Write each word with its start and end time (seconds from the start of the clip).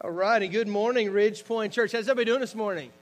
All 0.00 0.12
righty. 0.12 0.46
Good 0.46 0.68
morning, 0.68 1.10
Ridge 1.10 1.44
Point 1.44 1.72
Church. 1.72 1.90
How's 1.90 2.02
everybody 2.02 2.26
doing 2.26 2.40
this 2.40 2.54
morning? 2.54 2.92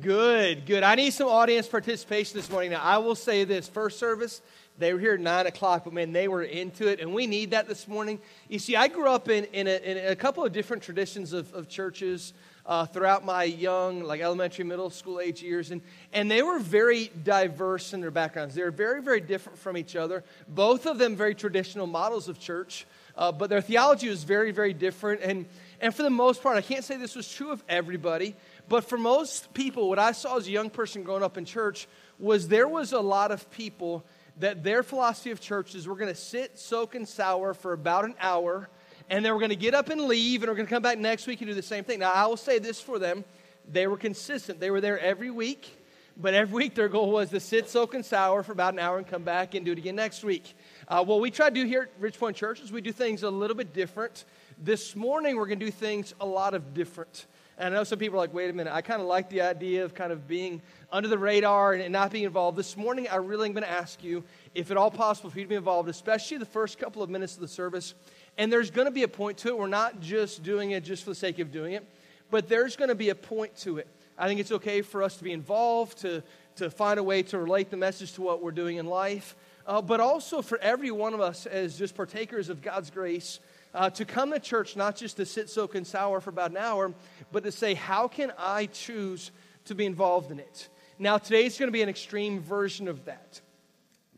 Good, 0.00 0.64
good. 0.64 0.84
I 0.84 0.94
need 0.94 1.10
some 1.12 1.26
audience 1.26 1.66
participation 1.66 2.36
this 2.36 2.48
morning. 2.48 2.70
Now, 2.70 2.80
I 2.80 2.98
will 2.98 3.16
say 3.16 3.42
this 3.42 3.66
first 3.66 3.98
service, 3.98 4.40
they 4.78 4.92
were 4.92 5.00
here 5.00 5.14
at 5.14 5.20
9 5.20 5.46
o'clock, 5.46 5.82
but 5.82 5.92
man, 5.92 6.12
they 6.12 6.28
were 6.28 6.44
into 6.44 6.86
it, 6.86 7.00
and 7.00 7.12
we 7.12 7.26
need 7.26 7.50
that 7.50 7.66
this 7.66 7.88
morning. 7.88 8.20
You 8.48 8.60
see, 8.60 8.76
I 8.76 8.86
grew 8.86 9.08
up 9.08 9.28
in, 9.28 9.46
in, 9.46 9.66
a, 9.66 9.76
in 9.78 10.12
a 10.12 10.14
couple 10.14 10.44
of 10.44 10.52
different 10.52 10.84
traditions 10.84 11.32
of, 11.32 11.52
of 11.52 11.68
churches 11.68 12.34
uh, 12.66 12.86
throughout 12.86 13.24
my 13.24 13.42
young, 13.42 14.04
like 14.04 14.20
elementary, 14.20 14.64
middle 14.64 14.90
school 14.90 15.18
age 15.18 15.42
years, 15.42 15.72
and, 15.72 15.82
and 16.12 16.30
they 16.30 16.42
were 16.42 16.60
very 16.60 17.10
diverse 17.24 17.92
in 17.92 18.00
their 18.00 18.12
backgrounds. 18.12 18.54
They 18.54 18.62
were 18.62 18.70
very, 18.70 19.02
very 19.02 19.20
different 19.20 19.58
from 19.58 19.76
each 19.76 19.96
other. 19.96 20.22
Both 20.46 20.86
of 20.86 20.98
them 20.98 21.16
very 21.16 21.34
traditional 21.34 21.88
models 21.88 22.28
of 22.28 22.38
church, 22.38 22.86
uh, 23.16 23.32
but 23.32 23.50
their 23.50 23.60
theology 23.60 24.08
was 24.08 24.22
very, 24.22 24.52
very 24.52 24.72
different. 24.72 25.20
And 25.22 25.46
and 25.80 25.94
for 25.94 26.02
the 26.02 26.10
most 26.10 26.42
part, 26.42 26.56
I 26.56 26.62
can't 26.62 26.84
say 26.84 26.96
this 26.96 27.14
was 27.14 27.30
true 27.30 27.50
of 27.50 27.62
everybody, 27.68 28.34
but 28.68 28.88
for 28.88 28.96
most 28.96 29.52
people, 29.54 29.88
what 29.88 29.98
I 29.98 30.12
saw 30.12 30.36
as 30.36 30.46
a 30.46 30.50
young 30.50 30.70
person 30.70 31.02
growing 31.02 31.22
up 31.22 31.36
in 31.36 31.44
church 31.44 31.86
was 32.18 32.48
there 32.48 32.68
was 32.68 32.92
a 32.92 33.00
lot 33.00 33.30
of 33.30 33.50
people 33.50 34.04
that 34.38 34.62
their 34.62 34.82
philosophy 34.82 35.30
of 35.30 35.40
church 35.40 35.74
is 35.74 35.88
we're 35.88 35.94
going 35.94 36.12
to 36.12 36.20
sit, 36.20 36.58
soak, 36.58 36.94
and 36.94 37.08
sour 37.08 37.54
for 37.54 37.72
about 37.72 38.04
an 38.04 38.14
hour, 38.20 38.68
and 39.08 39.24
then 39.24 39.32
we're 39.32 39.40
going 39.40 39.50
to 39.50 39.56
get 39.56 39.74
up 39.74 39.88
and 39.88 40.02
leave, 40.02 40.42
and 40.42 40.50
we're 40.50 40.56
going 40.56 40.66
to 40.66 40.72
come 40.72 40.82
back 40.82 40.98
next 40.98 41.26
week 41.26 41.40
and 41.40 41.48
do 41.48 41.54
the 41.54 41.62
same 41.62 41.84
thing. 41.84 42.00
Now, 42.00 42.12
I 42.12 42.26
will 42.26 42.36
say 42.36 42.58
this 42.58 42.80
for 42.80 42.98
them 42.98 43.24
they 43.68 43.86
were 43.86 43.96
consistent. 43.96 44.60
They 44.60 44.70
were 44.70 44.80
there 44.80 44.98
every 44.98 45.30
week, 45.30 45.68
but 46.16 46.34
every 46.34 46.54
week 46.54 46.74
their 46.74 46.88
goal 46.88 47.10
was 47.10 47.30
to 47.30 47.40
sit, 47.40 47.68
soak, 47.68 47.94
and 47.94 48.04
sour 48.04 48.42
for 48.42 48.52
about 48.52 48.74
an 48.74 48.78
hour 48.78 48.98
and 48.98 49.06
come 49.06 49.22
back 49.22 49.54
and 49.54 49.64
do 49.64 49.72
it 49.72 49.78
again 49.78 49.96
next 49.96 50.22
week. 50.22 50.54
Uh, 50.86 51.04
what 51.04 51.20
we 51.20 51.30
try 51.30 51.48
to 51.48 51.54
do 51.54 51.64
here 51.64 51.82
at 51.82 52.00
Ridge 52.00 52.18
Point 52.18 52.36
Church 52.36 52.60
is 52.60 52.70
we 52.70 52.80
do 52.80 52.92
things 52.92 53.22
a 53.22 53.30
little 53.30 53.56
bit 53.56 53.72
different. 53.72 54.24
This 54.58 54.96
morning, 54.96 55.36
we're 55.36 55.48
going 55.48 55.58
to 55.58 55.66
do 55.66 55.70
things 55.70 56.14
a 56.18 56.24
lot 56.24 56.54
of 56.54 56.72
different. 56.72 57.26
And 57.58 57.74
I 57.74 57.76
know 57.76 57.84
some 57.84 57.98
people 57.98 58.16
are 58.16 58.22
like, 58.22 58.32
wait 58.32 58.48
a 58.48 58.54
minute, 58.54 58.72
I 58.72 58.80
kind 58.80 59.02
of 59.02 59.06
like 59.06 59.28
the 59.28 59.42
idea 59.42 59.84
of 59.84 59.92
kind 59.92 60.10
of 60.10 60.26
being 60.26 60.62
under 60.90 61.10
the 61.10 61.18
radar 61.18 61.74
and, 61.74 61.92
not 61.92 62.10
being 62.10 62.24
involved. 62.24 62.56
This 62.56 62.74
morning, 62.74 63.06
I 63.06 63.16
really 63.16 63.48
am 63.48 63.52
going 63.52 63.64
to 63.64 63.70
ask 63.70 64.02
you 64.02 64.24
if 64.54 64.70
at 64.70 64.78
all 64.78 64.90
possible 64.90 65.28
for 65.28 65.38
you 65.38 65.44
to 65.44 65.48
be 65.48 65.56
involved, 65.56 65.90
especially 65.90 66.38
the 66.38 66.46
first 66.46 66.78
couple 66.78 67.02
of 67.02 67.10
minutes 67.10 67.34
of 67.34 67.40
the 67.40 67.48
service. 67.48 67.92
And 68.38 68.50
there's 68.50 68.70
going 68.70 68.86
to 68.86 68.92
be 68.92 69.02
a 69.02 69.08
point 69.08 69.36
to 69.38 69.48
it. 69.48 69.58
We're 69.58 69.66
not 69.66 70.00
just 70.00 70.42
doing 70.42 70.70
it 70.70 70.84
just 70.84 71.04
for 71.04 71.10
the 71.10 71.16
sake 71.16 71.38
of 71.38 71.52
doing 71.52 71.74
it, 71.74 71.86
but 72.30 72.48
there's 72.48 72.76
going 72.76 72.88
to 72.88 72.94
be 72.94 73.10
a 73.10 73.14
point 73.14 73.54
to 73.58 73.76
it. 73.76 73.88
I 74.16 74.26
think 74.26 74.40
it's 74.40 74.52
okay 74.52 74.80
for 74.80 75.02
us 75.02 75.18
to 75.18 75.24
be 75.24 75.32
involved, 75.32 75.98
to, 75.98 76.22
to 76.56 76.70
find 76.70 76.98
a 76.98 77.02
way 77.02 77.22
to 77.24 77.38
relate 77.38 77.68
the 77.68 77.76
message 77.76 78.14
to 78.14 78.22
what 78.22 78.42
we're 78.42 78.52
doing 78.52 78.78
in 78.78 78.86
life, 78.86 79.36
uh, 79.66 79.82
but 79.82 80.00
also 80.00 80.40
for 80.40 80.56
every 80.58 80.90
one 80.90 81.12
of 81.12 81.20
us 81.20 81.44
as 81.44 81.78
just 81.78 81.94
partakers 81.94 82.48
of 82.48 82.62
God's 82.62 82.88
grace 82.88 83.38
uh, 83.76 83.90
to 83.90 84.06
come 84.06 84.32
to 84.32 84.40
church 84.40 84.74
not 84.74 84.96
just 84.96 85.18
to 85.18 85.26
sit, 85.26 85.50
soak, 85.50 85.74
and 85.74 85.86
sour 85.86 86.20
for 86.20 86.30
about 86.30 86.50
an 86.50 86.56
hour, 86.56 86.92
but 87.30 87.44
to 87.44 87.52
say, 87.52 87.74
how 87.74 88.08
can 88.08 88.32
I 88.38 88.66
choose 88.66 89.30
to 89.66 89.74
be 89.74 89.84
involved 89.84 90.30
in 90.30 90.40
it? 90.40 90.68
Now, 90.98 91.18
today's 91.18 91.58
going 91.58 91.68
to 91.68 91.72
be 91.72 91.82
an 91.82 91.88
extreme 91.90 92.40
version 92.40 92.88
of 92.88 93.04
that 93.04 93.42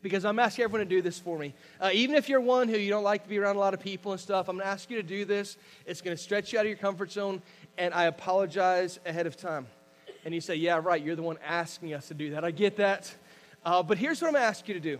because 0.01 0.23
I'm 0.23 0.39
asking 0.39 0.63
everyone 0.63 0.87
to 0.87 0.95
do 0.95 1.01
this 1.01 1.19
for 1.19 1.37
me. 1.37 1.53
Uh, 1.81 1.89
even 1.91 2.15
if 2.15 2.29
you're 2.29 2.39
one 2.39 2.69
who 2.69 2.77
you 2.77 2.89
don't 2.89 3.03
like 3.03 3.23
to 3.23 3.29
be 3.29 3.37
around 3.37 3.57
a 3.57 3.59
lot 3.59 3.73
of 3.73 3.81
people 3.81 4.13
and 4.13 4.21
stuff, 4.21 4.47
I'm 4.47 4.55
going 4.55 4.65
to 4.65 4.71
ask 4.71 4.89
you 4.89 4.95
to 4.95 5.03
do 5.03 5.25
this. 5.25 5.57
It's 5.85 5.99
going 5.99 6.15
to 6.15 6.23
stretch 6.23 6.53
you 6.53 6.59
out 6.59 6.65
of 6.65 6.69
your 6.69 6.77
comfort 6.77 7.11
zone, 7.11 7.41
and 7.77 7.93
I 7.93 8.05
apologize 8.05 8.97
ahead 9.05 9.27
of 9.27 9.35
time. 9.35 9.67
And 10.23 10.33
you 10.33 10.39
say, 10.39 10.55
Yeah, 10.55 10.79
right, 10.81 11.03
you're 11.03 11.17
the 11.17 11.21
one 11.21 11.37
asking 11.45 11.93
us 11.93 12.07
to 12.07 12.13
do 12.13 12.31
that. 12.31 12.45
I 12.45 12.51
get 12.51 12.77
that. 12.77 13.13
Uh, 13.65 13.83
but 13.83 13.97
here's 13.97 14.21
what 14.21 14.29
I'm 14.29 14.33
going 14.35 14.43
to 14.43 14.47
ask 14.47 14.65
you 14.69 14.73
to 14.73 14.79
do 14.79 14.99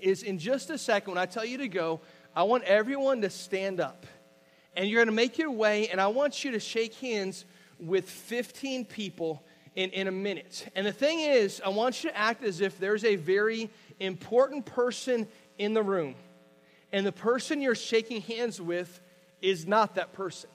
is 0.00 0.22
in 0.22 0.38
just 0.38 0.70
a 0.70 0.78
second, 0.78 1.12
when 1.12 1.22
I 1.22 1.26
tell 1.26 1.44
you 1.44 1.58
to 1.58 1.68
go, 1.68 2.00
I 2.36 2.42
want 2.42 2.64
everyone 2.64 3.22
to 3.22 3.30
stand 3.30 3.80
up. 3.80 4.06
And 4.76 4.88
you're 4.88 4.98
going 4.98 5.08
to 5.08 5.14
make 5.14 5.38
your 5.38 5.52
way, 5.52 5.88
and 5.88 6.00
I 6.00 6.08
want 6.08 6.44
you 6.44 6.50
to 6.52 6.60
shake 6.60 6.94
hands 6.96 7.44
with 7.78 8.10
15 8.10 8.84
people 8.84 9.44
in, 9.76 9.90
in 9.90 10.08
a 10.08 10.12
minute. 10.12 10.68
And 10.74 10.84
the 10.86 10.92
thing 10.92 11.20
is, 11.20 11.60
I 11.64 11.68
want 11.68 12.02
you 12.02 12.10
to 12.10 12.16
act 12.16 12.42
as 12.42 12.60
if 12.60 12.78
there's 12.78 13.04
a 13.04 13.16
very 13.16 13.70
important 14.00 14.66
person 14.66 15.28
in 15.58 15.74
the 15.74 15.82
room. 15.82 16.16
And 16.92 17.06
the 17.06 17.12
person 17.12 17.60
you're 17.60 17.74
shaking 17.74 18.20
hands 18.22 18.60
with 18.60 19.00
is 19.40 19.66
not 19.66 19.94
that 19.96 20.12
person. 20.12 20.50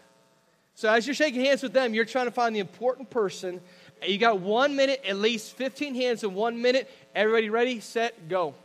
So 0.76 0.90
as 0.90 1.06
you're 1.06 1.14
shaking 1.14 1.44
hands 1.44 1.62
with 1.62 1.74
them, 1.74 1.94
you're 1.94 2.06
trying 2.06 2.28
to 2.28 2.32
find 2.32 2.56
the 2.56 2.60
important 2.60 3.10
person. 3.10 3.60
You 4.06 4.18
got 4.18 4.40
one 4.40 4.76
minute, 4.76 5.02
at 5.08 5.18
least 5.18 5.56
15 5.58 5.94
hands 5.96 6.24
in 6.24 6.34
one 6.34 6.62
minute. 6.62 6.90
Everybody 7.14 7.50
ready, 7.50 7.80
set, 7.82 8.30
go. 8.30 8.56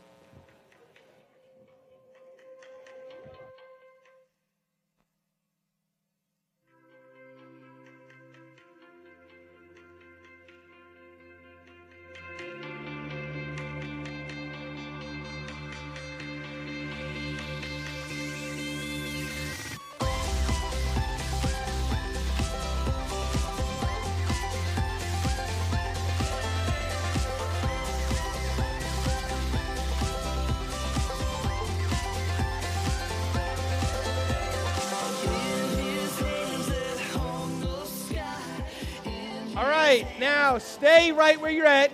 Stay 40.59 41.11
right 41.11 41.39
where 41.39 41.51
you're 41.51 41.65
at. 41.65 41.91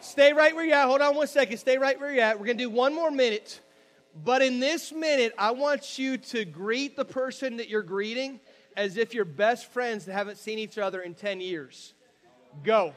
Stay 0.00 0.32
right 0.32 0.54
where 0.54 0.64
you're 0.64 0.76
at. 0.76 0.86
Hold 0.86 1.00
on 1.00 1.14
one 1.14 1.26
second. 1.26 1.56
Stay 1.58 1.78
right 1.78 1.98
where 1.98 2.12
you're 2.12 2.24
at. 2.24 2.38
We're 2.38 2.46
going 2.46 2.58
to 2.58 2.64
do 2.64 2.70
one 2.70 2.94
more 2.94 3.10
minute. 3.10 3.60
But 4.24 4.42
in 4.42 4.60
this 4.60 4.92
minute, 4.92 5.32
I 5.38 5.50
want 5.50 5.98
you 5.98 6.18
to 6.18 6.44
greet 6.44 6.96
the 6.96 7.04
person 7.04 7.56
that 7.56 7.68
you're 7.68 7.82
greeting 7.82 8.40
as 8.76 8.96
if 8.96 9.14
you're 9.14 9.24
best 9.24 9.72
friends 9.72 10.04
that 10.04 10.12
haven't 10.12 10.38
seen 10.38 10.58
each 10.58 10.78
other 10.78 11.00
in 11.00 11.14
10 11.14 11.40
years. 11.40 11.94
Go. 12.62 12.92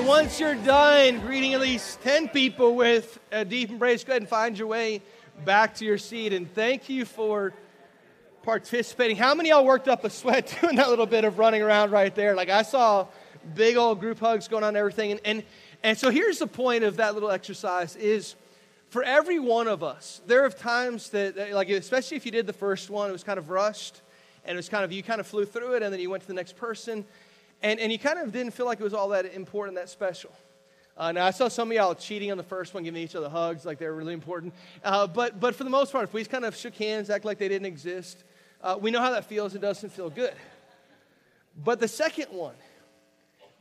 Right, 0.00 0.08
once 0.08 0.40
you're 0.40 0.54
done 0.54 1.20
greeting 1.20 1.52
at 1.52 1.60
least 1.60 2.00
10 2.02 2.28
people 2.28 2.74
with 2.74 3.18
a 3.32 3.44
deep 3.44 3.70
embrace, 3.70 4.02
go 4.02 4.12
ahead 4.12 4.22
and 4.22 4.28
find 4.28 4.56
your 4.58 4.68
way 4.68 5.02
back 5.44 5.74
to 5.74 5.84
your 5.84 5.98
seat. 5.98 6.32
And 6.32 6.52
thank 6.54 6.88
you 6.88 7.04
for 7.04 7.52
participating. 8.42 9.16
How 9.16 9.34
many 9.34 9.50
y'all 9.50 9.64
worked 9.64 9.88
up 9.88 10.04
a 10.04 10.10
sweat 10.10 10.56
doing 10.60 10.76
that 10.76 10.88
little 10.88 11.06
bit 11.06 11.24
of 11.24 11.38
running 11.38 11.60
around 11.60 11.90
right 11.90 12.14
there? 12.14 12.34
Like 12.34 12.48
I 12.48 12.62
saw 12.62 13.08
big 13.54 13.76
old 13.76 14.00
group 14.00 14.18
hugs 14.18 14.48
going 14.48 14.62
on 14.62 14.68
and 14.68 14.76
everything. 14.76 15.12
And, 15.12 15.20
and, 15.24 15.42
and 15.82 15.98
so 15.98 16.10
here's 16.10 16.38
the 16.38 16.46
point 16.46 16.84
of 16.84 16.96
that 16.96 17.14
little 17.14 17.30
exercise 17.30 17.96
is 17.96 18.36
for 18.88 19.02
every 19.02 19.38
one 19.38 19.68
of 19.68 19.82
us, 19.82 20.22
there 20.26 20.44
are 20.44 20.50
times 20.50 21.10
that, 21.10 21.52
like, 21.52 21.68
especially 21.68 22.16
if 22.16 22.24
you 22.24 22.32
did 22.32 22.46
the 22.46 22.52
first 22.52 22.90
one, 22.90 23.10
it 23.10 23.12
was 23.12 23.24
kind 23.24 23.38
of 23.38 23.50
rushed 23.50 24.00
and 24.44 24.54
it 24.54 24.56
was 24.56 24.68
kind 24.68 24.84
of, 24.84 24.92
you 24.92 25.02
kind 25.02 25.20
of 25.20 25.26
flew 25.26 25.44
through 25.44 25.74
it 25.74 25.82
and 25.82 25.92
then 25.92 26.00
you 26.00 26.08
went 26.08 26.22
to 26.22 26.28
the 26.28 26.34
next 26.34 26.56
person. 26.56 27.04
And, 27.62 27.78
and 27.78 27.92
you 27.92 27.98
kind 27.98 28.18
of 28.18 28.32
didn't 28.32 28.52
feel 28.52 28.66
like 28.66 28.80
it 28.80 28.84
was 28.84 28.94
all 28.94 29.08
that 29.10 29.26
important, 29.34 29.76
that 29.76 29.88
special. 29.88 30.32
Uh, 30.96 31.12
now, 31.12 31.26
I 31.26 31.30
saw 31.30 31.48
some 31.48 31.70
of 31.70 31.74
y'all 31.74 31.94
cheating 31.94 32.30
on 32.30 32.36
the 32.36 32.42
first 32.42 32.74
one, 32.74 32.82
giving 32.82 33.02
each 33.02 33.14
other 33.14 33.28
hugs 33.28 33.64
like 33.64 33.78
they 33.78 33.86
were 33.86 33.94
really 33.94 34.12
important. 34.12 34.52
Uh, 34.84 35.06
but, 35.06 35.40
but 35.40 35.54
for 35.54 35.64
the 35.64 35.70
most 35.70 35.92
part, 35.92 36.04
if 36.04 36.12
we 36.12 36.24
kind 36.24 36.44
of 36.44 36.54
shook 36.54 36.74
hands, 36.74 37.10
act 37.10 37.24
like 37.24 37.38
they 37.38 37.48
didn't 37.48 37.66
exist, 37.66 38.24
uh, 38.62 38.76
we 38.80 38.90
know 38.90 39.00
how 39.00 39.10
that 39.10 39.24
feels. 39.24 39.54
It 39.54 39.60
doesn't 39.60 39.90
feel 39.90 40.10
good. 40.10 40.34
But 41.56 41.80
the 41.80 41.88
second 41.88 42.26
one, 42.30 42.54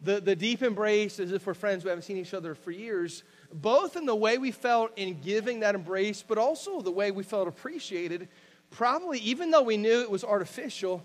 the, 0.01 0.21
the 0.21 0.35
deep 0.35 0.61
embrace 0.61 1.19
as 1.19 1.31
if 1.31 1.45
we're 1.45 1.53
friends 1.53 1.83
we 1.83 1.89
haven't 1.89 2.03
seen 2.03 2.17
each 2.17 2.33
other 2.33 2.55
for 2.55 2.71
years, 2.71 3.23
both 3.51 3.95
in 3.95 4.05
the 4.05 4.15
way 4.15 4.37
we 4.37 4.51
felt 4.51 4.91
in 4.95 5.19
giving 5.21 5.61
that 5.61 5.75
embrace, 5.75 6.23
but 6.25 6.37
also 6.37 6.81
the 6.81 6.91
way 6.91 7.11
we 7.11 7.23
felt 7.23 7.47
appreciated, 7.47 8.29
probably, 8.69 9.19
even 9.19 9.51
though 9.51 9.63
we 9.63 9.77
knew 9.77 10.01
it 10.01 10.09
was 10.09 10.23
artificial, 10.23 11.03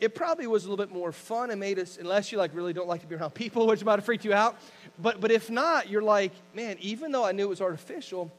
it 0.00 0.14
probably 0.14 0.46
was 0.46 0.64
a 0.64 0.70
little 0.70 0.84
bit 0.84 0.94
more 0.94 1.10
fun 1.10 1.50
and 1.50 1.58
made 1.58 1.78
us, 1.78 1.98
unless 1.98 2.30
you 2.30 2.38
like 2.38 2.54
really 2.54 2.72
don't 2.72 2.88
like 2.88 3.00
to 3.00 3.06
be 3.06 3.14
around 3.16 3.34
people, 3.34 3.66
which 3.68 3.84
might 3.84 3.96
have 3.96 4.04
freaked 4.04 4.24
you 4.24 4.32
out. 4.32 4.56
But, 4.98 5.20
but 5.20 5.30
if 5.30 5.50
not, 5.50 5.88
you're 5.88 6.02
like, 6.02 6.32
man, 6.54 6.76
even 6.80 7.12
though 7.12 7.24
I 7.24 7.32
knew 7.32 7.44
it 7.44 7.48
was 7.48 7.60
artificial, 7.60 8.32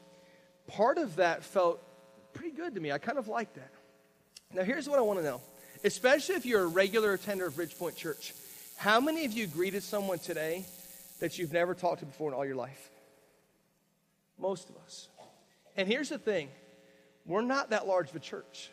part 0.66 0.98
of 0.98 1.16
that 1.16 1.44
felt 1.44 1.82
pretty 2.32 2.50
good 2.52 2.74
to 2.74 2.80
me. 2.80 2.92
I 2.92 2.98
kind 2.98 3.18
of 3.18 3.28
liked 3.28 3.54
that. 3.56 3.70
Now, 4.52 4.62
here's 4.62 4.88
what 4.88 4.98
I 4.98 5.02
want 5.02 5.18
to 5.20 5.24
know, 5.24 5.40
especially 5.84 6.34
if 6.34 6.46
you're 6.46 6.62
a 6.62 6.66
regular 6.66 7.12
attender 7.12 7.46
of 7.46 7.54
Ridgepoint 7.54 7.96
Church. 7.96 8.34
How 8.76 9.00
many 9.00 9.24
of 9.24 9.32
you 9.32 9.46
greeted 9.46 9.82
someone 9.82 10.18
today 10.18 10.64
that 11.20 11.38
you've 11.38 11.52
never 11.52 11.74
talked 11.74 12.00
to 12.00 12.06
before 12.06 12.30
in 12.30 12.34
all 12.34 12.46
your 12.46 12.56
life? 12.56 12.90
Most 14.38 14.70
of 14.70 14.76
us. 14.84 15.08
And 15.76 15.86
here's 15.86 16.08
the 16.08 16.18
thing 16.18 16.48
we're 17.26 17.42
not 17.42 17.70
that 17.70 17.86
large 17.86 18.10
of 18.10 18.16
a 18.16 18.20
church. 18.20 18.70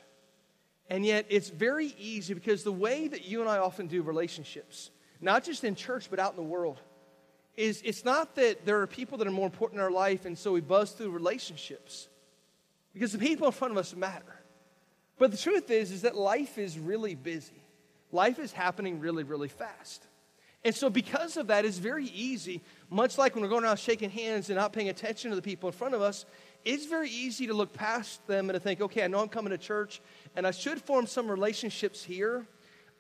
And 0.89 1.06
yet, 1.06 1.25
it's 1.30 1.50
very 1.50 1.94
easy 2.00 2.34
because 2.34 2.63
the 2.63 2.72
way 2.72 3.07
that 3.07 3.25
you 3.25 3.42
and 3.42 3.50
I 3.50 3.57
often 3.57 3.88
do 3.88 4.01
relationships, 4.01 4.89
not 5.19 5.44
just 5.44 5.63
in 5.63 5.75
church, 5.75 6.10
but 6.10 6.19
out 6.19 6.31
in 6.31 6.38
the 6.38 6.44
world, 6.44 6.80
is 7.57 7.81
it's 7.84 8.06
not 8.06 8.36
that 8.36 8.66
there 8.66 8.80
are 8.81 8.88
people 8.88 9.18
that 9.18 9.28
are 9.28 9.31
more 9.31 9.45
important 9.48 9.80
in 9.80 9.84
our 9.84 9.92
life, 9.92 10.25
and 10.25 10.38
so 10.38 10.54
we 10.54 10.62
buzz 10.62 10.92
through 10.92 11.10
relationships. 11.10 12.07
Because 12.94 13.12
the 13.12 13.19
people 13.19 13.48
in 13.48 13.54
front 13.54 13.72
of 13.72 13.78
us 13.78 13.95
matter. 13.95 14.24
But 15.18 15.31
the 15.31 15.38
truth 15.38 15.69
is, 15.72 15.92
is 15.92 16.04
that 16.04 16.16
life 16.16 16.57
is 16.57 16.78
really 16.78 17.16
busy. 17.16 17.63
Life 18.12 18.39
is 18.39 18.54
happening 18.54 19.00
really, 19.00 19.24
really 19.24 19.48
fast. 19.48 20.06
And 20.63 20.75
so, 20.75 20.89
because 20.89 21.38
of 21.38 21.48
that, 21.48 21.66
it's 21.66 21.78
very 21.78 22.06
easy, 22.06 22.62
much 22.89 23.18
like 23.18 23.36
when 23.36 23.44
we're 23.44 23.50
going 23.50 23.63
around 23.63 23.78
shaking 23.78 24.10
hands 24.10 24.50
and 24.50 24.57
not 24.57 24.74
paying 24.74 24.89
attention 24.89 25.30
to 25.30 25.36
the 25.36 25.42
people 25.42 25.69
in 25.69 25.74
front 25.74 25.94
of 25.94 26.01
us, 26.01 26.25
it's 26.66 26.86
very 26.86 27.10
easy 27.10 27.48
to 27.48 27.54
look 27.54 27.74
past 27.74 28.25
them 28.28 28.50
and 28.50 28.56
to 28.56 28.60
think, 28.60 28.81
okay, 28.81 29.04
I 29.04 29.07
know 29.07 29.19
I'm 29.19 29.30
coming 29.30 29.51
to 29.51 29.57
church 29.57 30.01
and 30.38 30.45
I 30.45 30.51
should 30.51 30.80
form 30.80 31.07
some 31.07 31.30
relationships 31.30 32.04
here, 32.04 32.45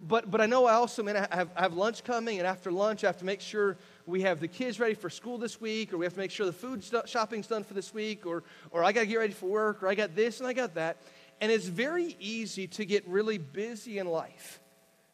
but, 0.01 0.29
but 0.29 0.41
I 0.41 0.47
know 0.47 0.65
I 0.65 0.73
also, 0.73 1.03
man, 1.03 1.15
I 1.15 1.35
have, 1.35 1.49
I 1.55 1.61
have 1.61 1.73
lunch 1.73 2.03
coming, 2.03 2.39
and 2.39 2.47
after 2.47 2.71
lunch, 2.71 3.03
I 3.03 3.07
have 3.07 3.17
to 3.17 3.25
make 3.25 3.41
sure 3.41 3.77
we 4.07 4.23
have 4.23 4.39
the 4.39 4.47
kids 4.47 4.79
ready 4.79 4.95
for 4.95 5.09
school 5.09 5.37
this 5.37 5.61
week, 5.61 5.93
or 5.93 5.97
we 5.97 6.05
have 6.05 6.13
to 6.13 6.19
make 6.19 6.31
sure 6.31 6.47
the 6.47 6.51
food 6.51 6.83
st- 6.83 7.07
shopping's 7.07 7.45
done 7.45 7.63
for 7.63 7.75
this 7.75 7.93
week, 7.93 8.25
or, 8.25 8.43
or 8.71 8.83
I 8.83 8.91
got 8.91 9.01
to 9.01 9.05
get 9.05 9.17
ready 9.17 9.33
for 9.33 9.45
work, 9.45 9.83
or 9.83 9.87
I 9.87 9.93
got 9.93 10.15
this 10.15 10.39
and 10.39 10.47
I 10.47 10.53
got 10.53 10.73
that. 10.73 10.97
And 11.39 11.51
it's 11.51 11.67
very 11.67 12.15
easy 12.19 12.65
to 12.69 12.85
get 12.85 13.07
really 13.07 13.37
busy 13.37 13.99
in 13.99 14.07
life 14.07 14.59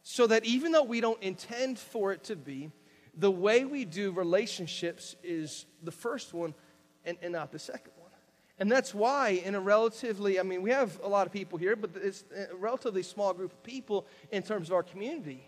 so 0.01 0.25
that 0.27 0.45
even 0.45 0.71
though 0.71 0.83
we 0.83 1.01
don't 1.01 1.21
intend 1.21 1.77
for 1.77 2.13
it 2.13 2.23
to 2.25 2.37
be, 2.37 2.71
the 3.17 3.31
way 3.31 3.65
we 3.65 3.83
do 3.83 4.11
relationships 4.11 5.17
is 5.23 5.65
the 5.83 5.91
first 5.91 6.33
one 6.33 6.53
and, 7.03 7.17
and 7.21 7.33
not 7.33 7.51
the 7.51 7.59
second 7.59 7.91
one. 7.97 8.02
And 8.59 8.71
that's 8.71 8.93
why, 8.93 9.29
in 9.29 9.55
a 9.55 9.59
relatively, 9.59 10.39
I 10.39 10.43
mean, 10.43 10.61
we 10.61 10.69
have 10.69 10.99
a 11.03 11.07
lot 11.07 11.25
of 11.25 11.33
people 11.33 11.57
here, 11.57 11.75
but 11.75 11.91
it's 11.95 12.23
a 12.35 12.55
relatively 12.55 13.01
small 13.01 13.33
group 13.33 13.51
of 13.51 13.63
people 13.63 14.05
in 14.31 14.43
terms 14.43 14.69
of 14.69 14.75
our 14.75 14.83
community. 14.83 15.47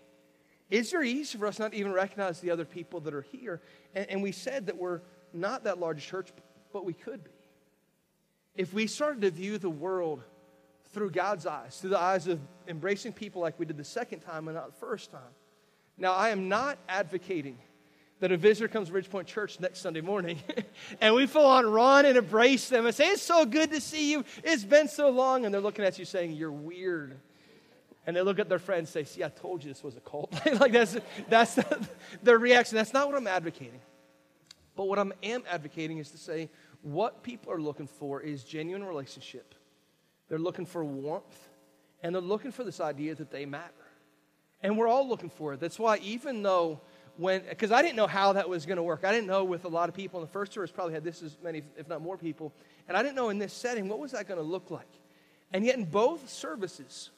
It's 0.70 0.90
very 0.90 1.10
easy 1.10 1.38
for 1.38 1.46
us 1.46 1.58
not 1.58 1.74
even 1.74 1.92
recognize 1.92 2.40
the 2.40 2.50
other 2.50 2.64
people 2.64 3.00
that 3.00 3.14
are 3.14 3.22
here. 3.22 3.60
And, 3.94 4.10
and 4.10 4.22
we 4.22 4.32
said 4.32 4.66
that 4.66 4.76
we're 4.76 5.00
not 5.32 5.64
that 5.64 5.78
large 5.78 6.04
church, 6.04 6.30
but 6.72 6.84
we 6.84 6.92
could 6.92 7.22
be. 7.22 7.30
If 8.56 8.74
we 8.74 8.86
started 8.88 9.20
to 9.20 9.30
view 9.30 9.58
the 9.58 9.70
world 9.70 10.22
through 10.92 11.10
God's 11.10 11.46
eyes, 11.46 11.78
through 11.78 11.90
the 11.90 12.00
eyes 12.00 12.26
of 12.26 12.40
embracing 12.66 13.12
people 13.12 13.42
like 13.42 13.58
we 13.58 13.66
did 13.66 13.76
the 13.76 13.84
second 13.84 14.20
time 14.20 14.48
and 14.48 14.56
not 14.56 14.66
the 14.66 14.86
first 14.86 15.12
time. 15.12 15.20
Now, 15.98 16.12
I 16.12 16.30
am 16.30 16.48
not 16.48 16.78
advocating 16.88 17.58
that 18.20 18.32
a 18.32 18.36
visitor 18.36 18.68
comes 18.68 18.88
to 18.88 18.94
Ridgepoint 18.94 19.26
Church 19.26 19.60
next 19.60 19.80
Sunday 19.80 20.00
morning 20.00 20.38
and 21.00 21.14
we 21.14 21.26
full 21.26 21.46
on 21.46 21.66
run 21.66 22.06
and 22.06 22.16
embrace 22.16 22.68
them 22.68 22.86
and 22.86 22.94
say, 22.94 23.08
It's 23.08 23.22
so 23.22 23.44
good 23.44 23.70
to 23.72 23.80
see 23.80 24.12
you. 24.12 24.24
It's 24.42 24.64
been 24.64 24.88
so 24.88 25.10
long. 25.10 25.44
And 25.44 25.52
they're 25.52 25.60
looking 25.60 25.84
at 25.84 25.98
you 25.98 26.04
saying, 26.04 26.32
You're 26.32 26.52
weird. 26.52 27.18
And 28.06 28.16
they 28.16 28.22
look 28.22 28.38
at 28.38 28.48
their 28.48 28.58
friends 28.58 28.94
and 28.94 29.06
say, 29.06 29.14
See, 29.14 29.24
I 29.24 29.28
told 29.28 29.62
you 29.62 29.70
this 29.70 29.82
was 29.82 29.96
a 29.96 30.00
cult. 30.00 30.32
like 30.60 30.72
that's, 30.72 30.96
that's 31.28 31.54
the, 31.54 31.88
their 32.22 32.38
reaction. 32.38 32.76
That's 32.76 32.92
not 32.92 33.06
what 33.06 33.16
I'm 33.16 33.26
advocating. 33.26 33.80
But 34.76 34.88
what 34.88 34.98
I 34.98 35.04
am 35.22 35.42
advocating 35.50 35.98
is 35.98 36.10
to 36.10 36.18
say, 36.18 36.50
what 36.82 37.22
people 37.22 37.52
are 37.52 37.60
looking 37.60 37.86
for 37.86 38.20
is 38.20 38.44
genuine 38.44 38.84
relationship. 38.84 39.54
They're 40.28 40.38
looking 40.38 40.66
for 40.66 40.84
warmth, 40.84 41.48
and 42.02 42.14
they're 42.14 42.22
looking 42.22 42.52
for 42.52 42.62
this 42.62 42.80
idea 42.80 43.14
that 43.14 43.30
they 43.30 43.46
matter. 43.46 43.72
And 44.62 44.76
we're 44.78 44.88
all 44.88 45.08
looking 45.08 45.30
for 45.30 45.54
it. 45.54 45.60
That's 45.60 45.78
why, 45.78 45.96
even 45.98 46.42
though 46.42 46.80
when, 47.16 47.42
because 47.48 47.72
I 47.72 47.82
didn't 47.82 47.96
know 47.96 48.06
how 48.06 48.32
that 48.34 48.48
was 48.48 48.66
going 48.66 48.76
to 48.76 48.82
work. 48.82 49.04
I 49.04 49.12
didn't 49.12 49.26
know 49.26 49.44
with 49.44 49.64
a 49.64 49.68
lot 49.68 49.88
of 49.88 49.94
people 49.94 50.20
in 50.20 50.26
the 50.26 50.32
first 50.32 50.52
service, 50.52 50.70
probably 50.70 50.94
had 50.94 51.04
this 51.04 51.22
as 51.22 51.36
many, 51.42 51.62
if 51.76 51.88
not 51.88 52.02
more 52.02 52.16
people. 52.16 52.52
And 52.88 52.96
I 52.96 53.02
didn't 53.02 53.16
know 53.16 53.30
in 53.30 53.38
this 53.38 53.52
setting, 53.52 53.88
what 53.88 53.98
was 53.98 54.12
that 54.12 54.28
going 54.28 54.38
to 54.38 54.46
look 54.46 54.70
like? 54.70 54.88
And 55.52 55.64
yet, 55.64 55.76
in 55.76 55.84
both 55.84 56.28
services, 56.28 57.10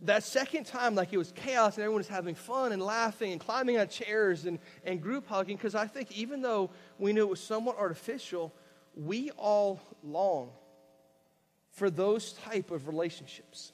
that 0.00 0.22
second 0.22 0.66
time, 0.66 0.94
like 0.94 1.12
it 1.12 1.18
was 1.18 1.32
chaos 1.32 1.76
and 1.76 1.82
everyone 1.82 2.00
was 2.00 2.08
having 2.08 2.34
fun 2.34 2.72
and 2.72 2.82
laughing 2.82 3.32
and 3.32 3.40
climbing 3.40 3.78
on 3.78 3.88
chairs 3.88 4.44
and, 4.44 4.58
and 4.84 5.02
group 5.02 5.26
hugging, 5.26 5.56
because 5.56 5.74
I 5.74 5.86
think 5.86 6.12
even 6.12 6.42
though 6.42 6.70
we 6.98 7.12
knew 7.12 7.22
it 7.22 7.30
was 7.30 7.40
somewhat 7.40 7.78
artificial, 7.78 8.54
we 8.94 9.30
all 9.32 9.80
long 10.02 10.50
for 11.72 11.90
those 11.90 12.32
type 12.32 12.70
of 12.70 12.88
relationships. 12.88 13.72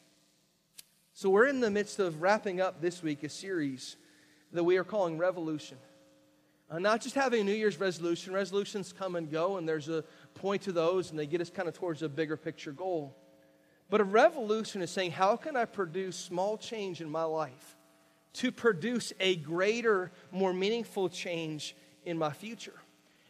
So 1.15 1.31
we're 1.31 1.47
in 1.47 1.61
the 1.61 1.71
midst 1.71 1.99
of 1.99 2.23
wrapping 2.23 2.61
up 2.61 2.81
this 2.81 3.03
week 3.03 3.23
a 3.23 3.29
series 3.29 3.97
that 4.53 4.65
we 4.65 4.77
are 4.77 4.85
calling 4.85 5.19
Revolution. 5.19 5.79
Uh, 6.71 6.79
not 6.79 7.03
just 7.03 7.15
having 7.15 7.43
a 7.43 7.45
New 7.45 7.53
Year's 7.53 7.79
resolution, 7.79 8.33
resolutions 8.33 8.93
come 8.93 9.17
and 9.17 9.31
go, 9.31 9.59
and 9.59 9.69
there's 9.69 9.89
a 9.89 10.05
point 10.35 10.63
to 10.63 10.73
those, 10.73 11.11
and 11.11 11.19
they 11.19 11.27
get 11.27 11.41
us 11.41 11.51
kind 11.51 11.69
of 11.69 11.75
towards 11.75 12.03
a 12.03 12.09
bigger 12.09 12.37
picture 12.37 12.73
goal. 12.73 13.15
But 13.91 14.01
a 14.01 14.05
revolution 14.05 14.81
is 14.81 14.91
saying, 14.91 15.11
how 15.11 15.37
can 15.37 15.55
I 15.55 15.67
produce 15.67 16.17
small 16.17 16.57
change 16.57 17.03
in 17.03 17.11
my 17.11 17.25
life 17.25 17.77
to 18.35 18.51
produce 18.51 19.13
a 19.21 19.37
greater, 19.37 20.11
more 20.31 20.55
meaningful 20.55 21.11
change 21.11 21.77
in 22.07 22.17
my 22.17 22.31
future? 22.31 22.81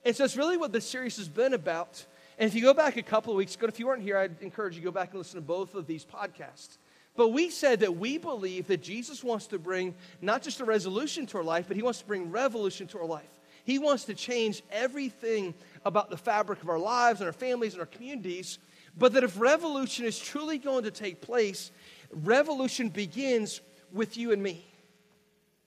And 0.05 0.15
so 0.15 0.25
it's 0.25 0.37
really 0.37 0.57
what 0.57 0.73
this 0.73 0.89
series 0.89 1.17
has 1.17 1.29
been 1.29 1.53
about. 1.53 2.07
And 2.39 2.49
if 2.49 2.55
you 2.55 2.63
go 2.63 2.75
back 2.75 2.97
a 2.97 3.03
couple 3.03 3.33
of 3.33 3.37
weeks 3.37 3.57
ago, 3.57 3.67
if 3.67 3.81
you 3.81 3.89
weren't 3.89 4.03
here, 4.03 4.19
I'd 4.19 4.41
encourage 4.41 4.75
you 4.75 4.81
to 4.83 4.85
go 4.85 4.93
back 4.93 5.11
and 5.11 5.19
listen 5.19 5.41
to 5.41 5.47
both 5.47 5.75
of 5.75 5.89
these 5.89 6.05
podcasts. 6.05 6.79
But 7.15 7.29
we 7.29 7.51
said 7.51 7.81
that 7.81 7.97
we 7.97 8.17
believe 8.17 8.69
that 8.69 8.83
Jesus 8.83 9.23
wants 9.23 9.47
to 9.49 9.59
bring 9.59 9.95
not 10.21 10.43
just 10.43 10.61
a 10.61 10.65
resolution 10.65 11.27
to 11.27 11.39
our 11.39 11.45
life, 11.45 11.67
but 11.69 11.77
he 11.77 11.83
wants 11.83 12.01
to 12.01 12.07
bring 12.07 12.31
revolution 12.31 12.87
to 12.89 12.99
our 12.99 13.07
life. 13.07 13.29
He 13.65 13.79
wants 13.79 14.05
to 14.05 14.15
change 14.15 14.63
everything 14.71 15.55
about 15.85 16.11
the 16.11 16.17
fabric 16.17 16.63
of 16.63 16.69
our 16.69 16.79
lives 16.79 17.21
and 17.21 17.27
our 17.27 17.33
families 17.33 17.75
and 17.75 17.81
our 17.81 17.87
communities. 17.87 18.59
But 18.97 19.13
that 19.13 19.25
if 19.25 19.39
revolution 19.39 20.05
is 20.05 20.19
truly 20.19 20.59
going 20.59 20.85
to 20.85 20.91
take 20.91 21.21
place, 21.21 21.71
revolution 22.11 22.89
begins 22.89 23.61
with 23.93 24.17
you 24.17 24.33
and 24.33 24.43
me. 24.43 24.67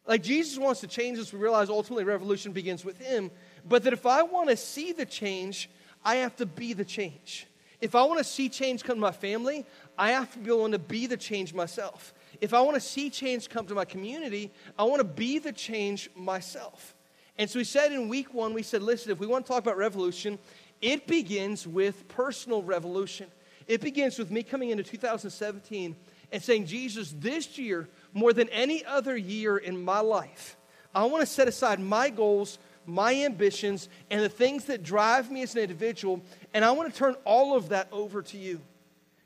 Like 0.08 0.24
Jesus 0.24 0.58
wants 0.58 0.81
to 0.81 0.88
change 0.88 1.17
us, 1.17 1.34
we 1.34 1.39
realize 1.39 1.70
ultimately 1.70 2.03
revolution 2.03 2.51
begins 2.51 2.84
with 2.86 3.00
him. 3.00 3.31
But 3.67 3.84
that 3.84 3.93
if 3.93 4.05
I 4.05 4.24
want 4.24 4.50
to 4.50 4.58
see 4.58 4.91
the 4.91 5.05
change, 5.05 5.70
I 6.03 6.15
have 6.17 6.36
to 6.38 6.46
be 6.46 6.74
the 6.74 6.86
change. 6.86 7.48
If 7.86 7.94
I 7.94 8.04
want 8.04 8.18
to 8.18 8.24
see 8.24 8.50
change 8.50 8.84
come 8.84 8.96
to 8.96 9.01
my 9.01 9.12
family, 9.12 9.63
I 9.96 10.10
have 10.10 10.34
to 10.34 10.39
be 10.39 10.50
willing 10.50 10.72
to 10.72 10.80
be 10.80 11.06
the 11.06 11.18
change 11.18 11.54
myself. 11.54 12.15
If 12.42 12.51
I 12.51 12.60
want 12.62 12.74
to 12.74 12.82
see 12.82 13.12
change 13.12 13.48
come 13.48 13.68
to 13.68 13.75
my 13.75 13.86
community, 13.86 14.51
I 14.80 14.86
want 14.86 15.01
to 15.01 15.08
be 15.08 15.38
the 15.38 15.51
change 15.51 16.10
myself. 16.15 16.96
And 17.38 17.48
so 17.48 17.60
we 17.60 17.63
said 17.63 17.92
in 17.92 18.10
week 18.10 18.34
one, 18.34 18.56
we 18.56 18.63
said, 18.63 18.82
listen, 18.82 19.12
if 19.12 19.20
we 19.20 19.27
want 19.27 19.46
to 19.46 19.51
talk 19.51 19.62
about 19.62 19.77
revolution, 19.77 20.39
it 20.82 21.06
begins 21.06 21.68
with 21.68 22.08
personal 22.08 22.63
revolution. 22.63 23.27
It 23.68 23.82
begins 23.82 24.18
with 24.18 24.32
me 24.32 24.42
coming 24.42 24.72
into 24.72 24.82
2017 24.82 25.96
and 26.32 26.42
saying, 26.42 26.65
Jesus, 26.65 27.13
this 27.20 27.60
year, 27.60 27.88
more 28.15 28.34
than 28.34 28.50
any 28.50 28.84
other 28.84 29.15
year 29.15 29.58
in 29.58 29.80
my 29.80 30.00
life, 30.00 30.58
I 30.96 31.06
want 31.06 31.22
to 31.22 31.27
set 31.27 31.48
aside 31.48 31.80
my 31.80 32.10
goals, 32.10 32.58
my 32.88 33.13
ambitions, 33.13 33.89
and 34.10 34.22
the 34.22 34.30
things 34.30 34.65
that 34.65 34.84
drive 34.84 35.32
me 35.32 35.42
as 35.42 35.56
an 35.56 35.62
individual, 35.62 36.22
and 36.55 36.63
I 36.63 36.71
want 36.71 36.91
to 36.91 36.97
turn 36.97 37.15
all 37.25 37.53
of 37.53 37.69
that 37.69 37.89
over 37.91 38.21
to 38.21 38.38
you. 38.38 38.62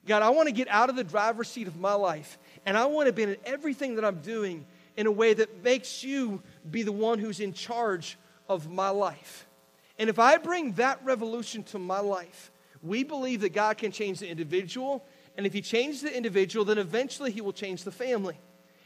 God, 0.07 0.23
I 0.23 0.29
want 0.31 0.47
to 0.47 0.51
get 0.51 0.67
out 0.67 0.89
of 0.89 0.95
the 0.95 1.03
driver's 1.03 1.47
seat 1.47 1.67
of 1.67 1.79
my 1.79 1.93
life, 1.93 2.39
and 2.65 2.75
I 2.75 2.87
want 2.87 3.05
to 3.05 3.13
be 3.13 3.21
in 3.21 3.37
everything 3.45 3.95
that 3.95 4.03
I'm 4.03 4.19
doing 4.21 4.65
in 4.97 5.05
a 5.05 5.11
way 5.11 5.35
that 5.35 5.63
makes 5.63 6.03
you 6.03 6.41
be 6.71 6.81
the 6.81 6.91
one 6.91 7.19
who's 7.19 7.39
in 7.39 7.53
charge 7.53 8.17
of 8.49 8.71
my 8.71 8.89
life. 8.89 9.47
And 9.99 10.09
if 10.09 10.17
I 10.17 10.37
bring 10.37 10.73
that 10.73 11.05
revolution 11.05 11.61
to 11.65 11.77
my 11.77 11.99
life, 11.99 12.51
we 12.81 13.03
believe 13.03 13.41
that 13.41 13.53
God 13.53 13.77
can 13.77 13.91
change 13.91 14.19
the 14.19 14.27
individual. 14.27 15.05
And 15.37 15.45
if 15.45 15.53
He 15.53 15.61
changes 15.61 16.01
the 16.01 16.15
individual, 16.15 16.65
then 16.65 16.79
eventually 16.79 17.31
He 17.31 17.41
will 17.41 17.53
change 17.53 17.83
the 17.83 17.91
family. 17.91 18.39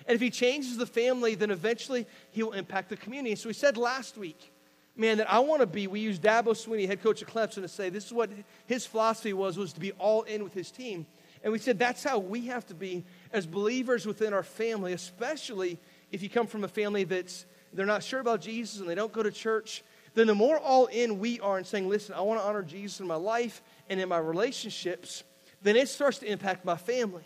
And 0.06 0.16
if 0.16 0.22
He 0.22 0.30
changes 0.30 0.76
the 0.76 0.86
family, 0.86 1.36
then 1.36 1.50
eventually 1.50 2.08
He 2.32 2.44
will 2.44 2.52
impact 2.52 2.90
the 2.90 2.98
community. 2.98 3.36
So 3.36 3.48
we 3.48 3.54
said 3.54 3.78
last 3.78 4.18
week 4.18 4.53
man, 4.96 5.18
that 5.18 5.32
I 5.32 5.40
want 5.40 5.62
to 5.62 5.68
be. 5.68 5.88
We 5.88 6.00
used 6.00 6.22
Dabo 6.22 6.50
Swinney, 6.50 6.88
head 6.88 7.02
coach 7.02 7.22
of 7.22 7.28
Clemson, 7.28 7.62
to 7.62 7.68
say 7.68 7.90
this 7.90 8.06
is 8.06 8.14
what 8.14 8.30
his 8.66 8.86
philosophy 8.86 9.34
was, 9.34 9.58
was 9.58 9.74
to 9.74 9.80
be 9.80 9.92
all 9.94 10.24
in 10.24 10.44
with 10.44 10.54
his 10.54 10.72
team. 10.72 11.06
And 11.44 11.52
we 11.52 11.60
said 11.60 11.78
that's 11.78 12.04
how 12.04 12.20
we 12.20 12.48
have 12.48 12.66
to 12.68 12.74
be 12.74 13.04
as 13.32 13.46
believers 13.46 14.06
within 14.06 14.34
our 14.34 14.44
family, 14.44 14.94
especially 14.94 15.78
if 16.12 16.24
you 16.24 16.30
come 16.30 16.48
from 16.48 16.64
a 16.64 16.70
family 16.70 17.04
that's 17.04 17.46
they're 17.74 17.86
not 17.86 18.04
sure 18.04 18.20
about 18.20 18.40
Jesus 18.40 18.80
and 18.80 18.88
they 18.88 18.96
don't 18.96 19.12
go 19.12 19.24
to 19.24 19.32
church. 19.32 19.84
Then 20.14 20.28
the 20.28 20.36
more 20.36 20.60
all 20.60 20.86
in 20.86 21.20
we 21.20 21.40
are 21.40 21.58
in 21.58 21.66
saying, 21.66 21.90
listen, 21.90 22.14
I 22.14 22.22
want 22.22 22.40
to 22.40 22.46
honor 22.46 22.62
Jesus 22.62 23.00
in 23.00 23.08
my 23.08 23.16
life 23.16 23.64
and 23.90 24.00
in 24.00 24.08
my 24.08 24.20
relationships, 24.20 25.24
then 25.64 25.76
it 25.76 25.90
starts 25.90 26.20
to 26.20 26.32
impact 26.32 26.66
my 26.66 26.78
family. 26.78 27.24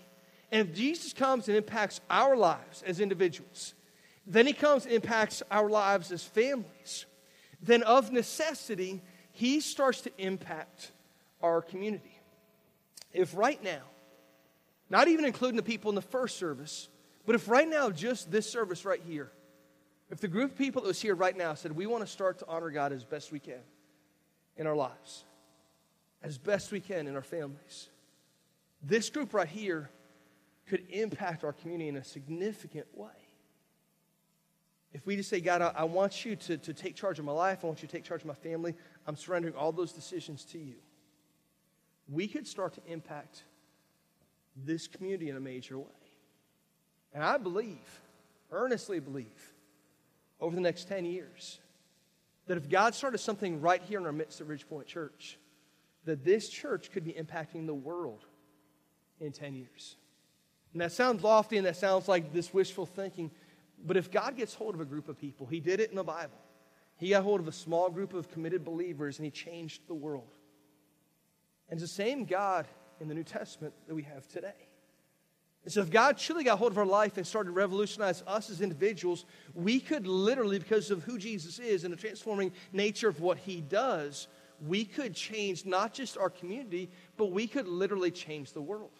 And 0.51 0.67
if 0.67 0.74
Jesus 0.74 1.12
comes 1.12 1.50
and 1.50 1.57
impacts 1.57 2.00
our 2.09 2.38
lives 2.38 2.81
as 2.83 3.01
individuals, 3.01 3.74
then 4.25 4.47
he 4.47 4.53
comes 4.53 4.86
and 4.86 4.93
impacts 4.93 5.43
our 5.51 5.69
lives 5.69 6.12
as 6.12 6.24
families. 6.24 7.05
Then, 7.62 7.84
of 7.84 8.12
necessity, 8.12 9.02
he 9.32 9.60
starts 9.60 10.02
to 10.02 10.12
impact 10.18 10.92
our 11.42 11.62
community. 11.62 12.20
If 13.14 13.36
right 13.36 13.62
now, 13.64 13.84
not 14.90 15.08
even 15.08 15.26
including 15.26 15.58
the 15.58 15.64
people 15.64 15.90
in 15.90 15.96
the 15.96 16.02
first 16.02 16.38
service, 16.38 16.90
but 17.26 17.36
if 17.36 17.50
right 17.50 17.68
now, 17.68 17.90
just 17.90 18.32
this 18.32 18.50
service 18.50 18.86
right 18.86 19.02
here, 19.06 19.32
if 20.10 20.20
the 20.20 20.28
group 20.28 20.52
of 20.52 20.58
people 20.58 20.82
that 20.82 20.88
was 20.88 21.02
here 21.02 21.16
right 21.16 21.36
now 21.36 21.54
said, 21.54 21.76
We 21.76 21.86
want 21.86 22.06
to 22.06 22.12
start 22.12 22.40
to 22.40 22.48
honor 22.48 22.70
God 22.70 22.94
as 22.94 23.04
best 23.04 23.32
we 23.32 23.40
can 23.40 23.60
in 24.56 24.66
our 24.66 24.76
lives, 24.76 25.26
as 26.24 26.38
best 26.38 26.72
we 26.72 26.80
can 26.80 27.08
in 27.08 27.16
our 27.16 27.22
families, 27.22 27.90
this 28.82 29.10
group 29.10 29.34
right 29.34 29.48
here 29.48 29.90
could 30.68 30.84
impact 30.90 31.44
our 31.44 31.54
community 31.54 31.90
in 31.90 31.98
a 31.98 32.04
significant 32.04 32.88
way. 32.94 33.10
If 34.94 35.06
we 35.06 35.15
just 35.15 35.29
say, 35.29 35.41
God, 35.41 35.62
I, 35.62 35.72
I 35.75 35.84
want 35.84 36.25
you 36.25 36.36
to, 36.36 36.58
to 36.58 36.74
take 36.74 36.96
charge 36.96 37.20
of 37.20 37.25
my 37.25 37.32
life, 37.32 37.60
I 37.63 37.67
want 37.67 37.82
you 37.82 37.88
to 37.88 37.91
take 37.91 38.03
charge 38.03 38.22
of 38.22 38.27
my 38.27 38.34
family, 38.34 38.74
I'm 39.06 39.15
surrendering 39.15 39.56
all 39.56 39.72
those 39.72 39.91
decisions 39.91 40.44
to 40.46 40.58
you, 40.58 40.75
we 42.10 42.27
could 42.27 42.48
start 42.48 42.74
to 42.75 42.82
impact 42.88 43.44
this 44.56 44.88
community 44.88 45.29
in 45.29 45.38
a 45.38 45.41
major 45.41 45.77
way. 45.77 45.86
And 47.13 47.24
I 47.24 47.38
believe, 47.38 48.01
earnestly 48.51 49.00
believe, 49.00 49.53
over 50.39 50.56
the 50.56 50.62
next 50.62 50.88
10 50.88 51.06
years, 51.06 51.60
that 52.48 52.58
if 52.58 52.70
God 52.70 52.96
started 52.96 53.17
something 53.17 53.62
right 53.62 53.82
here 53.82 54.00
in 54.00 54.06
our 54.06 54.12
midst 54.12 54.39
at 54.41 54.48
Ridgepoint 54.48 54.86
Church, 54.86 55.38
that 56.06 56.24
this 56.24 56.48
church 56.50 56.91
could 56.91 57.03
be 57.03 57.13
impacting 57.13 57.65
the 57.65 57.74
world 57.74 58.25
in 59.20 59.32
10 59.32 59.56
years. 59.56 59.96
And 60.74 60.82
that 60.82 60.91
sounds 60.91 61.24
lofty 61.24 61.58
and 61.58 61.65
that 61.65 61.75
sounds 61.75 62.08
like 62.08 62.32
this 62.34 62.53
wishful 62.53 62.86
thinking, 62.86 63.32
but 63.86 63.98
if 63.98 64.12
God 64.12 64.36
gets 64.36 64.53
hold 64.53 64.75
of 64.75 64.81
a 64.81 64.86
group 64.86 65.10
of 65.10 65.17
people, 65.17 65.46
He 65.46 65.60
did 65.60 65.79
it 65.79 65.89
in 65.89 65.96
the 65.96 66.03
Bible. 66.03 66.38
He 66.98 67.10
got 67.10 67.24
hold 67.24 67.39
of 67.39 67.48
a 67.48 67.51
small 67.51 67.89
group 67.89 68.13
of 68.13 68.29
committed 68.31 68.63
believers 68.63 69.19
and 69.19 69.25
He 69.25 69.31
changed 69.31 69.88
the 69.88 69.93
world. 69.93 70.34
And 71.69 71.79
it's 71.79 71.89
the 71.89 71.96
same 71.96 72.25
God 72.25 72.67
in 73.00 73.07
the 73.07 73.13
New 73.13 73.24
Testament 73.24 73.74
that 73.88 73.96
we 73.96 74.03
have 74.03 74.27
today. 74.27 74.67
And 75.63 75.74
so, 75.74 75.81
if 75.81 75.91
God 75.91 76.17
truly 76.17 76.46
got 76.46 76.60
hold 76.60 76.72
of 76.72 76.77
our 76.77 76.86
life 76.86 77.17
and 77.17 77.27
started 77.27 77.50
to 77.50 77.53
revolutionize 77.53 78.24
us 78.25 78.50
as 78.50 78.62
individuals, 78.62 79.25
we 79.53 79.81
could 79.81 80.07
literally, 80.07 80.60
because 80.60 80.91
of 80.91 81.03
who 81.03 81.17
Jesus 81.17 81.60
is 81.60 81.84
and 81.84 81.91
the 81.91 81.98
transforming 81.98 82.53
nature 82.72 83.10
of 83.10 83.19
what 83.19 83.38
he 83.38 83.60
does, 83.60 84.29
we 84.65 84.86
could 84.86 85.13
change 85.13 85.65
not 85.65 85.93
just 85.93 86.17
our 86.17 86.29
community, 86.29 86.89
but 87.17 87.31
we 87.31 87.48
could 87.48 87.67
literally 87.67 88.12
change 88.12 88.53
the 88.53 88.62
world. 88.62 88.93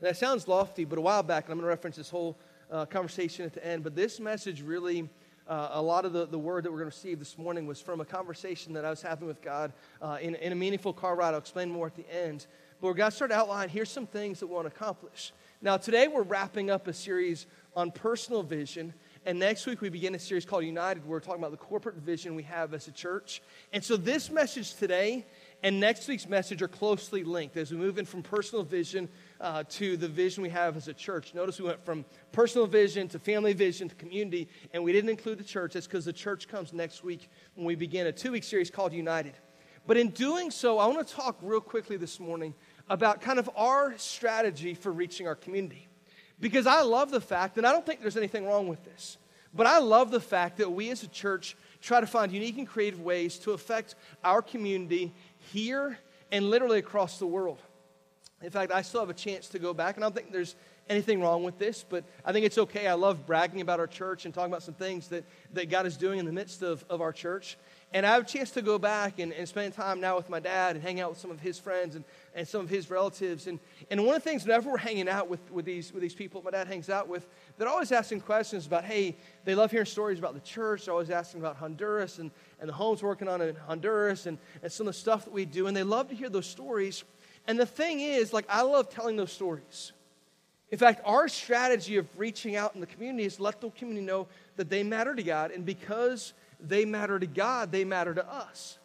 And 0.00 0.08
that 0.08 0.16
sounds 0.16 0.48
lofty, 0.48 0.86
but 0.86 0.98
a 0.98 1.02
while 1.02 1.22
back, 1.22 1.44
and 1.44 1.52
I'm 1.52 1.58
going 1.58 1.64
to 1.64 1.68
reference 1.68 1.96
this 1.96 2.08
whole 2.08 2.38
uh, 2.70 2.86
conversation 2.86 3.44
at 3.44 3.52
the 3.52 3.66
end, 3.66 3.84
but 3.84 3.94
this 3.94 4.20
message 4.20 4.62
really. 4.62 5.08
Uh, 5.48 5.70
a 5.72 5.82
lot 5.82 6.04
of 6.04 6.12
the, 6.12 6.26
the 6.26 6.38
word 6.38 6.62
that 6.62 6.70
we're 6.70 6.78
going 6.78 6.88
to 6.88 6.96
receive 6.96 7.18
this 7.18 7.36
morning 7.36 7.66
was 7.66 7.80
from 7.80 8.00
a 8.00 8.04
conversation 8.04 8.72
that 8.72 8.84
I 8.84 8.90
was 8.90 9.02
having 9.02 9.26
with 9.26 9.42
God 9.42 9.72
uh, 10.00 10.16
in, 10.20 10.36
in 10.36 10.52
a 10.52 10.54
meaningful 10.54 10.92
car 10.92 11.16
ride. 11.16 11.34
I'll 11.34 11.40
explain 11.40 11.68
more 11.68 11.88
at 11.88 11.96
the 11.96 12.08
end. 12.08 12.46
But 12.80 12.86
we're 12.86 12.94
going 12.94 13.10
to 13.10 13.16
start 13.16 13.32
outline 13.32 13.68
here's 13.68 13.90
some 13.90 14.06
things 14.06 14.38
that 14.38 14.46
we 14.46 14.54
want 14.54 14.68
to 14.68 14.74
accomplish. 14.74 15.32
Now, 15.60 15.76
today 15.76 16.06
we're 16.06 16.22
wrapping 16.22 16.70
up 16.70 16.86
a 16.86 16.92
series 16.92 17.46
on 17.74 17.90
personal 17.90 18.42
vision. 18.42 18.94
And 19.26 19.38
next 19.38 19.66
week 19.66 19.82
we 19.82 19.90
begin 19.90 20.14
a 20.14 20.18
series 20.18 20.46
called 20.46 20.64
United, 20.64 21.04
where 21.04 21.10
we're 21.10 21.20
talking 21.20 21.42
about 21.42 21.50
the 21.50 21.58
corporate 21.58 21.96
vision 21.96 22.34
we 22.34 22.44
have 22.44 22.72
as 22.72 22.88
a 22.88 22.92
church. 22.92 23.42
And 23.72 23.84
so 23.84 23.96
this 23.96 24.30
message 24.30 24.74
today 24.76 25.26
and 25.62 25.78
next 25.78 26.08
week's 26.08 26.28
message 26.28 26.62
are 26.62 26.68
closely 26.68 27.22
linked 27.22 27.56
as 27.56 27.70
we 27.70 27.76
move 27.76 27.98
in 27.98 28.04
from 28.04 28.22
personal 28.22 28.64
vision 28.64 29.08
uh, 29.40 29.64
to 29.68 29.96
the 29.96 30.08
vision 30.08 30.42
we 30.42 30.48
have 30.48 30.76
as 30.76 30.88
a 30.88 30.94
church. 30.94 31.34
Notice 31.34 31.58
we 31.60 31.66
went 31.66 31.84
from 31.84 32.04
personal 32.32 32.66
vision 32.66 33.08
to 33.08 33.18
family 33.18 33.52
vision 33.52 33.88
to 33.88 33.94
community, 33.94 34.48
and 34.72 34.82
we 34.82 34.92
didn't 34.92 35.10
include 35.10 35.38
the 35.38 35.44
church. 35.44 35.74
That's 35.74 35.86
because 35.86 36.04
the 36.04 36.12
church 36.12 36.48
comes 36.48 36.72
next 36.72 37.04
week 37.04 37.28
when 37.54 37.66
we 37.66 37.74
begin 37.74 38.06
a 38.06 38.12
two 38.12 38.32
week 38.32 38.44
series 38.44 38.70
called 38.70 38.92
United. 38.92 39.34
But 39.86 39.96
in 39.96 40.10
doing 40.10 40.50
so, 40.50 40.78
I 40.78 40.86
want 40.86 41.06
to 41.06 41.14
talk 41.14 41.38
real 41.42 41.60
quickly 41.60 41.96
this 41.96 42.20
morning 42.20 42.54
about 42.88 43.20
kind 43.20 43.38
of 43.38 43.50
our 43.56 43.96
strategy 43.98 44.74
for 44.74 44.92
reaching 44.92 45.26
our 45.26 45.34
community. 45.34 45.88
Because 46.38 46.66
I 46.66 46.82
love 46.82 47.10
the 47.10 47.20
fact, 47.20 47.58
and 47.58 47.66
I 47.66 47.72
don't 47.72 47.84
think 47.84 48.00
there's 48.00 48.16
anything 48.16 48.46
wrong 48.46 48.66
with 48.66 48.82
this, 48.84 49.18
but 49.52 49.66
I 49.66 49.78
love 49.78 50.10
the 50.10 50.20
fact 50.20 50.58
that 50.58 50.70
we 50.70 50.90
as 50.90 51.02
a 51.02 51.08
church 51.08 51.56
try 51.80 52.00
to 52.00 52.06
find 52.06 52.30
unique 52.30 52.58
and 52.58 52.68
creative 52.68 53.00
ways 53.00 53.38
to 53.40 53.52
affect 53.52 53.94
our 54.22 54.42
community 54.42 55.12
here 55.52 55.98
and 56.30 56.50
literally 56.50 56.78
across 56.78 57.18
the 57.18 57.26
world. 57.26 57.60
In 58.42 58.50
fact, 58.50 58.72
I 58.72 58.82
still 58.82 59.00
have 59.00 59.10
a 59.10 59.14
chance 59.14 59.48
to 59.48 59.58
go 59.58 59.74
back, 59.74 59.96
and 59.96 60.04
I 60.04 60.06
don't 60.06 60.14
think 60.14 60.32
there's 60.32 60.56
anything 60.88 61.20
wrong 61.20 61.42
with 61.44 61.58
this, 61.58 61.84
but 61.88 62.04
I 62.24 62.32
think 62.32 62.46
it's 62.46 62.58
okay. 62.58 62.86
I 62.86 62.94
love 62.94 63.26
bragging 63.26 63.60
about 63.60 63.80
our 63.80 63.86
church 63.86 64.24
and 64.24 64.34
talking 64.34 64.50
about 64.50 64.62
some 64.62 64.74
things 64.74 65.08
that, 65.08 65.24
that 65.52 65.70
God 65.70 65.86
is 65.86 65.96
doing 65.96 66.18
in 66.18 66.24
the 66.24 66.32
midst 66.32 66.62
of, 66.62 66.84
of 66.88 67.00
our 67.00 67.12
church. 67.12 67.58
And 67.92 68.06
I 68.06 68.12
have 68.14 68.22
a 68.22 68.26
chance 68.26 68.50
to 68.52 68.62
go 68.62 68.78
back 68.78 69.18
and, 69.18 69.32
and 69.32 69.48
spend 69.48 69.74
time 69.74 70.00
now 70.00 70.16
with 70.16 70.30
my 70.30 70.38
dad 70.38 70.76
and 70.76 70.84
hang 70.84 71.00
out 71.00 71.10
with 71.10 71.18
some 71.18 71.32
of 71.32 71.40
his 71.40 71.58
friends 71.58 71.96
and, 71.96 72.04
and 72.36 72.46
some 72.46 72.60
of 72.60 72.70
his 72.70 72.88
relatives. 72.88 73.48
And, 73.48 73.58
and 73.90 74.06
one 74.06 74.14
of 74.14 74.22
the 74.22 74.30
things, 74.30 74.44
whenever 74.44 74.70
we're 74.70 74.78
hanging 74.78 75.08
out 75.08 75.28
with, 75.28 75.40
with, 75.50 75.64
these, 75.64 75.92
with 75.92 76.00
these 76.00 76.14
people 76.14 76.40
my 76.44 76.52
dad 76.52 76.68
hangs 76.68 76.88
out 76.88 77.08
with, 77.08 77.26
they're 77.58 77.68
always 77.68 77.90
asking 77.90 78.20
questions 78.20 78.64
about, 78.64 78.84
hey, 78.84 79.16
they 79.44 79.56
love 79.56 79.72
hearing 79.72 79.86
stories 79.86 80.20
about 80.20 80.34
the 80.34 80.40
church. 80.40 80.84
They're 80.84 80.94
always 80.94 81.10
asking 81.10 81.40
about 81.40 81.56
Honduras 81.56 82.20
and, 82.20 82.30
and 82.60 82.68
the 82.68 82.72
homes 82.72 83.02
working 83.02 83.26
on 83.26 83.40
in 83.40 83.56
Honduras 83.56 84.26
and, 84.26 84.38
and 84.62 84.70
some 84.70 84.86
of 84.86 84.94
the 84.94 85.00
stuff 85.00 85.24
that 85.24 85.32
we 85.32 85.44
do. 85.44 85.66
And 85.66 85.76
they 85.76 85.82
love 85.82 86.08
to 86.10 86.14
hear 86.14 86.28
those 86.28 86.46
stories. 86.46 87.02
And 87.48 87.58
the 87.58 87.66
thing 87.66 87.98
is, 87.98 88.32
like, 88.32 88.44
I 88.48 88.62
love 88.62 88.88
telling 88.88 89.16
those 89.16 89.32
stories. 89.32 89.90
In 90.70 90.78
fact, 90.78 91.00
our 91.04 91.26
strategy 91.26 91.96
of 91.96 92.06
reaching 92.16 92.54
out 92.54 92.76
in 92.76 92.80
the 92.80 92.86
community 92.86 93.24
is 93.24 93.40
let 93.40 93.60
the 93.60 93.70
community 93.70 94.06
know 94.06 94.28
that 94.54 94.70
they 94.70 94.84
matter 94.84 95.16
to 95.16 95.22
God, 95.24 95.50
and 95.50 95.66
because 95.66 96.34
they 96.62 96.84
matter 96.84 97.18
to 97.18 97.26
God, 97.26 97.72
they 97.72 97.84
matter 97.84 98.14
to 98.14 98.26
us. 98.26 98.78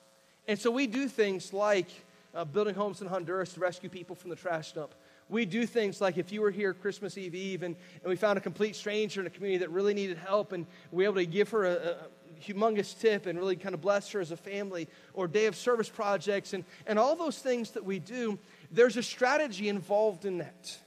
And 0.48 0.60
so 0.60 0.72
we 0.72 0.88
do 0.88 1.08
things 1.08 1.54
like 1.54 1.88
uh, 2.34 2.46
building 2.46 2.76
homes 2.76 3.02
in 3.02 3.08
Honduras 3.08 3.54
to 3.54 3.60
rescue 3.60 3.90
people 3.90 4.16
from 4.16 4.30
the 4.30 4.36
trash 4.36 4.74
dump. 4.74 4.94
We 5.28 5.46
do 5.46 5.66
things 5.66 6.02
like 6.02 6.18
if 6.18 6.32
you 6.32 6.42
were 6.42 6.52
here 6.52 6.74
Christmas 6.74 7.18
Eve 7.18 7.34
Eve 7.34 7.64
and, 7.64 7.76
and 8.04 8.10
we 8.10 8.16
found 8.16 8.38
a 8.38 8.42
complete 8.42 8.76
stranger 8.76 9.22
in 9.22 9.28
a 9.28 9.30
community 9.32 9.60
that 9.60 9.72
really 9.72 9.94
needed 9.94 10.18
help 10.18 10.52
and 10.52 10.68
we 10.92 11.04
were 11.04 11.12
able 11.12 11.22
to 11.22 11.26
give 11.26 11.50
her 11.50 11.66
a, 11.66 11.72
a 11.72 11.96
humongous 12.42 13.00
tip 13.00 13.26
and 13.26 13.40
really 13.40 13.56
kind 13.56 13.74
of 13.74 13.82
bless 13.82 14.12
her 14.12 14.20
as 14.20 14.32
a 14.32 14.38
family, 14.38 14.88
or 15.14 15.28
day 15.28 15.46
of 15.46 15.56
service 15.56 15.90
projects, 15.90 16.54
and, 16.54 16.64
and 16.86 17.00
all 17.00 17.16
those 17.16 17.40
things 17.40 17.72
that 17.72 17.84
we 17.84 18.00
do, 18.00 18.38
there's 18.72 18.98
a 18.98 19.04
strategy 19.04 19.70
involved 19.70 20.26
in 20.26 20.40
that. 20.40 20.78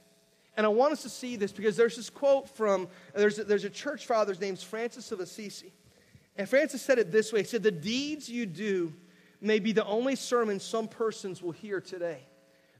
And 0.57 0.65
I 0.65 0.69
want 0.69 0.91
us 0.91 1.03
to 1.03 1.09
see 1.09 1.35
this 1.35 1.51
because 1.51 1.77
there's 1.77 1.95
this 1.95 2.09
quote 2.09 2.49
from, 2.49 2.87
there's 3.15 3.39
a, 3.39 3.43
there's 3.43 3.63
a 3.63 3.69
church 3.69 4.05
father 4.05 4.35
named 4.39 4.59
Francis 4.59 5.11
of 5.11 5.19
Assisi. 5.19 5.71
And 6.39 6.47
Francis 6.47 6.81
said 6.81 6.99
it 6.99 7.11
this 7.11 7.33
way 7.33 7.41
He 7.41 7.47
said, 7.47 7.63
The 7.63 7.69
deeds 7.69 8.29
you 8.29 8.45
do 8.45 8.93
may 9.41 9.59
be 9.59 9.73
the 9.73 9.85
only 9.85 10.15
sermon 10.15 10.61
some 10.61 10.87
persons 10.87 11.43
will 11.43 11.51
hear 11.51 11.81
today. 11.81 12.21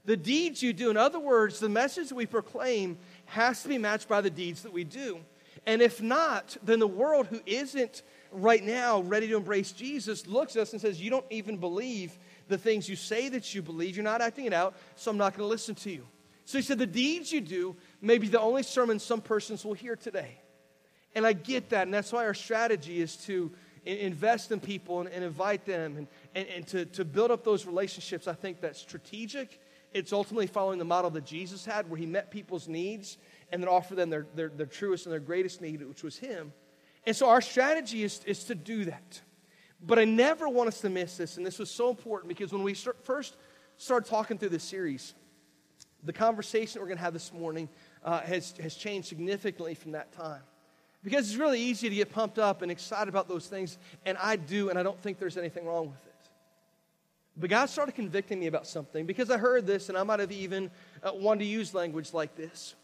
The 0.06 0.16
deeds 0.16 0.62
you 0.62 0.72
do, 0.72 0.88
in 0.88 0.96
other 0.96 1.20
words, 1.20 1.60
the 1.60 1.68
message 1.68 2.10
we 2.10 2.24
proclaim 2.24 2.98
has 3.26 3.62
to 3.62 3.68
be 3.68 3.76
matched 3.76 4.08
by 4.08 4.22
the 4.22 4.30
deeds 4.30 4.62
that 4.62 4.72
we 4.72 4.82
do. 4.82 5.20
And 5.66 5.82
if 5.82 6.00
not, 6.00 6.56
then 6.62 6.78
the 6.78 6.88
world 6.88 7.26
who 7.26 7.40
isn't 7.44 8.02
right 8.32 8.64
now 8.64 9.02
ready 9.02 9.28
to 9.28 9.36
embrace 9.36 9.72
Jesus 9.72 10.26
looks 10.26 10.56
at 10.56 10.62
us 10.62 10.72
and 10.72 10.80
says, 10.80 10.98
You 10.98 11.10
don't 11.10 11.26
even 11.28 11.58
believe 11.58 12.16
the 12.48 12.56
things 12.56 12.88
you 12.88 12.96
say 12.96 13.28
that 13.28 13.54
you 13.54 13.60
believe. 13.60 13.94
You're 13.94 14.04
not 14.04 14.22
acting 14.22 14.46
it 14.46 14.54
out, 14.54 14.74
so 14.96 15.10
I'm 15.10 15.18
not 15.18 15.36
going 15.36 15.46
to 15.46 15.50
listen 15.50 15.74
to 15.74 15.90
you. 15.90 16.06
So 16.46 16.56
he 16.56 16.62
said, 16.62 16.78
The 16.78 16.86
deeds 16.86 17.30
you 17.30 17.42
do 17.42 17.76
may 18.00 18.16
be 18.16 18.28
the 18.28 18.40
only 18.40 18.62
sermon 18.62 18.98
some 18.98 19.20
persons 19.20 19.66
will 19.66 19.74
hear 19.74 19.96
today. 19.96 20.38
And 21.14 21.26
I 21.26 21.32
get 21.32 21.70
that, 21.70 21.82
and 21.82 21.94
that's 21.94 22.12
why 22.12 22.24
our 22.24 22.34
strategy 22.34 23.00
is 23.00 23.16
to 23.26 23.50
invest 23.84 24.52
in 24.52 24.60
people 24.60 25.00
and, 25.00 25.08
and 25.08 25.24
invite 25.24 25.64
them 25.64 25.96
and, 25.96 26.06
and, 26.34 26.48
and 26.48 26.66
to, 26.68 26.84
to 26.84 27.04
build 27.04 27.30
up 27.30 27.44
those 27.44 27.66
relationships. 27.66 28.28
I 28.28 28.34
think 28.34 28.60
that's 28.60 28.78
strategic. 28.78 29.60
It's 29.92 30.12
ultimately 30.12 30.46
following 30.46 30.78
the 30.78 30.84
model 30.84 31.10
that 31.10 31.24
Jesus 31.26 31.64
had, 31.64 31.90
where 31.90 31.98
he 31.98 32.06
met 32.06 32.30
people's 32.30 32.68
needs 32.68 33.18
and 33.50 33.60
then 33.62 33.68
offered 33.68 33.96
them 33.96 34.10
their, 34.10 34.26
their, 34.36 34.48
their 34.48 34.66
truest 34.66 35.06
and 35.06 35.12
their 35.12 35.20
greatest 35.20 35.60
need, 35.60 35.82
which 35.82 36.02
was 36.04 36.16
him. 36.16 36.52
And 37.06 37.16
so 37.16 37.28
our 37.28 37.40
strategy 37.40 38.04
is, 38.04 38.20
is 38.24 38.44
to 38.44 38.54
do 38.54 38.84
that. 38.84 39.20
But 39.82 39.98
I 39.98 40.04
never 40.04 40.48
want 40.48 40.68
us 40.68 40.80
to 40.82 40.90
miss 40.90 41.16
this, 41.16 41.38
and 41.38 41.46
this 41.46 41.58
was 41.58 41.70
so 41.70 41.88
important 41.88 42.28
because 42.28 42.52
when 42.52 42.62
we 42.62 42.74
start, 42.74 43.02
first 43.04 43.36
started 43.78 44.08
talking 44.08 44.36
through 44.36 44.50
this 44.50 44.62
series, 44.62 45.14
the 46.04 46.12
conversation 46.12 46.80
we're 46.80 46.86
going 46.86 46.98
to 46.98 47.04
have 47.04 47.14
this 47.14 47.32
morning 47.32 47.68
uh, 48.04 48.20
has, 48.20 48.54
has 48.58 48.74
changed 48.74 49.08
significantly 49.08 49.74
from 49.74 49.92
that 49.92 50.12
time. 50.12 50.42
Because 51.02 51.30
it's 51.30 51.38
really 51.38 51.60
easy 51.60 51.88
to 51.88 51.94
get 51.94 52.12
pumped 52.12 52.38
up 52.38 52.62
and 52.62 52.70
excited 52.70 53.08
about 53.08 53.26
those 53.26 53.46
things, 53.46 53.78
and 54.04 54.18
I 54.18 54.36
do, 54.36 54.68
and 54.68 54.78
I 54.78 54.82
don't 54.82 55.00
think 55.00 55.18
there's 55.18 55.38
anything 55.38 55.64
wrong 55.64 55.88
with 55.88 56.06
it. 56.06 56.10
But 57.36 57.48
God 57.48 57.70
started 57.70 57.94
convicting 57.94 58.38
me 58.38 58.48
about 58.48 58.66
something 58.66 59.06
because 59.06 59.30
I 59.30 59.38
heard 59.38 59.66
this, 59.66 59.88
and 59.88 59.96
I 59.96 60.02
might 60.02 60.20
have 60.20 60.32
even 60.32 60.70
uh, 61.02 61.12
wanted 61.14 61.40
to 61.40 61.46
use 61.46 61.72
language 61.72 62.12
like 62.12 62.36
this. 62.36 62.74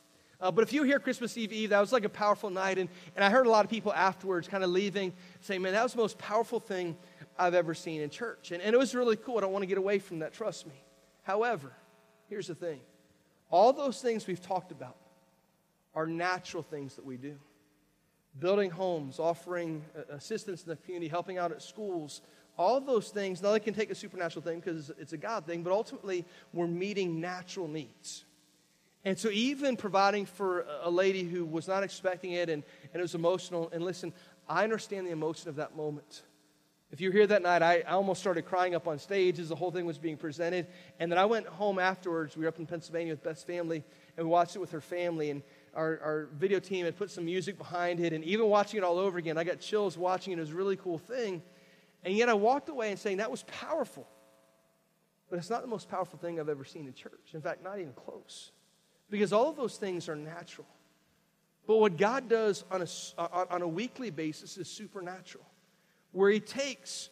Uh, 0.40 0.50
but 0.50 0.62
if 0.62 0.72
you 0.72 0.82
hear 0.82 0.98
Christmas 0.98 1.36
Eve 1.36 1.52
Eve, 1.52 1.70
that 1.70 1.80
was 1.80 1.92
like 1.92 2.04
a 2.04 2.10
powerful 2.10 2.50
night. 2.50 2.78
And, 2.78 2.88
and 3.14 3.24
I 3.24 3.30
heard 3.30 3.46
a 3.46 3.50
lot 3.50 3.64
of 3.64 3.70
people 3.70 3.92
afterwards 3.92 4.48
kind 4.48 4.62
of 4.62 4.70
leaving 4.70 5.12
saying, 5.40 5.62
man, 5.62 5.72
that 5.72 5.82
was 5.82 5.92
the 5.92 5.98
most 5.98 6.18
powerful 6.18 6.60
thing 6.60 6.96
I've 7.38 7.54
ever 7.54 7.74
seen 7.74 8.02
in 8.02 8.10
church. 8.10 8.50
And, 8.52 8.62
and 8.62 8.74
it 8.74 8.78
was 8.78 8.94
really 8.94 9.16
cool. 9.16 9.38
I 9.38 9.40
don't 9.40 9.52
want 9.52 9.62
to 9.62 9.66
get 9.66 9.78
away 9.78 9.98
from 9.98 10.18
that, 10.20 10.34
trust 10.34 10.66
me. 10.66 10.74
However, 11.22 11.72
here's 12.28 12.46
the 12.48 12.54
thing 12.54 12.80
All 13.50 13.72
those 13.72 14.00
things 14.00 14.26
we've 14.26 14.40
talked 14.40 14.72
about 14.72 14.96
are 15.94 16.06
natural 16.06 16.62
things 16.62 16.96
that 16.96 17.04
we 17.04 17.16
do. 17.16 17.36
Building 18.38 18.70
homes, 18.70 19.18
offering 19.18 19.84
uh, 19.96 20.14
assistance 20.14 20.62
in 20.62 20.68
the 20.68 20.76
community, 20.76 21.08
helping 21.08 21.38
out 21.38 21.52
at 21.52 21.62
schools, 21.62 22.20
all 22.58 22.80
those 22.80 23.10
things, 23.10 23.42
now 23.42 23.52
they 23.52 23.60
can 23.60 23.74
take 23.74 23.90
a 23.90 23.94
supernatural 23.94 24.42
thing 24.42 24.60
because 24.60 24.90
it's 24.98 25.12
a 25.12 25.16
God 25.18 25.46
thing, 25.46 25.62
but 25.62 25.72
ultimately 25.72 26.24
we're 26.52 26.66
meeting 26.66 27.20
natural 27.20 27.68
needs. 27.68 28.24
And 29.04 29.18
so, 29.18 29.28
even 29.30 29.76
providing 29.76 30.26
for 30.26 30.66
a 30.82 30.90
lady 30.90 31.22
who 31.22 31.44
was 31.44 31.68
not 31.68 31.82
expecting 31.82 32.32
it 32.32 32.48
and, 32.48 32.62
and 32.92 33.00
it 33.00 33.02
was 33.02 33.14
emotional, 33.14 33.70
and 33.72 33.84
listen, 33.84 34.12
I 34.48 34.64
understand 34.64 35.06
the 35.06 35.12
emotion 35.12 35.48
of 35.48 35.56
that 35.56 35.76
moment. 35.76 36.22
If 36.92 37.00
you 37.00 37.08
were 37.08 37.12
here 37.12 37.26
that 37.26 37.42
night, 37.42 37.62
I, 37.62 37.80
I 37.80 37.92
almost 37.92 38.20
started 38.20 38.46
crying 38.46 38.74
up 38.74 38.86
on 38.86 38.98
stage 38.98 39.40
as 39.40 39.48
the 39.48 39.56
whole 39.56 39.72
thing 39.72 39.86
was 39.86 39.98
being 39.98 40.16
presented. 40.16 40.68
And 41.00 41.10
then 41.10 41.18
I 41.18 41.24
went 41.24 41.46
home 41.46 41.80
afterwards. 41.80 42.36
We 42.36 42.42
were 42.42 42.48
up 42.48 42.60
in 42.60 42.66
Pennsylvania 42.66 43.12
with 43.12 43.24
Beth's 43.24 43.42
family, 43.42 43.82
and 44.16 44.26
we 44.26 44.30
watched 44.30 44.54
it 44.54 44.60
with 44.60 44.70
her 44.70 44.80
family. 44.80 45.30
And 45.30 45.42
our, 45.76 46.00
our 46.02 46.28
video 46.32 46.58
team 46.58 46.84
had 46.84 46.96
put 46.96 47.10
some 47.10 47.26
music 47.26 47.58
behind 47.58 48.00
it. 48.00 48.12
And 48.12 48.24
even 48.24 48.46
watching 48.46 48.78
it 48.78 48.84
all 48.84 48.98
over 48.98 49.18
again, 49.18 49.38
I 49.38 49.44
got 49.44 49.60
chills 49.60 49.96
watching 49.96 50.32
it. 50.32 50.38
It 50.38 50.40
was 50.40 50.50
a 50.50 50.54
really 50.54 50.76
cool 50.76 50.98
thing. 50.98 51.42
And 52.02 52.16
yet 52.16 52.28
I 52.28 52.34
walked 52.34 52.68
away 52.68 52.90
and 52.90 52.98
saying, 52.98 53.18
that 53.18 53.30
was 53.30 53.44
powerful. 53.44 54.08
But 55.28 55.38
it's 55.38 55.50
not 55.50 55.62
the 55.62 55.68
most 55.68 55.88
powerful 55.88 56.18
thing 56.18 56.40
I've 56.40 56.48
ever 56.48 56.64
seen 56.64 56.86
in 56.86 56.94
church. 56.94 57.30
In 57.34 57.40
fact, 57.40 57.62
not 57.62 57.78
even 57.78 57.92
close. 57.92 58.52
Because 59.10 59.32
all 59.32 59.50
of 59.50 59.56
those 59.56 59.76
things 59.76 60.08
are 60.08 60.16
natural. 60.16 60.66
But 61.66 61.78
what 61.78 61.96
God 61.96 62.28
does 62.28 62.64
on 62.70 62.82
a, 62.82 62.86
on 63.52 63.62
a 63.62 63.68
weekly 63.68 64.10
basis 64.10 64.56
is 64.56 64.68
supernatural, 64.68 65.44
where 66.12 66.30
He 66.30 66.38
takes 66.38 67.10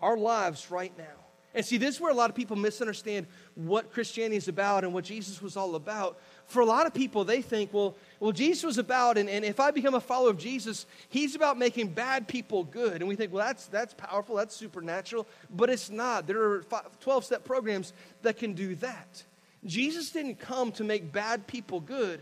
our 0.00 0.16
lives 0.16 0.70
right 0.70 0.96
now. 0.96 1.04
And 1.54 1.64
see, 1.64 1.78
this 1.78 1.96
is 1.96 2.00
where 2.00 2.12
a 2.12 2.14
lot 2.14 2.30
of 2.30 2.36
people 2.36 2.56
misunderstand 2.56 3.26
what 3.56 3.92
Christianity 3.92 4.36
is 4.36 4.46
about 4.46 4.84
and 4.84 4.94
what 4.94 5.04
Jesus 5.04 5.42
was 5.42 5.56
all 5.56 5.74
about. 5.74 6.20
For 6.46 6.60
a 6.60 6.64
lot 6.64 6.86
of 6.86 6.94
people, 6.94 7.24
they 7.24 7.42
think, 7.42 7.72
well, 7.72 7.96
well 8.20 8.30
Jesus 8.30 8.62
was 8.62 8.78
about, 8.78 9.18
and, 9.18 9.28
and 9.28 9.44
if 9.44 9.58
I 9.58 9.72
become 9.72 9.94
a 9.94 10.00
follower 10.00 10.30
of 10.30 10.38
Jesus, 10.38 10.86
he's 11.08 11.34
about 11.34 11.58
making 11.58 11.88
bad 11.88 12.28
people 12.28 12.62
good. 12.62 13.02
And 13.02 13.08
we 13.08 13.16
think, 13.16 13.32
well, 13.32 13.44
that's, 13.44 13.66
that's 13.66 13.94
powerful, 13.94 14.36
that's 14.36 14.54
supernatural. 14.54 15.26
But 15.50 15.70
it's 15.70 15.90
not. 15.90 16.28
There 16.28 16.40
are 16.40 16.64
12 17.00 17.24
step 17.24 17.44
programs 17.44 17.92
that 18.22 18.36
can 18.36 18.52
do 18.52 18.76
that. 18.76 19.24
Jesus 19.64 20.10
didn't 20.10 20.38
come 20.38 20.70
to 20.72 20.84
make 20.84 21.12
bad 21.12 21.48
people 21.48 21.80
good. 21.80 22.20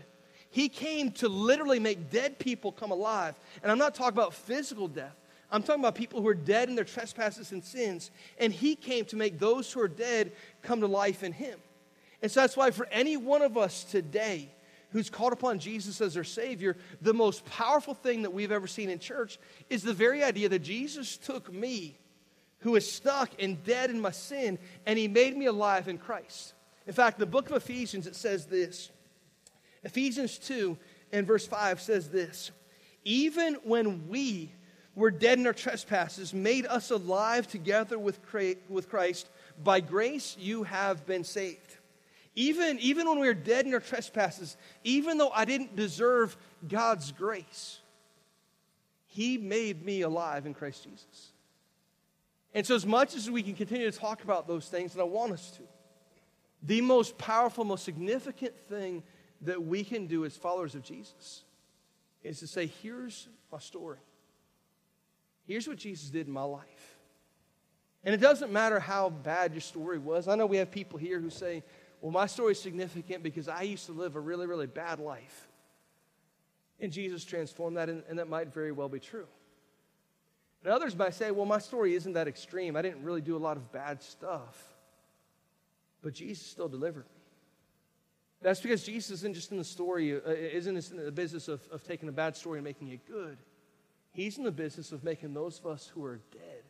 He 0.49 0.69
came 0.69 1.11
to 1.13 1.29
literally 1.29 1.79
make 1.79 2.09
dead 2.09 2.39
people 2.39 2.71
come 2.71 2.89
alive. 2.89 3.35
And 3.61 3.71
I'm 3.71 3.77
not 3.77 3.93
talking 3.93 4.17
about 4.17 4.33
physical 4.33 4.87
death. 4.87 5.15
I'm 5.51 5.63
talking 5.63 5.81
about 5.81 5.95
people 5.95 6.21
who 6.21 6.27
are 6.27 6.35
dead 6.35 6.69
in 6.69 6.75
their 6.75 6.85
trespasses 6.85 7.51
and 7.51 7.63
sins. 7.63 8.11
And 8.37 8.53
he 8.53 8.75
came 8.75 9.05
to 9.05 9.15
make 9.15 9.39
those 9.39 9.71
who 9.71 9.81
are 9.81 9.87
dead 9.87 10.31
come 10.61 10.81
to 10.81 10.87
life 10.87 11.23
in 11.23 11.31
him. 11.31 11.59
And 12.21 12.31
so 12.31 12.41
that's 12.41 12.57
why 12.57 12.71
for 12.71 12.87
any 12.91 13.17
one 13.17 13.41
of 13.41 13.57
us 13.57 13.83
today 13.83 14.51
who's 14.91 15.09
called 15.09 15.33
upon 15.33 15.59
Jesus 15.59 16.01
as 16.01 16.15
their 16.15 16.23
Savior, 16.23 16.75
the 17.01 17.13
most 17.13 17.45
powerful 17.45 17.93
thing 17.93 18.23
that 18.23 18.33
we've 18.33 18.51
ever 18.51 18.67
seen 18.67 18.89
in 18.89 18.99
church 18.99 19.39
is 19.69 19.83
the 19.83 19.93
very 19.93 20.23
idea 20.23 20.49
that 20.49 20.59
Jesus 20.59 21.17
took 21.17 21.51
me, 21.53 21.97
who 22.59 22.75
is 22.75 22.91
stuck 22.91 23.29
and 23.39 23.63
dead 23.63 23.89
in 23.89 24.01
my 24.01 24.11
sin, 24.11 24.57
and 24.85 24.97
he 24.97 25.07
made 25.07 25.37
me 25.37 25.45
alive 25.45 25.87
in 25.87 25.97
Christ. 25.97 26.53
In 26.87 26.93
fact, 26.93 27.19
the 27.19 27.25
book 27.25 27.49
of 27.49 27.55
Ephesians, 27.55 28.07
it 28.07 28.15
says 28.15 28.47
this. 28.47 28.89
Ephesians 29.83 30.37
2 30.39 30.77
and 31.11 31.25
verse 31.25 31.45
5 31.47 31.79
says 31.79 32.09
this 32.09 32.51
Even 33.03 33.55
when 33.63 34.07
we 34.09 34.51
were 34.99 35.11
dead 35.11 35.39
in 35.39 35.47
our 35.47 35.53
trespasses, 35.53 36.33
made 36.33 36.65
us 36.65 36.91
alive 36.91 37.47
together 37.47 37.97
with 37.97 38.21
Christ, 38.21 39.29
by 39.63 39.79
grace 39.79 40.35
you 40.37 40.63
have 40.63 41.05
been 41.05 41.23
saved. 41.23 41.77
Even, 42.35 42.77
even 42.79 43.07
when 43.07 43.19
we 43.19 43.27
were 43.27 43.33
dead 43.33 43.65
in 43.65 43.73
our 43.73 43.79
trespasses, 43.79 44.57
even 44.83 45.17
though 45.17 45.29
I 45.29 45.45
didn't 45.45 45.75
deserve 45.75 46.37
God's 46.67 47.11
grace, 47.11 47.79
He 49.07 49.37
made 49.37 49.83
me 49.83 50.01
alive 50.01 50.45
in 50.45 50.53
Christ 50.53 50.83
Jesus. 50.83 51.31
And 52.53 52.65
so, 52.65 52.75
as 52.75 52.85
much 52.85 53.15
as 53.15 53.29
we 53.29 53.41
can 53.41 53.55
continue 53.55 53.89
to 53.89 53.97
talk 53.97 54.23
about 54.23 54.47
those 54.47 54.67
things, 54.67 54.93
and 54.93 55.01
I 55.01 55.05
want 55.05 55.31
us 55.31 55.51
to, 55.51 55.63
the 56.61 56.81
most 56.81 57.17
powerful, 57.17 57.63
most 57.63 57.85
significant 57.85 58.57
thing 58.67 59.03
that 59.41 59.63
we 59.63 59.83
can 59.83 60.07
do 60.07 60.25
as 60.25 60.35
followers 60.35 60.75
of 60.75 60.83
Jesus 60.83 61.43
is 62.21 62.39
to 62.39 62.47
say, 62.47 62.67
here's 62.81 63.29
my 63.51 63.59
story. 63.59 63.99
Here's 65.49 65.67
what 65.67 65.77
Jesus 65.77 66.11
did 66.11 66.27
in 66.27 66.31
my 66.31 66.43
life. 66.43 66.99
And 68.03 68.13
it 68.13 68.21
doesn't 68.21 68.51
matter 68.51 68.79
how 68.79 69.09
bad 69.09 69.51
your 69.53 69.61
story 69.61 69.97
was. 69.97 70.27
I 70.27 70.35
know 70.35 70.45
we 70.45 70.57
have 70.57 70.69
people 70.69 70.99
here 70.99 71.19
who 71.19 71.31
say, 71.31 71.63
well, 72.01 72.11
my 72.11 72.27
story 72.27 72.51
is 72.51 72.61
significant 72.61 73.23
because 73.23 73.47
I 73.47 73.63
used 73.63 73.87
to 73.87 73.91
live 73.91 74.15
a 74.15 74.19
really, 74.19 74.45
really 74.45 74.67
bad 74.67 74.99
life. 74.99 75.47
And 76.79 76.91
Jesus 76.91 77.25
transformed 77.25 77.77
that, 77.77 77.89
and, 77.89 78.03
and 78.07 78.19
that 78.19 78.29
might 78.29 78.53
very 78.53 78.71
well 78.71 78.89
be 78.89 78.99
true. 78.99 79.25
But 80.61 80.71
others 80.71 80.95
might 80.95 81.15
say, 81.15 81.31
well, 81.31 81.47
my 81.47 81.57
story 81.57 81.95
isn't 81.95 82.13
that 82.13 82.27
extreme. 82.27 82.75
I 82.75 82.83
didn't 82.83 83.03
really 83.03 83.21
do 83.21 83.35
a 83.35 83.41
lot 83.41 83.57
of 83.57 83.71
bad 83.71 84.03
stuff. 84.03 84.75
But 86.03 86.13
Jesus 86.13 86.45
still 86.45 86.69
delivered 86.69 87.05
me. 87.05 87.21
That's 88.43 88.61
because 88.61 88.83
Jesus 88.83 89.09
isn't 89.09 89.33
just 89.33 89.51
in 89.51 89.57
the 89.57 89.63
story, 89.63 90.13
uh, 90.13 90.19
isn't 90.29 90.91
in 90.91 91.05
the 91.05 91.11
business 91.11 91.47
of, 91.47 91.67
of 91.71 91.83
taking 91.83 92.07
a 92.07 92.11
bad 92.11 92.37
story 92.37 92.59
and 92.59 92.63
making 92.63 92.89
it 92.89 92.99
good. 93.07 93.39
He's 94.11 94.37
in 94.37 94.43
the 94.43 94.51
business 94.51 94.91
of 94.91 95.03
making 95.03 95.33
those 95.33 95.59
of 95.59 95.67
us 95.67 95.91
who 95.93 96.03
are 96.03 96.19
dead 96.31 96.63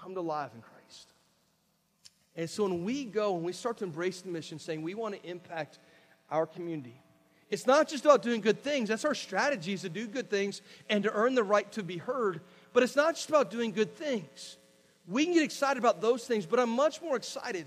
come 0.00 0.14
to 0.14 0.20
life 0.20 0.50
in 0.54 0.60
Christ. 0.60 1.08
And 2.36 2.48
so 2.48 2.64
when 2.64 2.84
we 2.84 3.04
go 3.04 3.34
and 3.34 3.44
we 3.44 3.52
start 3.52 3.78
to 3.78 3.84
embrace 3.84 4.20
the 4.20 4.28
mission, 4.28 4.58
saying 4.58 4.82
we 4.82 4.94
want 4.94 5.14
to 5.14 5.28
impact 5.28 5.78
our 6.30 6.46
community, 6.46 7.00
it's 7.48 7.66
not 7.66 7.88
just 7.88 8.04
about 8.04 8.22
doing 8.22 8.40
good 8.40 8.62
things. 8.62 8.88
That's 8.88 9.04
our 9.04 9.14
strategy 9.14 9.72
is 9.72 9.82
to 9.82 9.88
do 9.88 10.06
good 10.06 10.28
things 10.28 10.62
and 10.90 11.04
to 11.04 11.12
earn 11.12 11.34
the 11.34 11.44
right 11.44 11.70
to 11.72 11.82
be 11.82 11.96
heard. 11.96 12.40
But 12.72 12.82
it's 12.82 12.96
not 12.96 13.14
just 13.14 13.28
about 13.28 13.50
doing 13.50 13.72
good 13.72 13.96
things. 13.96 14.58
We 15.06 15.24
can 15.24 15.34
get 15.34 15.44
excited 15.44 15.78
about 15.78 16.00
those 16.00 16.24
things, 16.24 16.44
but 16.44 16.58
I'm 16.58 16.70
much 16.70 17.00
more 17.00 17.16
excited 17.16 17.66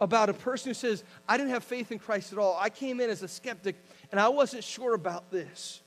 about 0.00 0.28
a 0.28 0.34
person 0.34 0.70
who 0.70 0.74
says, 0.74 1.02
I 1.26 1.38
didn't 1.38 1.50
have 1.50 1.64
faith 1.64 1.90
in 1.90 1.98
Christ 1.98 2.32
at 2.32 2.38
all. 2.38 2.56
I 2.60 2.68
came 2.68 3.00
in 3.00 3.08
as 3.08 3.22
a 3.22 3.28
skeptic 3.28 3.76
and 4.10 4.20
I 4.20 4.28
wasn't 4.28 4.62
sure 4.62 4.94
about 4.94 5.30
this. 5.30 5.80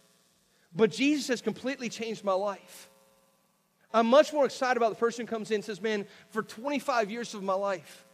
But 0.77 0.91
Jesus 0.91 1.27
has 1.27 1.41
completely 1.41 1.89
changed 1.89 2.23
my 2.23 2.33
life. 2.33 2.89
I'm 3.91 4.05
much 4.05 4.31
more 4.31 4.45
excited 4.45 4.77
about 4.77 4.89
the 4.89 4.95
person 4.95 5.25
who 5.25 5.29
comes 5.29 5.49
in 5.49 5.55
and 5.55 5.65
says, 5.65 5.81
Man, 5.81 6.05
for 6.29 6.43
25 6.43 7.09
years 7.09 7.33
of 7.33 7.41
my 7.41 7.55
life, 7.55 8.05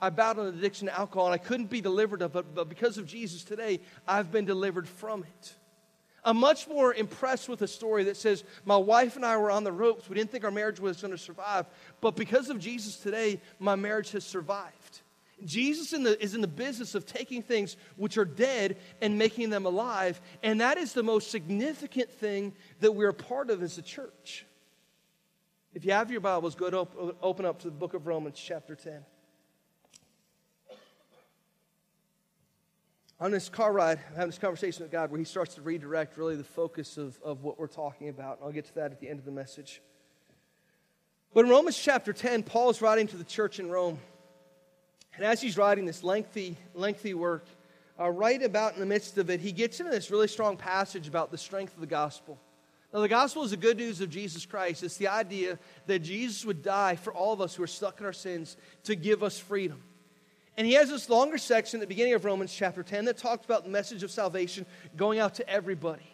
I 0.00 0.10
battled 0.10 0.48
an 0.48 0.58
addiction 0.58 0.88
to 0.88 0.98
alcohol 0.98 1.26
and 1.26 1.34
I 1.34 1.38
couldn't 1.38 1.70
be 1.70 1.80
delivered 1.80 2.20
of 2.20 2.34
it, 2.34 2.54
but 2.54 2.68
because 2.68 2.98
of 2.98 3.06
Jesus 3.06 3.44
today, 3.44 3.80
I've 4.06 4.32
been 4.32 4.44
delivered 4.44 4.88
from 4.88 5.22
it. 5.22 5.54
I'm 6.24 6.38
much 6.38 6.68
more 6.68 6.92
impressed 6.92 7.48
with 7.48 7.62
a 7.62 7.68
story 7.68 8.04
that 8.04 8.16
says, 8.16 8.42
My 8.64 8.76
wife 8.76 9.14
and 9.14 9.24
I 9.24 9.36
were 9.36 9.50
on 9.50 9.62
the 9.62 9.72
ropes. 9.72 10.08
We 10.08 10.16
didn't 10.16 10.32
think 10.32 10.44
our 10.44 10.50
marriage 10.50 10.80
was 10.80 11.00
going 11.00 11.12
to 11.12 11.18
survive. 11.18 11.66
But 12.00 12.16
because 12.16 12.50
of 12.50 12.58
Jesus 12.58 12.96
today, 12.96 13.40
my 13.60 13.76
marriage 13.76 14.10
has 14.10 14.24
survived. 14.24 14.81
Jesus 15.44 15.92
in 15.92 16.02
the, 16.02 16.22
is 16.22 16.34
in 16.34 16.40
the 16.40 16.48
business 16.48 16.94
of 16.94 17.06
taking 17.06 17.42
things 17.42 17.76
which 17.96 18.18
are 18.18 18.24
dead 18.24 18.76
and 19.00 19.18
making 19.18 19.50
them 19.50 19.66
alive. 19.66 20.20
And 20.42 20.60
that 20.60 20.78
is 20.78 20.92
the 20.92 21.02
most 21.02 21.30
significant 21.30 22.10
thing 22.10 22.54
that 22.80 22.92
we're 22.92 23.10
a 23.10 23.14
part 23.14 23.50
of 23.50 23.62
as 23.62 23.78
a 23.78 23.82
church. 23.82 24.46
If 25.74 25.84
you 25.84 25.92
have 25.92 26.10
your 26.10 26.20
Bibles, 26.20 26.54
go 26.54 26.70
to 26.70 27.16
open 27.22 27.46
up 27.46 27.60
to 27.60 27.68
the 27.68 27.76
book 27.76 27.94
of 27.94 28.06
Romans, 28.06 28.38
chapter 28.38 28.74
10. 28.74 29.04
on 33.22 33.30
this 33.30 33.48
car 33.48 33.72
ride, 33.72 34.00
I'm 34.10 34.14
having 34.16 34.30
this 34.30 34.38
conversation 34.38 34.82
with 34.82 34.90
God 34.90 35.12
where 35.12 35.18
He 35.18 35.24
starts 35.24 35.54
to 35.54 35.62
redirect 35.62 36.18
really 36.18 36.34
the 36.34 36.42
focus 36.42 36.98
of, 36.98 37.20
of 37.22 37.44
what 37.44 37.56
we're 37.56 37.68
talking 37.68 38.08
about. 38.08 38.38
And 38.38 38.46
I'll 38.46 38.52
get 38.52 38.64
to 38.64 38.74
that 38.74 38.90
at 38.90 38.98
the 38.98 39.08
end 39.08 39.20
of 39.20 39.24
the 39.24 39.30
message. 39.30 39.80
But 41.32 41.44
in 41.44 41.50
Romans 41.50 41.78
chapter 41.78 42.12
10, 42.12 42.42
Paul 42.42 42.70
is 42.70 42.82
writing 42.82 43.06
to 43.06 43.16
the 43.16 43.24
church 43.24 43.60
in 43.60 43.70
Rome. 43.70 44.00
And 45.16 45.24
as 45.24 45.40
he's 45.40 45.56
writing 45.56 45.84
this 45.84 46.02
lengthy, 46.02 46.56
lengthy 46.74 47.14
work, 47.14 47.44
uh, 48.00 48.08
right 48.10 48.42
about 48.42 48.74
in 48.74 48.80
the 48.80 48.86
midst 48.86 49.18
of 49.18 49.30
it, 49.30 49.40
he 49.40 49.52
gets 49.52 49.80
into 49.80 49.92
this 49.92 50.10
really 50.10 50.28
strong 50.28 50.56
passage 50.56 51.06
about 51.06 51.30
the 51.30 51.38
strength 51.38 51.74
of 51.74 51.80
the 51.80 51.86
gospel. 51.86 52.38
Now, 52.92 53.00
the 53.00 53.08
gospel 53.08 53.42
is 53.42 53.52
the 53.52 53.56
good 53.56 53.78
news 53.78 54.00
of 54.00 54.10
Jesus 54.10 54.44
Christ. 54.44 54.82
It's 54.82 54.98
the 54.98 55.08
idea 55.08 55.58
that 55.86 56.00
Jesus 56.00 56.44
would 56.44 56.62
die 56.62 56.96
for 56.96 57.12
all 57.12 57.32
of 57.32 57.40
us 57.40 57.54
who 57.54 57.62
are 57.62 57.68
stuck 57.68 58.00
in 58.00 58.06
our 58.06 58.12
sins 58.12 58.56
to 58.84 58.94
give 58.94 59.22
us 59.22 59.38
freedom. 59.38 59.82
And 60.56 60.66
he 60.66 60.74
has 60.74 60.90
this 60.90 61.08
longer 61.08 61.38
section 61.38 61.78
at 61.78 61.82
the 61.82 61.86
beginning 61.86 62.12
of 62.12 62.26
Romans 62.26 62.52
chapter 62.52 62.82
10 62.82 63.06
that 63.06 63.16
talks 63.16 63.46
about 63.46 63.64
the 63.64 63.70
message 63.70 64.02
of 64.02 64.10
salvation 64.10 64.66
going 64.96 65.18
out 65.18 65.36
to 65.36 65.48
everybody. 65.48 66.06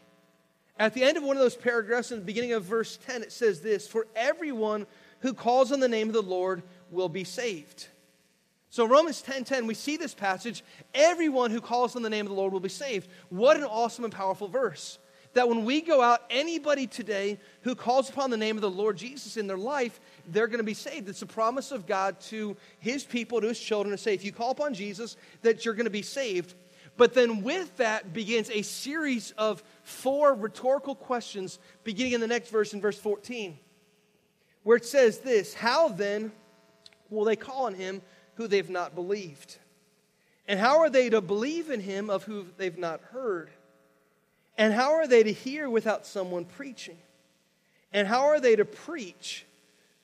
At 0.79 0.95
the 0.95 1.03
end 1.03 1.17
of 1.17 1.25
one 1.25 1.37
of 1.37 1.43
those 1.43 1.57
paragraphs, 1.57 2.13
in 2.13 2.21
the 2.21 2.25
beginning 2.25 2.53
of 2.53 2.63
verse 2.63 2.97
10, 3.05 3.23
it 3.23 3.33
says 3.33 3.61
this 3.61 3.89
For 3.89 4.07
everyone 4.15 4.87
who 5.21 5.35
calls 5.35 5.73
on 5.73 5.81
the 5.81 5.89
name 5.89 6.07
of 6.07 6.15
the 6.15 6.23
Lord 6.23 6.63
will 6.93 7.09
be 7.09 7.25
saved. 7.25 7.89
So, 8.71 8.87
Romans 8.87 9.23
10 9.23 9.45
10, 9.45 9.67
we 9.67 9.75
see 9.75 9.97
this 9.97 10.15
passage. 10.15 10.63
Everyone 10.95 11.51
who 11.51 11.61
calls 11.61 11.97
on 11.97 12.03
the 12.03 12.11
name 12.11 12.27
of 12.27 12.31
the 12.31 12.37
Lord 12.37 12.53
will 12.53 12.61
be 12.61 12.69
saved. 12.69 13.09
What 13.31 13.57
an 13.57 13.65
awesome 13.65 14.05
and 14.05 14.13
powerful 14.13 14.49
verse 14.49 14.99
that 15.35 15.49
when 15.49 15.65
we 15.65 15.81
go 15.81 16.03
out, 16.03 16.23
anybody 16.31 16.87
today 16.87 17.39
who 17.63 17.75
calls 17.75 18.11
upon 18.11 18.31
the 18.31 18.37
name 18.37 18.57
of 18.57 18.63
the 18.63 18.71
Lord 18.71 18.97
Jesus 18.97 19.37
in 19.37 19.47
their 19.47 19.59
life, 19.59 20.01
they're 20.27 20.47
going 20.47 20.59
to 20.59 20.65
be 20.65 20.75
saved. 20.75 21.09
It's 21.09 21.23
a 21.23 21.27
promise 21.27 21.71
of 21.71 21.87
God 21.87 22.21
to 22.23 22.57
his 22.81 23.05
people, 23.05 23.41
to 23.41 23.49
his 23.49 23.61
children, 23.61 23.93
to 23.93 23.99
say, 24.03 24.15
if 24.15 24.25
you 24.25 24.33
call 24.33 24.51
upon 24.51 24.75
Jesus, 24.75 25.17
that 25.43 25.65
you're 25.65 25.75
going 25.75 25.85
to 25.85 25.91
be 25.91 26.03
saved. 26.03 26.55
But 26.97 27.15
then 27.15 27.43
with 27.43 27.77
that 27.77 28.13
begins 28.13 28.51
a 28.51 28.63
series 28.63 29.31
of 29.33 29.63
four 29.85 30.35
rhetorical 30.35 30.95
questions, 30.95 31.59
beginning 31.85 32.15
in 32.15 32.21
the 32.21 32.27
next 32.27 32.51
verse, 32.51 32.73
in 32.75 32.81
verse 32.81 32.99
14, 32.99 33.57
where 34.65 34.77
it 34.77 34.85
says 34.85 35.19
this 35.21 35.55
How 35.55 35.89
then 35.89 36.33
will 37.11 37.25
they 37.25 37.37
call 37.37 37.67
on 37.67 37.75
him 37.75 38.03
who 38.39 38.47
they've 38.47 38.71
not 38.71 38.95
believed? 38.95 39.59
And 40.47 40.59
how 40.59 40.79
are 40.79 40.89
they 40.89 41.11
to 41.11 41.21
believe 41.21 41.71
in 41.71 41.81
him 41.81 42.09
of 42.09 42.23
whom 42.23 42.53
they've 42.57 42.79
not 42.79 43.01
heard? 43.13 43.51
And 44.57 44.73
how 44.73 44.95
are 44.95 45.07
they 45.07 45.23
to 45.23 45.33
hear 45.33 45.69
without 45.69 46.07
someone 46.07 46.45
preaching? 46.45 46.97
And 47.93 48.07
how 48.07 48.27
are 48.27 48.41
they 48.41 48.57
to 48.57 48.65
preach 48.65 49.45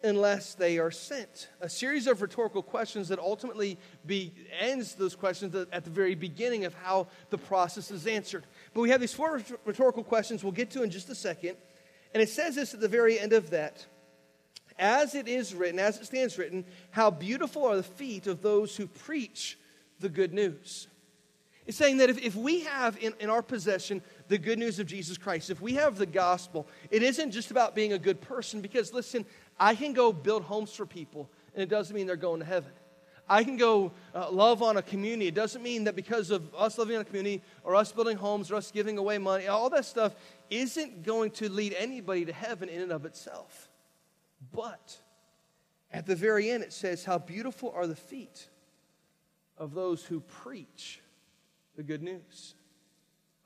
unless 0.03 0.55
they 0.55 0.79
are 0.79 0.90
sent? 0.90 1.49
A 1.61 1.68
series 1.68 2.09
of 2.09 2.23
rhetorical 2.23 2.62
questions 2.62 3.09
that 3.09 3.20
ultimately 3.20 3.79
be, 4.05 4.33
ends 4.61 4.97
those 4.97 5.14
questions 5.14 5.55
at 5.55 5.85
the 5.85 5.90
very 5.90 6.16
beginning 6.16 6.64
of 6.64 6.75
how 6.75 7.07
the 7.31 7.38
process 7.38 7.92
is 7.92 8.07
answered. 8.07 8.44
But 8.75 8.81
we 8.81 8.90
have 8.90 9.01
these 9.01 9.14
four 9.14 9.40
rhetorical 9.64 10.03
questions 10.03 10.42
we'll 10.42 10.53
get 10.53 10.70
to 10.73 10.83
in 10.83 10.90
just 10.90 11.09
a 11.09 11.14
second. 11.14 11.57
And 12.12 12.23
it 12.23 12.29
says 12.29 12.57
this 12.57 12.75
at 12.75 12.81
the 12.81 12.88
very 12.88 13.18
end 13.18 13.33
of 13.33 13.51
that. 13.51 13.87
As 14.78 15.14
it 15.14 15.28
is 15.28 15.54
written, 15.54 15.78
as 15.78 15.98
it 15.98 16.06
stands 16.06 16.37
written, 16.37 16.64
how 16.90 17.10
beautiful 17.10 17.64
are 17.64 17.76
the 17.76 17.82
feet 17.82 18.26
of 18.26 18.42
those 18.42 18.76
who 18.76 18.87
preach 18.87 19.58
the 20.00 20.08
good 20.08 20.32
news. 20.32 20.88
It's 21.66 21.78
saying 21.78 21.98
that 21.98 22.10
if, 22.10 22.22
if 22.22 22.34
we 22.34 22.60
have 22.60 22.98
in, 23.02 23.14
in 23.20 23.30
our 23.30 23.42
possession 23.42 24.02
the 24.28 24.37
good 24.37 24.58
news 24.58 24.78
of 24.78 24.87
Jesus 24.87 25.16
Christ, 25.16 25.48
if 25.48 25.60
we 25.62 25.74
have 25.74 25.96
the 25.96 26.06
gospel, 26.06 26.66
it 26.90 27.02
isn't 27.02 27.30
just 27.30 27.50
about 27.50 27.74
being 27.74 27.92
a 27.92 27.98
good 27.98 28.20
person, 28.20 28.60
because 28.60 28.92
listen, 28.92 29.24
I 29.58 29.74
can 29.74 29.92
go 29.92 30.12
build 30.12 30.42
homes 30.42 30.74
for 30.74 30.84
people, 30.84 31.30
and 31.54 31.62
it 31.62 31.68
doesn't 31.68 31.94
mean 31.94 32.06
they're 32.06 32.16
going 32.16 32.40
to 32.40 32.46
heaven. 32.46 32.72
I 33.26 33.42
can 33.44 33.56
go 33.56 33.92
uh, 34.14 34.30
love 34.30 34.62
on 34.62 34.76
a 34.76 34.82
community. 34.82 35.28
It 35.28 35.34
doesn't 35.34 35.62
mean 35.62 35.84
that 35.84 35.96
because 35.96 36.30
of 36.30 36.54
us 36.54 36.76
living 36.76 36.96
in 36.96 37.00
a 37.00 37.04
community 37.04 37.42
or 37.62 37.74
us 37.74 37.90
building 37.90 38.18
homes 38.18 38.50
or 38.50 38.56
us 38.56 38.70
giving 38.70 38.98
away 38.98 39.16
money, 39.16 39.46
all 39.46 39.70
that 39.70 39.87
stuff 39.87 40.14
isn't 40.50 41.04
going 41.04 41.30
to 41.30 41.48
lead 41.48 41.74
anybody 41.78 42.26
to 42.26 42.32
heaven 42.34 42.68
in 42.68 42.82
and 42.82 42.92
of 42.92 43.06
itself. 43.06 43.70
But 44.55 44.99
at 45.93 46.07
the 46.07 46.17
very 46.17 46.51
end, 46.51 46.62
it 46.62 46.73
says, 46.73 47.05
How 47.05 47.19
beautiful 47.19 47.73
are 47.75 47.87
the 47.87 47.97
feet 47.97 48.49
of 49.59 49.75
those 49.75 50.05
who 50.05 50.21
preach 50.21 51.01
the 51.77 51.83
good 51.83 52.03
news. 52.03 52.55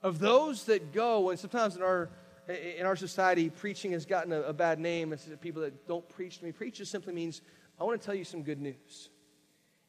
Of 0.03 0.19
those 0.19 0.65
that 0.65 0.93
go, 0.93 1.31
and 1.31 1.39
sometimes 1.39 1.77
in 1.77 1.83
our 1.83 2.11
in 2.49 2.87
our 2.87 2.97
society, 2.97 3.51
preaching 3.51 3.93
has 3.93 4.07
gotten 4.07 4.33
a, 4.33 4.41
a 4.41 4.53
bad 4.55 4.79
name. 4.79 5.13
It's 5.13 5.29
people 5.43 5.61
that 5.63 5.87
don't 5.87 6.09
preach 6.09 6.39
to 6.39 6.45
me. 6.47 6.53
Preach 6.53 6.79
just 6.79 6.91
simply 6.91 7.13
means, 7.13 7.43
I 7.79 7.85
want 7.85 8.01
to 8.01 8.07
tell 8.07 8.15
you 8.15 8.25
some 8.25 8.43
good 8.43 8.59
news. 8.59 9.11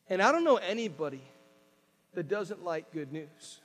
And 0.10 0.22
I 0.22 0.34
don't 0.34 0.44
know 0.44 0.58
anybody 0.58 1.24
that 2.16 2.28
doesn't 2.28 2.62
like 2.62 2.92
good 2.92 3.14
news. 3.14 3.62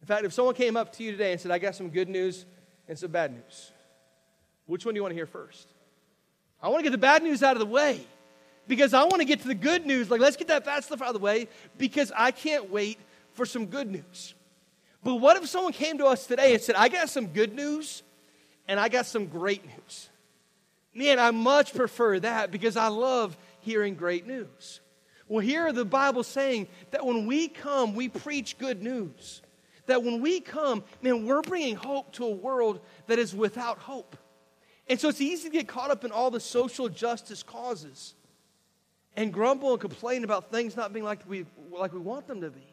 In 0.00 0.06
fact, 0.06 0.24
if 0.24 0.32
someone 0.32 0.54
came 0.54 0.76
up 0.76 0.92
to 0.92 1.02
you 1.02 1.10
today 1.10 1.32
and 1.32 1.40
said, 1.40 1.50
I 1.50 1.58
got 1.58 1.74
some 1.74 1.88
good 1.88 2.08
news 2.08 2.46
and 2.86 2.96
some 2.96 3.10
bad 3.10 3.32
news, 3.32 3.72
which 4.66 4.84
one 4.84 4.94
do 4.94 4.98
you 4.98 5.02
want 5.02 5.10
to 5.10 5.16
hear 5.16 5.26
first? 5.26 5.66
I 6.66 6.68
want 6.68 6.80
to 6.80 6.82
get 6.82 6.90
the 6.90 6.98
bad 6.98 7.22
news 7.22 7.44
out 7.44 7.52
of 7.52 7.60
the 7.60 7.66
way 7.66 8.00
because 8.66 8.92
I 8.92 9.04
want 9.04 9.18
to 9.18 9.24
get 9.24 9.40
to 9.42 9.46
the 9.46 9.54
good 9.54 9.86
news. 9.86 10.10
Like, 10.10 10.20
let's 10.20 10.36
get 10.36 10.48
that 10.48 10.64
bad 10.64 10.82
stuff 10.82 11.00
out 11.00 11.06
of 11.06 11.14
the 11.14 11.20
way 11.20 11.46
because 11.78 12.10
I 12.10 12.32
can't 12.32 12.72
wait 12.72 12.98
for 13.34 13.46
some 13.46 13.66
good 13.66 13.88
news. 13.88 14.34
But 15.04 15.14
what 15.14 15.36
if 15.36 15.48
someone 15.48 15.72
came 15.72 15.98
to 15.98 16.06
us 16.06 16.26
today 16.26 16.54
and 16.54 16.60
said, 16.60 16.74
I 16.74 16.88
got 16.88 17.08
some 17.08 17.28
good 17.28 17.54
news 17.54 18.02
and 18.66 18.80
I 18.80 18.88
got 18.88 19.06
some 19.06 19.26
great 19.26 19.64
news? 19.64 20.08
Man, 20.92 21.20
I 21.20 21.30
much 21.30 21.72
prefer 21.72 22.18
that 22.18 22.50
because 22.50 22.76
I 22.76 22.88
love 22.88 23.36
hearing 23.60 23.94
great 23.94 24.26
news. 24.26 24.80
Well, 25.28 25.38
here 25.38 25.72
the 25.72 25.84
Bible 25.84 26.24
saying 26.24 26.66
that 26.90 27.06
when 27.06 27.26
we 27.26 27.46
come, 27.46 27.94
we 27.94 28.08
preach 28.08 28.58
good 28.58 28.82
news. 28.82 29.40
That 29.86 30.02
when 30.02 30.20
we 30.20 30.40
come, 30.40 30.82
man, 31.00 31.26
we're 31.26 31.42
bringing 31.42 31.76
hope 31.76 32.10
to 32.14 32.24
a 32.24 32.30
world 32.30 32.80
that 33.06 33.20
is 33.20 33.36
without 33.36 33.78
hope. 33.78 34.16
And 34.88 35.00
so 35.00 35.08
it's 35.08 35.20
easy 35.20 35.48
to 35.48 35.52
get 35.52 35.66
caught 35.66 35.90
up 35.90 36.04
in 36.04 36.12
all 36.12 36.30
the 36.30 36.40
social 36.40 36.88
justice 36.88 37.42
causes 37.42 38.14
and 39.16 39.32
grumble 39.32 39.72
and 39.72 39.80
complain 39.80 40.22
about 40.24 40.50
things 40.50 40.76
not 40.76 40.92
being 40.92 41.04
like 41.04 41.20
we, 41.28 41.46
like 41.70 41.92
we 41.92 41.98
want 41.98 42.26
them 42.26 42.40
to 42.42 42.50
be. 42.50 42.66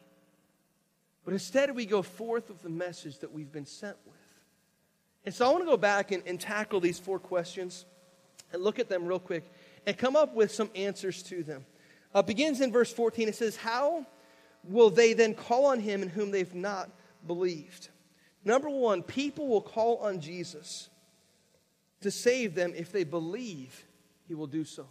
But 1.26 1.34
instead, 1.34 1.74
we 1.74 1.86
go 1.86 2.02
forth 2.02 2.50
with 2.50 2.62
the 2.62 2.70
message 2.70 3.20
that 3.20 3.32
we've 3.32 3.52
been 3.52 3.66
sent 3.66 3.96
with. 4.06 4.16
And 5.26 5.34
so 5.34 5.48
I 5.48 5.52
want 5.52 5.64
to 5.64 5.70
go 5.70 5.78
back 5.78 6.12
and, 6.12 6.22
and 6.26 6.40
tackle 6.40 6.82
these 6.82 7.00
four 7.00 7.18
questions 7.18 7.86
and 8.52 8.62
look 8.62 8.78
at 8.78 8.90
them 8.90 9.06
real 9.06 9.20
quick 9.20 9.50
and 9.86 9.98
come 9.98 10.16
up 10.16 10.36
with 10.36 10.52
some 10.52 10.70
answers 10.76 11.24
to 11.24 11.44
them. 11.44 11.66
Uh, 12.14 12.22
begins 12.22 12.62
in 12.62 12.72
verse 12.72 12.92
14. 12.92 13.30
It 13.30 13.36
says, 13.36 13.56
How 13.56 14.06
will 14.66 14.90
they 14.90 15.14
then 15.14 15.34
call 15.34 15.66
on 15.68 15.80
him 15.80 16.04
in 16.04 16.10
whom 16.10 16.32
they've 16.32 16.54
not 16.54 16.90
believed? 17.26 17.90
Number 18.44 18.70
one, 18.70 19.02
people 19.02 19.48
will 19.48 19.62
call 19.62 19.98
on 19.98 20.20
Jesus 20.20 20.90
to 22.04 22.12
save 22.12 22.56
them 22.56 22.74
if 22.76 22.92
they 22.92 23.04
believe 23.04 23.86
he 24.28 24.36
will 24.36 24.48
do 24.48 24.64
so. 24.64 24.86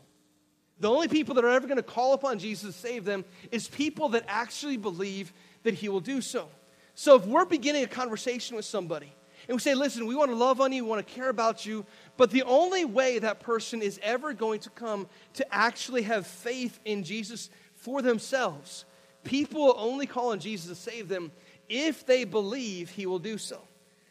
The 0.81 0.91
only 0.91 1.09
people 1.09 1.35
that 1.37 1.45
are 1.45 1.51
ever 1.51 1.67
going 1.67 1.77
to 1.77 1.83
call 1.83 2.13
upon 2.13 2.39
Jesus 2.39 2.75
to 2.75 2.81
save 2.81 3.05
them 3.05 3.25
is 3.51 3.69
people 3.69 4.11
that 4.11 4.25
actually 4.27 4.77
believe 4.77 5.33
that 5.63 5.75
he 5.75 5.89
will 5.89 6.01
do 6.01 6.21
so. 6.21 6.49
So 6.95 7.17
if 7.17 7.25
we're 7.25 7.45
beginning 7.45 7.85
a 7.85 7.89
conversation 7.89 8.57
with 8.57 8.65
somebody 8.65 9.13
and 9.49 9.57
we 9.57 9.61
say, 9.61 9.75
listen, 9.75 10.07
we 10.07 10.15
want 10.15 10.31
to 10.31 10.37
love 10.37 10.61
on 10.61 10.73
you, 10.73 10.85
we 10.85 10.91
want 10.91 11.07
to 11.07 11.15
care 11.15 11.29
about 11.29 11.65
you, 11.65 11.87
but 12.17 12.31
the 12.31 12.43
only 12.43 12.85
way 12.85 13.19
that 13.19 13.41
person 13.41 13.81
is 13.81 13.99
ever 14.03 14.33
going 14.33 14.61
to 14.61 14.71
come 14.71 15.07
to 15.35 15.55
actually 15.55 16.03
have 16.03 16.27
faith 16.27 16.81
in 16.85 17.05
Jesus 17.05 17.49
for 17.75 18.03
themselves, 18.03 18.85
people 19.25 19.67
will 19.67 19.77
only 19.79 20.07
call 20.07 20.33
on 20.33 20.41
Jesus 20.41 20.69
to 20.69 20.75
save 20.75 21.09
them 21.09 21.33
if 21.69 22.05
they 22.05 22.25
believe 22.25 22.91
he 22.91 23.07
will 23.07 23.19
do 23.19 23.39
so. 23.39 23.61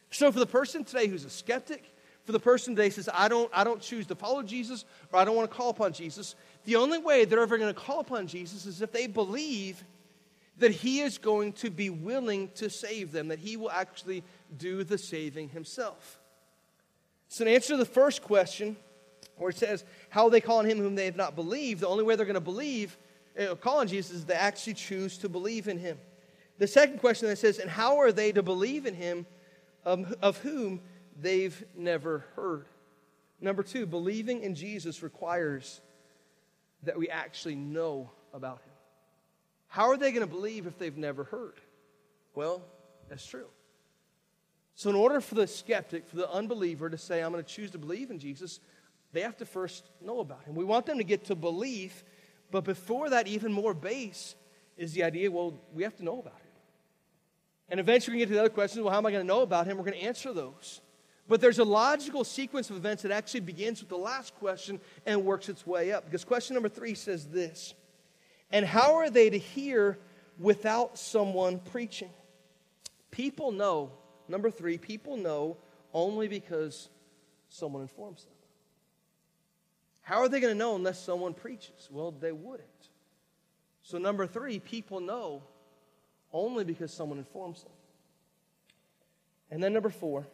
So 0.10 0.32
for 0.32 0.40
the 0.40 0.46
person 0.46 0.84
today 0.84 1.08
who's 1.08 1.26
a 1.26 1.30
skeptic, 1.30 1.84
for 2.26 2.32
the 2.32 2.40
person 2.40 2.76
today 2.76 2.90
says, 2.90 3.10
I 3.14 3.28
don't, 3.28 3.50
I 3.54 3.64
don't 3.64 3.82
choose 3.82 4.06
to 4.08 4.16
follow 4.16 4.44
Jesus 4.44 4.86
or 5.12 5.20
I 5.20 5.26
don't 5.26 5.36
want 5.36 5.50
to 5.50 5.56
call 5.56 5.70
upon 5.70 5.94
Jesus, 5.94 6.36
the 6.66 6.76
only 6.76 7.00
way 7.00 7.26
they're 7.26 7.42
ever 7.42 7.58
going 7.58 7.74
to 7.74 7.80
call 7.80 8.00
upon 8.00 8.28
Jesus 8.28 8.66
is 8.66 8.82
if 8.82 8.92
they 8.92 9.08
believe 9.08 9.84
that 10.60 10.72
he 10.72 11.00
is 11.00 11.18
going 11.18 11.54
to 11.54 11.70
be 11.72 11.90
willing 11.90 12.50
to 12.56 12.70
save 12.70 13.12
them, 13.12 13.30
that 13.30 13.40
he 13.40 13.58
will 13.58 13.72
actually 13.72 14.24
do 14.58 14.84
the 14.84 14.98
saving 14.98 15.50
himself. 15.50 16.20
So, 17.28 17.46
in 17.46 17.54
answer 17.54 17.74
to 17.74 17.78
the 17.78 17.86
first 17.86 18.22
question, 18.22 18.76
where 19.38 19.50
it 19.50 19.58
says, 19.58 19.84
How 20.10 20.30
they 20.30 20.42
call 20.42 20.60
on 20.60 20.66
him 20.66 20.78
whom 20.78 20.96
they 20.96 21.06
have 21.06 21.16
not 21.16 21.36
believed, 21.36 21.82
the 21.82 21.88
only 21.88 22.04
way 22.04 22.16
they're 22.16 22.26
going 22.26 22.34
to 22.36 22.42
believe, 22.42 22.98
uh, 23.40 23.56
call 23.56 23.80
on 23.80 23.88
Jesus, 23.88 24.12
is 24.12 24.26
they 24.26 24.34
actually 24.36 24.76
choose 24.76 25.18
to 25.20 25.30
believe 25.30 25.68
in 25.68 25.80
him. 25.80 25.98
The 26.60 26.68
second 26.68 27.00
question 27.00 27.28
that 27.30 27.38
says, 27.38 27.58
And 27.58 27.70
how 27.70 27.98
are 27.98 28.12
they 28.12 28.32
to 28.34 28.44
believe 28.44 28.86
in 28.86 28.94
him 28.94 29.26
um, 29.86 30.14
of 30.22 30.38
whom 30.38 30.82
they've 31.20 31.64
never 31.76 32.26
heard? 32.36 32.66
Number 33.40 33.64
two, 33.64 33.86
believing 33.86 34.44
in 34.44 34.56
Jesus 34.56 35.02
requires 35.02 35.82
that 36.84 36.98
we 36.98 37.10
actually 37.10 37.56
know 37.56 38.12
about 38.34 38.58
him. 38.58 38.74
How 39.68 39.90
are 39.90 39.98
they 39.98 40.12
going 40.12 40.28
to 40.28 40.34
believe 40.34 40.68
if 40.68 40.78
they've 40.78 40.98
never 40.98 41.24
heard? 41.24 41.60
Well, 42.36 42.62
that's 43.10 43.26
true. 43.26 43.48
So, 44.76 44.90
in 44.90 44.96
order 44.96 45.22
for 45.22 45.36
the 45.36 45.48
skeptic, 45.48 46.08
for 46.08 46.16
the 46.16 46.32
unbeliever 46.32 46.90
to 46.90 46.98
say, 46.98 47.22
I'm 47.22 47.32
going 47.32 47.44
to 47.44 47.50
choose 47.50 47.72
to 47.72 47.78
believe 47.78 48.10
in 48.10 48.20
Jesus, 48.20 48.60
they 49.14 49.22
have 49.22 49.38
to 49.38 49.46
first 49.46 49.90
know 50.02 50.20
about 50.20 50.44
him. 50.46 50.56
We 50.56 50.64
want 50.64 50.86
them 50.86 50.98
to 50.98 51.04
get 51.04 51.26
to 51.26 51.36
belief, 51.36 52.04
but 52.52 52.64
before 52.64 53.10
that, 53.10 53.28
even 53.28 53.52
more 53.52 53.74
base 53.74 54.36
is 54.78 54.94
the 54.94 55.04
idea 55.04 55.30
well, 55.30 55.60
we 55.74 55.84
have 55.84 55.96
to 55.98 56.04
know 56.04 56.20
about 56.20 56.34
him. 56.34 56.52
And 57.70 57.80
eventually, 57.80 58.16
we 58.16 58.20
get 58.20 58.28
to 58.28 58.34
the 58.34 58.40
other 58.40 58.50
questions 58.50 58.84
well, 58.84 58.92
how 58.92 59.00
am 59.00 59.06
I 59.06 59.12
going 59.12 59.24
to 59.24 59.28
know 59.28 59.42
about 59.42 59.68
him? 59.68 59.78
We're 59.78 59.86
going 59.86 60.00
to 60.00 60.06
answer 60.06 60.34
those. 60.34 60.82
But 61.32 61.40
there's 61.40 61.60
a 61.60 61.64
logical 61.64 62.26
sequence 62.26 62.70
of 62.70 62.76
events 62.76 63.04
that 63.04 63.12
actually 63.14 63.40
begins 63.40 63.80
with 63.80 63.88
the 63.88 63.96
last 63.96 64.36
question 64.36 64.82
and 65.06 65.24
works 65.24 65.48
its 65.48 65.66
way 65.66 65.94
up. 65.94 66.04
Because 66.04 66.26
question 66.26 66.56
number 66.56 66.68
three 66.68 66.94
says 66.94 67.26
this 67.26 67.74
and 68.52 68.66
how 68.66 68.96
are 68.96 69.10
they 69.10 69.30
to 69.30 69.38
hear 69.38 69.98
without 70.38 71.00
someone 71.00 71.60
preaching? 71.60 72.10
People 73.12 73.54
know, 73.54 73.94
number 74.28 74.52
three, 74.52 74.78
people 74.78 75.16
know 75.16 75.56
only 75.94 76.28
because 76.28 76.90
someone 77.48 77.84
informs 77.84 78.26
them. 78.26 78.34
How 80.02 80.18
are 80.18 80.28
they 80.28 80.42
going 80.42 80.54
to 80.54 80.60
know 80.60 80.76
unless 80.76 81.02
someone 81.02 81.34
preaches? 81.34 81.88
Well, 81.90 82.12
they 82.12 82.34
wouldn't. 82.34 82.68
So, 83.84 83.98
number 83.98 84.28
three, 84.28 84.60
people 84.60 85.00
know 85.00 85.44
only 86.34 86.66
because 86.66 86.94
someone 86.94 87.20
informs 87.20 87.64
them. 87.64 87.72
And 89.50 89.64
then, 89.64 89.72
number 89.72 89.90
four, 89.90 90.28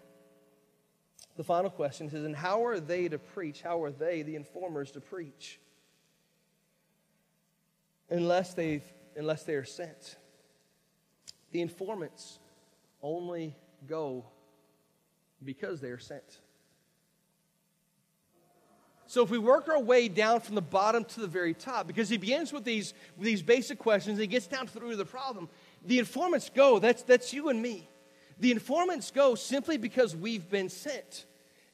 the 1.37 1.43
final 1.43 1.69
question 1.69 2.07
is, 2.07 2.13
and 2.13 2.35
how 2.35 2.65
are 2.65 2.79
they 2.79 3.07
to 3.07 3.17
preach? 3.17 3.61
How 3.61 3.83
are 3.83 3.91
they, 3.91 4.23
the 4.23 4.35
informers, 4.35 4.91
to 4.91 4.99
preach? 4.99 5.59
unless, 8.09 8.53
they 8.53 8.83
unless 9.15 9.43
they 9.43 9.55
are 9.55 9.65
sent. 9.65 10.17
The 11.51 11.61
informants 11.61 12.39
only 13.01 13.55
go 13.87 14.25
Because 15.43 15.81
they 15.81 15.89
are 15.89 15.99
sent. 15.99 16.39
So 19.05 19.23
if 19.23 19.29
we 19.29 19.37
work 19.37 19.69
our 19.69 19.79
way 19.79 20.09
down 20.09 20.41
from 20.41 20.55
the 20.55 20.61
bottom 20.61 21.05
to 21.05 21.21
the 21.21 21.27
very 21.27 21.53
top, 21.53 21.87
because 21.87 22.09
he 22.09 22.17
begins 22.17 22.51
with 22.51 22.65
these, 22.65 22.93
with 23.15 23.25
these 23.25 23.41
basic 23.41 23.79
questions, 23.79 24.15
and 24.15 24.21
he 24.21 24.27
gets 24.27 24.47
down 24.47 24.67
of 24.91 24.97
the 24.97 25.05
problem. 25.05 25.47
The 25.85 25.99
informants 25.99 26.49
go, 26.53 26.79
that's, 26.79 27.03
that's 27.03 27.31
you 27.31 27.47
and 27.47 27.61
me. 27.61 27.87
The 28.39 28.51
informants 28.51 29.11
go 29.11 29.35
simply 29.35 29.77
because 29.77 30.15
we've 30.15 30.49
been 30.49 30.69
sent. 30.69 31.25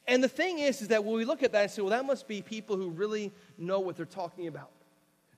And 0.07 0.23
the 0.23 0.29
thing 0.29 0.59
is, 0.59 0.81
is 0.81 0.89
that 0.89 1.03
when 1.03 1.15
we 1.15 1.25
look 1.25 1.43
at 1.43 1.51
that 1.53 1.61
and 1.63 1.71
say, 1.71 1.81
well, 1.81 1.91
that 1.91 2.05
must 2.05 2.27
be 2.27 2.41
people 2.41 2.75
who 2.75 2.89
really 2.89 3.31
know 3.57 3.79
what 3.79 3.95
they're 3.95 4.05
talking 4.05 4.47
about. 4.47 4.71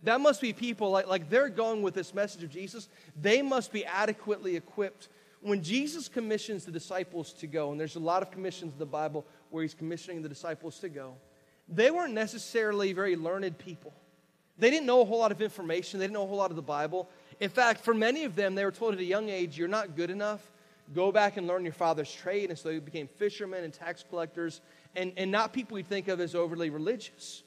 That 0.03 0.21
must 0.21 0.41
be 0.41 0.53
people 0.53 0.91
like, 0.91 1.07
like 1.07 1.29
they're 1.29 1.49
going 1.49 1.81
with 1.81 1.93
this 1.93 2.13
message 2.13 2.43
of 2.43 2.49
Jesus. 2.49 2.89
They 3.19 3.41
must 3.41 3.71
be 3.71 3.85
adequately 3.85 4.55
equipped. 4.55 5.09
When 5.41 5.63
Jesus 5.63 6.07
commissions 6.07 6.65
the 6.65 6.71
disciples 6.71 7.33
to 7.33 7.47
go, 7.47 7.71
and 7.71 7.79
there's 7.79 7.95
a 7.95 7.99
lot 7.99 8.21
of 8.21 8.31
commissions 8.31 8.73
in 8.73 8.79
the 8.79 8.85
Bible 8.85 9.25
where 9.49 9.63
he's 9.63 9.73
commissioning 9.73 10.21
the 10.21 10.29
disciples 10.29 10.79
to 10.79 10.89
go, 10.89 11.15
they 11.67 11.91
weren't 11.91 12.13
necessarily 12.13 12.93
very 12.93 13.15
learned 13.15 13.57
people. 13.57 13.93
They 14.57 14.69
didn't 14.69 14.85
know 14.85 15.01
a 15.01 15.05
whole 15.05 15.19
lot 15.19 15.31
of 15.31 15.41
information, 15.41 15.99
they 15.99 16.05
didn't 16.05 16.13
know 16.13 16.23
a 16.23 16.27
whole 16.27 16.37
lot 16.37 16.49
of 16.49 16.55
the 16.55 16.61
Bible. 16.61 17.09
In 17.39 17.49
fact, 17.49 17.81
for 17.81 17.93
many 17.93 18.23
of 18.23 18.35
them, 18.35 18.55
they 18.55 18.63
were 18.63 18.71
told 18.71 18.93
at 18.93 18.99
a 18.99 19.05
young 19.05 19.29
age, 19.29 19.57
You're 19.57 19.67
not 19.67 19.95
good 19.95 20.09
enough. 20.09 20.51
Go 20.93 21.11
back 21.11 21.37
and 21.37 21.47
learn 21.47 21.63
your 21.63 21.73
father's 21.73 22.11
trade. 22.11 22.49
And 22.49 22.59
so 22.59 22.69
they 22.69 22.79
became 22.79 23.07
fishermen 23.07 23.63
and 23.63 23.73
tax 23.73 24.03
collectors, 24.07 24.61
and, 24.95 25.13
and 25.17 25.31
not 25.31 25.53
people 25.53 25.75
we 25.75 25.83
think 25.83 26.07
of 26.07 26.19
as 26.19 26.35
overly 26.35 26.69
religious. 26.69 27.43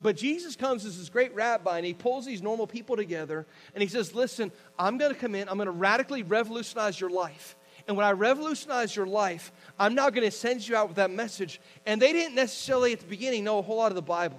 But 0.00 0.16
Jesus 0.16 0.54
comes 0.54 0.84
as 0.84 0.96
this 0.98 1.08
great 1.08 1.34
rabbi 1.34 1.76
and 1.76 1.84
he 1.84 1.92
pulls 1.92 2.24
these 2.24 2.40
normal 2.40 2.68
people 2.68 2.96
together 2.96 3.46
and 3.74 3.82
he 3.82 3.88
says, 3.88 4.14
Listen, 4.14 4.52
I'm 4.78 4.96
going 4.96 5.12
to 5.12 5.18
come 5.18 5.34
in, 5.34 5.48
I'm 5.48 5.56
going 5.56 5.66
to 5.66 5.72
radically 5.72 6.22
revolutionize 6.22 7.00
your 7.00 7.10
life. 7.10 7.56
And 7.88 7.96
when 7.96 8.06
I 8.06 8.12
revolutionize 8.12 8.94
your 8.94 9.06
life, 9.06 9.50
I'm 9.78 9.94
now 9.94 10.10
going 10.10 10.26
to 10.26 10.30
send 10.30 10.66
you 10.68 10.76
out 10.76 10.88
with 10.88 10.96
that 10.96 11.10
message. 11.10 11.60
And 11.86 12.00
they 12.00 12.12
didn't 12.12 12.34
necessarily 12.34 12.92
at 12.92 13.00
the 13.00 13.06
beginning 13.06 13.44
know 13.44 13.58
a 13.58 13.62
whole 13.62 13.78
lot 13.78 13.90
of 13.90 13.96
the 13.96 14.02
Bible. 14.02 14.38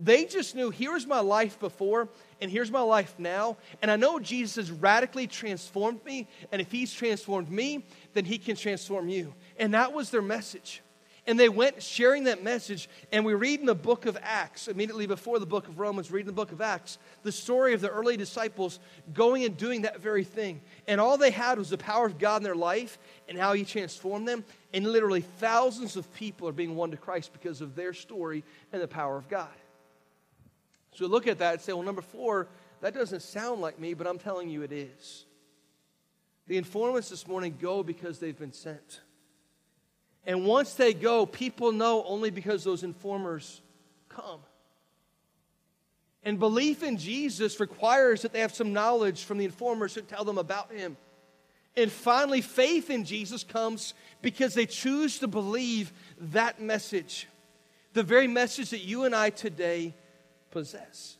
They 0.00 0.24
just 0.24 0.54
knew 0.54 0.70
here's 0.70 1.06
my 1.06 1.20
life 1.20 1.58
before 1.58 2.08
and 2.40 2.50
here's 2.50 2.70
my 2.70 2.80
life 2.80 3.14
now. 3.18 3.56
And 3.82 3.90
I 3.90 3.96
know 3.96 4.18
Jesus 4.18 4.56
has 4.56 4.70
radically 4.70 5.26
transformed 5.26 6.04
me. 6.04 6.26
And 6.52 6.60
if 6.60 6.72
he's 6.72 6.92
transformed 6.92 7.50
me, 7.50 7.84
then 8.14 8.24
he 8.24 8.38
can 8.38 8.56
transform 8.56 9.08
you. 9.08 9.34
And 9.58 9.74
that 9.74 9.92
was 9.92 10.10
their 10.10 10.22
message. 10.22 10.82
And 11.26 11.38
they 11.38 11.50
went 11.50 11.82
sharing 11.82 12.24
that 12.24 12.42
message. 12.42 12.88
And 13.12 13.24
we 13.26 13.34
read 13.34 13.60
in 13.60 13.66
the 13.66 13.74
book 13.74 14.06
of 14.06 14.16
Acts, 14.22 14.68
immediately 14.68 15.06
before 15.06 15.38
the 15.38 15.46
book 15.46 15.68
of 15.68 15.78
Romans, 15.78 16.10
read 16.10 16.22
in 16.22 16.26
the 16.26 16.32
book 16.32 16.50
of 16.50 16.62
Acts, 16.62 16.98
the 17.22 17.30
story 17.30 17.74
of 17.74 17.82
the 17.82 17.90
early 17.90 18.16
disciples 18.16 18.80
going 19.12 19.44
and 19.44 19.56
doing 19.56 19.82
that 19.82 20.00
very 20.00 20.24
thing. 20.24 20.62
And 20.88 20.98
all 20.98 21.18
they 21.18 21.30
had 21.30 21.58
was 21.58 21.70
the 21.70 21.78
power 21.78 22.06
of 22.06 22.18
God 22.18 22.38
in 22.38 22.42
their 22.42 22.54
life 22.54 22.98
and 23.28 23.36
how 23.36 23.52
He 23.52 23.64
transformed 23.64 24.26
them. 24.26 24.44
And 24.72 24.86
literally 24.86 25.20
thousands 25.20 25.96
of 25.96 26.12
people 26.14 26.48
are 26.48 26.52
being 26.52 26.74
won 26.74 26.90
to 26.92 26.96
Christ 26.96 27.34
because 27.34 27.60
of 27.60 27.74
their 27.74 27.92
story 27.92 28.42
and 28.72 28.80
the 28.80 28.88
power 28.88 29.18
of 29.18 29.28
God. 29.28 29.48
So 30.92 31.04
we 31.06 31.10
look 31.10 31.26
at 31.26 31.38
that 31.38 31.54
and 31.54 31.62
say, 31.62 31.72
well, 31.72 31.82
number 31.82 32.02
four, 32.02 32.48
that 32.80 32.94
doesn't 32.94 33.22
sound 33.22 33.60
like 33.60 33.78
me, 33.78 33.94
but 33.94 34.06
I'm 34.06 34.18
telling 34.18 34.48
you 34.48 34.62
it 34.62 34.72
is. 34.72 35.24
The 36.46 36.56
informants 36.56 37.08
this 37.10 37.28
morning 37.28 37.56
go 37.60 37.82
because 37.82 38.18
they've 38.18 38.38
been 38.38 38.52
sent. 38.52 39.00
And 40.26 40.44
once 40.44 40.74
they 40.74 40.92
go, 40.92 41.26
people 41.26 41.72
know 41.72 42.04
only 42.04 42.30
because 42.30 42.64
those 42.64 42.82
informers 42.82 43.60
come. 44.08 44.40
And 46.22 46.38
belief 46.38 46.82
in 46.82 46.98
Jesus 46.98 47.60
requires 47.60 48.22
that 48.22 48.32
they 48.32 48.40
have 48.40 48.54
some 48.54 48.72
knowledge 48.72 49.24
from 49.24 49.38
the 49.38 49.44
informers 49.46 49.94
who 49.94 50.02
tell 50.02 50.24
them 50.24 50.38
about 50.38 50.72
him. 50.72 50.96
And 51.76 51.90
finally, 51.90 52.40
faith 52.40 52.90
in 52.90 53.04
Jesus 53.04 53.44
comes 53.44 53.94
because 54.20 54.54
they 54.54 54.66
choose 54.66 55.20
to 55.20 55.28
believe 55.28 55.92
that 56.18 56.60
message, 56.60 57.26
the 57.92 58.02
very 58.02 58.26
message 58.26 58.70
that 58.70 58.80
you 58.80 59.04
and 59.04 59.14
I 59.14 59.30
today 59.30 59.94
possess. 60.50 61.16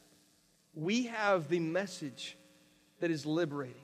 We 0.74 1.04
have 1.06 1.48
the 1.48 1.58
message 1.58 2.36
that 3.00 3.10
is 3.10 3.26
liberating. 3.26 3.82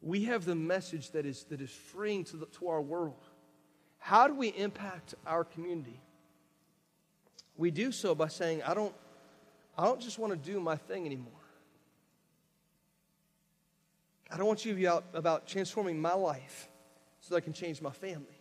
We 0.00 0.24
have 0.24 0.44
the 0.44 0.54
message 0.54 1.10
that 1.12 1.26
is, 1.26 1.44
that 1.44 1.60
is 1.60 1.70
freeing 1.70 2.24
to, 2.24 2.36
the, 2.36 2.46
to 2.46 2.68
our 2.68 2.82
world. 2.82 3.24
How 3.98 4.28
do 4.28 4.34
we 4.34 4.48
impact 4.48 5.14
our 5.26 5.44
community? 5.44 6.00
We 7.56 7.70
do 7.70 7.90
so 7.90 8.14
by 8.14 8.28
saying, 8.28 8.62
I 8.62 8.74
don't, 8.74 8.94
I 9.78 9.84
don't 9.84 10.00
just 10.00 10.18
want 10.18 10.32
to 10.32 10.52
do 10.52 10.60
my 10.60 10.76
thing 10.76 11.06
anymore. 11.06 11.32
I 14.30 14.36
don't 14.36 14.46
want 14.46 14.64
you 14.64 14.72
to 14.72 14.78
be 14.78 14.86
out 14.86 15.04
about 15.14 15.46
transforming 15.46 16.00
my 16.00 16.14
life 16.14 16.68
so 17.20 17.34
that 17.34 17.38
I 17.38 17.40
can 17.40 17.52
change 17.52 17.80
my 17.80 17.90
family. 17.90 18.38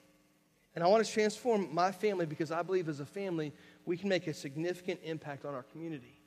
And 0.76 0.84
I 0.84 0.88
want 0.88 1.06
to 1.06 1.12
transform 1.12 1.74
my 1.74 1.92
family 1.92 2.26
because 2.26 2.52
I 2.52 2.64
believe 2.64 2.90
as 2.90 3.00
a 3.00 3.06
family, 3.06 3.54
we 3.86 3.98
can 3.98 4.10
make 4.10 4.28
a 4.28 4.34
significant 4.34 5.00
impact 5.04 5.46
on 5.46 5.54
our 5.54 5.64
community. 5.64 6.20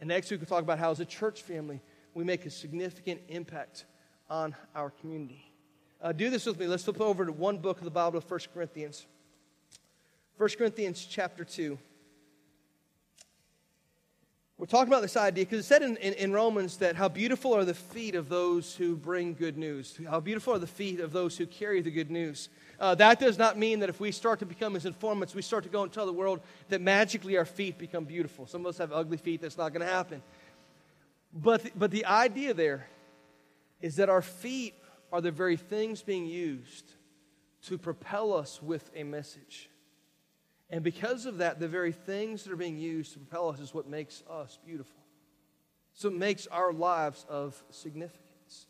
And 0.00 0.08
next 0.08 0.30
week, 0.30 0.40
we'll 0.40 0.46
talk 0.46 0.62
about 0.62 0.78
how, 0.78 0.90
as 0.90 1.00
a 1.00 1.04
church 1.04 1.42
family, 1.42 1.80
we 2.14 2.24
make 2.24 2.46
a 2.46 2.50
significant 2.50 3.20
impact 3.28 3.84
on 4.28 4.54
our 4.74 4.90
community. 4.90 5.52
Uh, 6.00 6.12
do 6.12 6.30
this 6.30 6.46
with 6.46 6.58
me. 6.58 6.66
Let's 6.66 6.84
flip 6.84 7.00
over 7.00 7.24
to 7.24 7.32
one 7.32 7.58
book 7.58 7.78
of 7.78 7.84
the 7.84 7.90
Bible, 7.90 8.20
1 8.20 8.40
Corinthians. 8.52 9.06
1 10.36 10.48
Corinthians 10.58 11.06
chapter 11.08 11.44
2. 11.44 11.78
We're 14.58 14.66
talking 14.66 14.88
about 14.88 15.02
this 15.02 15.18
idea 15.18 15.44
because 15.44 15.58
it 15.58 15.68
said 15.68 15.82
in, 15.82 15.98
in, 15.98 16.14
in, 16.14 16.32
Romans 16.32 16.78
that 16.78 16.96
how 16.96 17.08
beautiful 17.08 17.52
are 17.52 17.66
the 17.66 17.74
feet 17.74 18.14
of 18.14 18.30
those 18.30 18.74
who 18.74 18.96
bring 18.96 19.34
good 19.34 19.58
news. 19.58 19.98
How 20.08 20.18
beautiful 20.18 20.54
are 20.54 20.58
the 20.58 20.66
feet 20.66 20.98
of 20.98 21.12
those 21.12 21.36
who 21.36 21.44
carry 21.44 21.82
the 21.82 21.90
good 21.90 22.10
news. 22.10 22.48
Uh, 22.80 22.94
that 22.94 23.20
does 23.20 23.36
not 23.36 23.58
mean 23.58 23.80
that 23.80 23.90
if 23.90 24.00
we 24.00 24.10
start 24.10 24.38
to 24.38 24.46
become 24.46 24.74
as 24.74 24.86
informants, 24.86 25.34
we 25.34 25.42
start 25.42 25.64
to 25.64 25.68
go 25.68 25.82
and 25.82 25.92
tell 25.92 26.06
the 26.06 26.12
world 26.12 26.40
that 26.70 26.80
magically 26.80 27.36
our 27.36 27.44
feet 27.44 27.76
become 27.76 28.04
beautiful. 28.04 28.46
Some 28.46 28.62
of 28.62 28.68
us 28.68 28.78
have 28.78 28.92
ugly 28.92 29.18
feet, 29.18 29.42
that's 29.42 29.58
not 29.58 29.74
going 29.74 29.86
to 29.86 29.92
happen. 29.92 30.22
But, 31.34 31.78
but 31.78 31.90
the 31.90 32.06
idea 32.06 32.54
there 32.54 32.88
is 33.82 33.96
that 33.96 34.08
our 34.08 34.22
feet 34.22 34.74
are 35.12 35.20
the 35.20 35.30
very 35.30 35.58
things 35.58 36.00
being 36.00 36.24
used 36.24 36.92
to 37.64 37.76
propel 37.76 38.32
us 38.32 38.62
with 38.62 38.90
a 38.94 39.02
message. 39.02 39.68
And 40.68 40.82
because 40.82 41.26
of 41.26 41.38
that, 41.38 41.60
the 41.60 41.68
very 41.68 41.92
things 41.92 42.44
that 42.44 42.52
are 42.52 42.56
being 42.56 42.78
used 42.78 43.12
to 43.12 43.18
propel 43.20 43.50
us 43.50 43.60
is 43.60 43.72
what 43.72 43.88
makes 43.88 44.22
us 44.28 44.58
beautiful. 44.64 45.00
So 45.94 46.08
it 46.08 46.14
makes 46.14 46.46
our 46.48 46.72
lives 46.72 47.24
of 47.28 47.62
significance. 47.70 48.66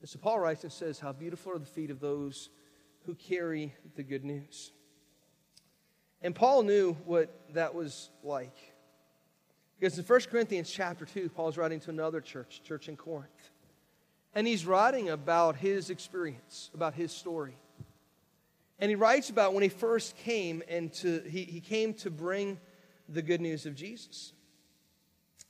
And 0.00 0.08
so 0.08 0.18
Paul 0.18 0.38
writes 0.38 0.62
and 0.62 0.72
says, 0.72 0.98
How 0.98 1.12
beautiful 1.12 1.52
are 1.52 1.58
the 1.58 1.66
feet 1.66 1.90
of 1.90 2.00
those 2.00 2.50
who 3.06 3.14
carry 3.14 3.74
the 3.94 4.02
good 4.02 4.24
news. 4.24 4.72
And 6.20 6.34
Paul 6.34 6.62
knew 6.62 6.94
what 7.04 7.34
that 7.54 7.74
was 7.74 8.10
like. 8.22 8.56
Because 9.78 9.98
in 9.98 10.04
1 10.04 10.20
Corinthians 10.30 10.70
chapter 10.70 11.04
2, 11.04 11.28
Paul's 11.30 11.56
writing 11.56 11.80
to 11.80 11.90
another 11.90 12.20
church, 12.20 12.62
church 12.64 12.88
in 12.88 12.96
Corinth. 12.96 13.50
And 14.34 14.46
he's 14.46 14.66
writing 14.66 15.10
about 15.10 15.56
his 15.56 15.88
experience, 15.90 16.70
about 16.74 16.94
his 16.94 17.12
story. 17.12 17.56
And 18.78 18.90
he 18.90 18.94
writes 18.94 19.30
about 19.30 19.54
when 19.54 19.62
he 19.62 19.68
first 19.68 20.16
came 20.16 20.62
and 20.68 20.92
to, 20.94 21.20
he, 21.20 21.44
he 21.44 21.60
came 21.60 21.94
to 21.94 22.10
bring 22.10 22.58
the 23.08 23.22
good 23.22 23.40
news 23.40 23.66
of 23.66 23.74
Jesus. 23.74 24.32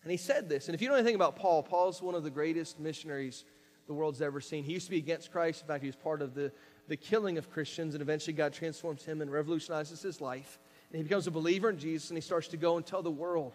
And 0.02 0.10
he 0.10 0.16
said 0.16 0.48
this. 0.48 0.68
And 0.68 0.74
if 0.74 0.82
you 0.82 0.88
know 0.88 0.94
anything 0.94 1.16
about 1.16 1.36
Paul, 1.36 1.62
Paul's 1.62 2.00
one 2.00 2.14
of 2.14 2.22
the 2.22 2.30
greatest 2.30 2.78
missionaries 2.78 3.44
the 3.88 3.94
world's 3.94 4.22
ever 4.22 4.40
seen. 4.40 4.64
He 4.64 4.72
used 4.72 4.86
to 4.86 4.90
be 4.90 4.98
against 4.98 5.32
Christ. 5.32 5.62
In 5.62 5.68
fact, 5.68 5.82
he 5.82 5.88
was 5.88 5.96
part 5.96 6.22
of 6.22 6.34
the, 6.34 6.52
the 6.88 6.96
killing 6.96 7.38
of 7.38 7.50
Christians, 7.50 7.94
and 7.94 8.02
eventually 8.02 8.32
God 8.32 8.52
transforms 8.52 9.04
him 9.04 9.20
and 9.20 9.30
revolutionizes 9.30 10.02
his 10.02 10.20
life. 10.20 10.58
And 10.90 10.98
he 10.98 11.02
becomes 11.02 11.26
a 11.26 11.30
believer 11.32 11.70
in 11.70 11.78
Jesus, 11.78 12.10
and 12.10 12.16
he 12.16 12.20
starts 12.20 12.48
to 12.48 12.56
go 12.56 12.76
and 12.76 12.86
tell 12.86 13.02
the 13.02 13.10
world 13.10 13.54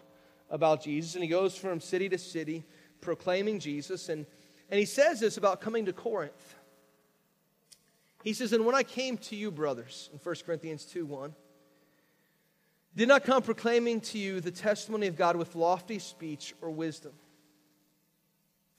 about 0.50 0.82
Jesus. 0.82 1.14
And 1.14 1.22
he 1.22 1.28
goes 1.28 1.56
from 1.56 1.80
city 1.80 2.08
to 2.10 2.18
city 2.18 2.64
proclaiming 3.00 3.58
Jesus. 3.58 4.08
And 4.08 4.26
and 4.72 4.78
he 4.78 4.86
says 4.86 5.20
this 5.20 5.36
about 5.36 5.60
coming 5.60 5.84
to 5.84 5.92
Corinth. 5.92 6.56
He 8.22 8.32
says, 8.32 8.52
And 8.52 8.64
when 8.64 8.74
I 8.74 8.82
came 8.82 9.18
to 9.18 9.36
you, 9.36 9.50
brothers, 9.50 10.10
in 10.12 10.18
1 10.18 10.34
Corinthians 10.46 10.84
2 10.84 11.04
1, 11.06 11.34
did 12.94 13.08
not 13.08 13.24
come 13.24 13.42
proclaiming 13.42 14.00
to 14.02 14.18
you 14.18 14.40
the 14.40 14.50
testimony 14.50 15.06
of 15.06 15.16
God 15.16 15.36
with 15.36 15.54
lofty 15.54 15.98
speech 15.98 16.54
or 16.60 16.70
wisdom. 16.70 17.12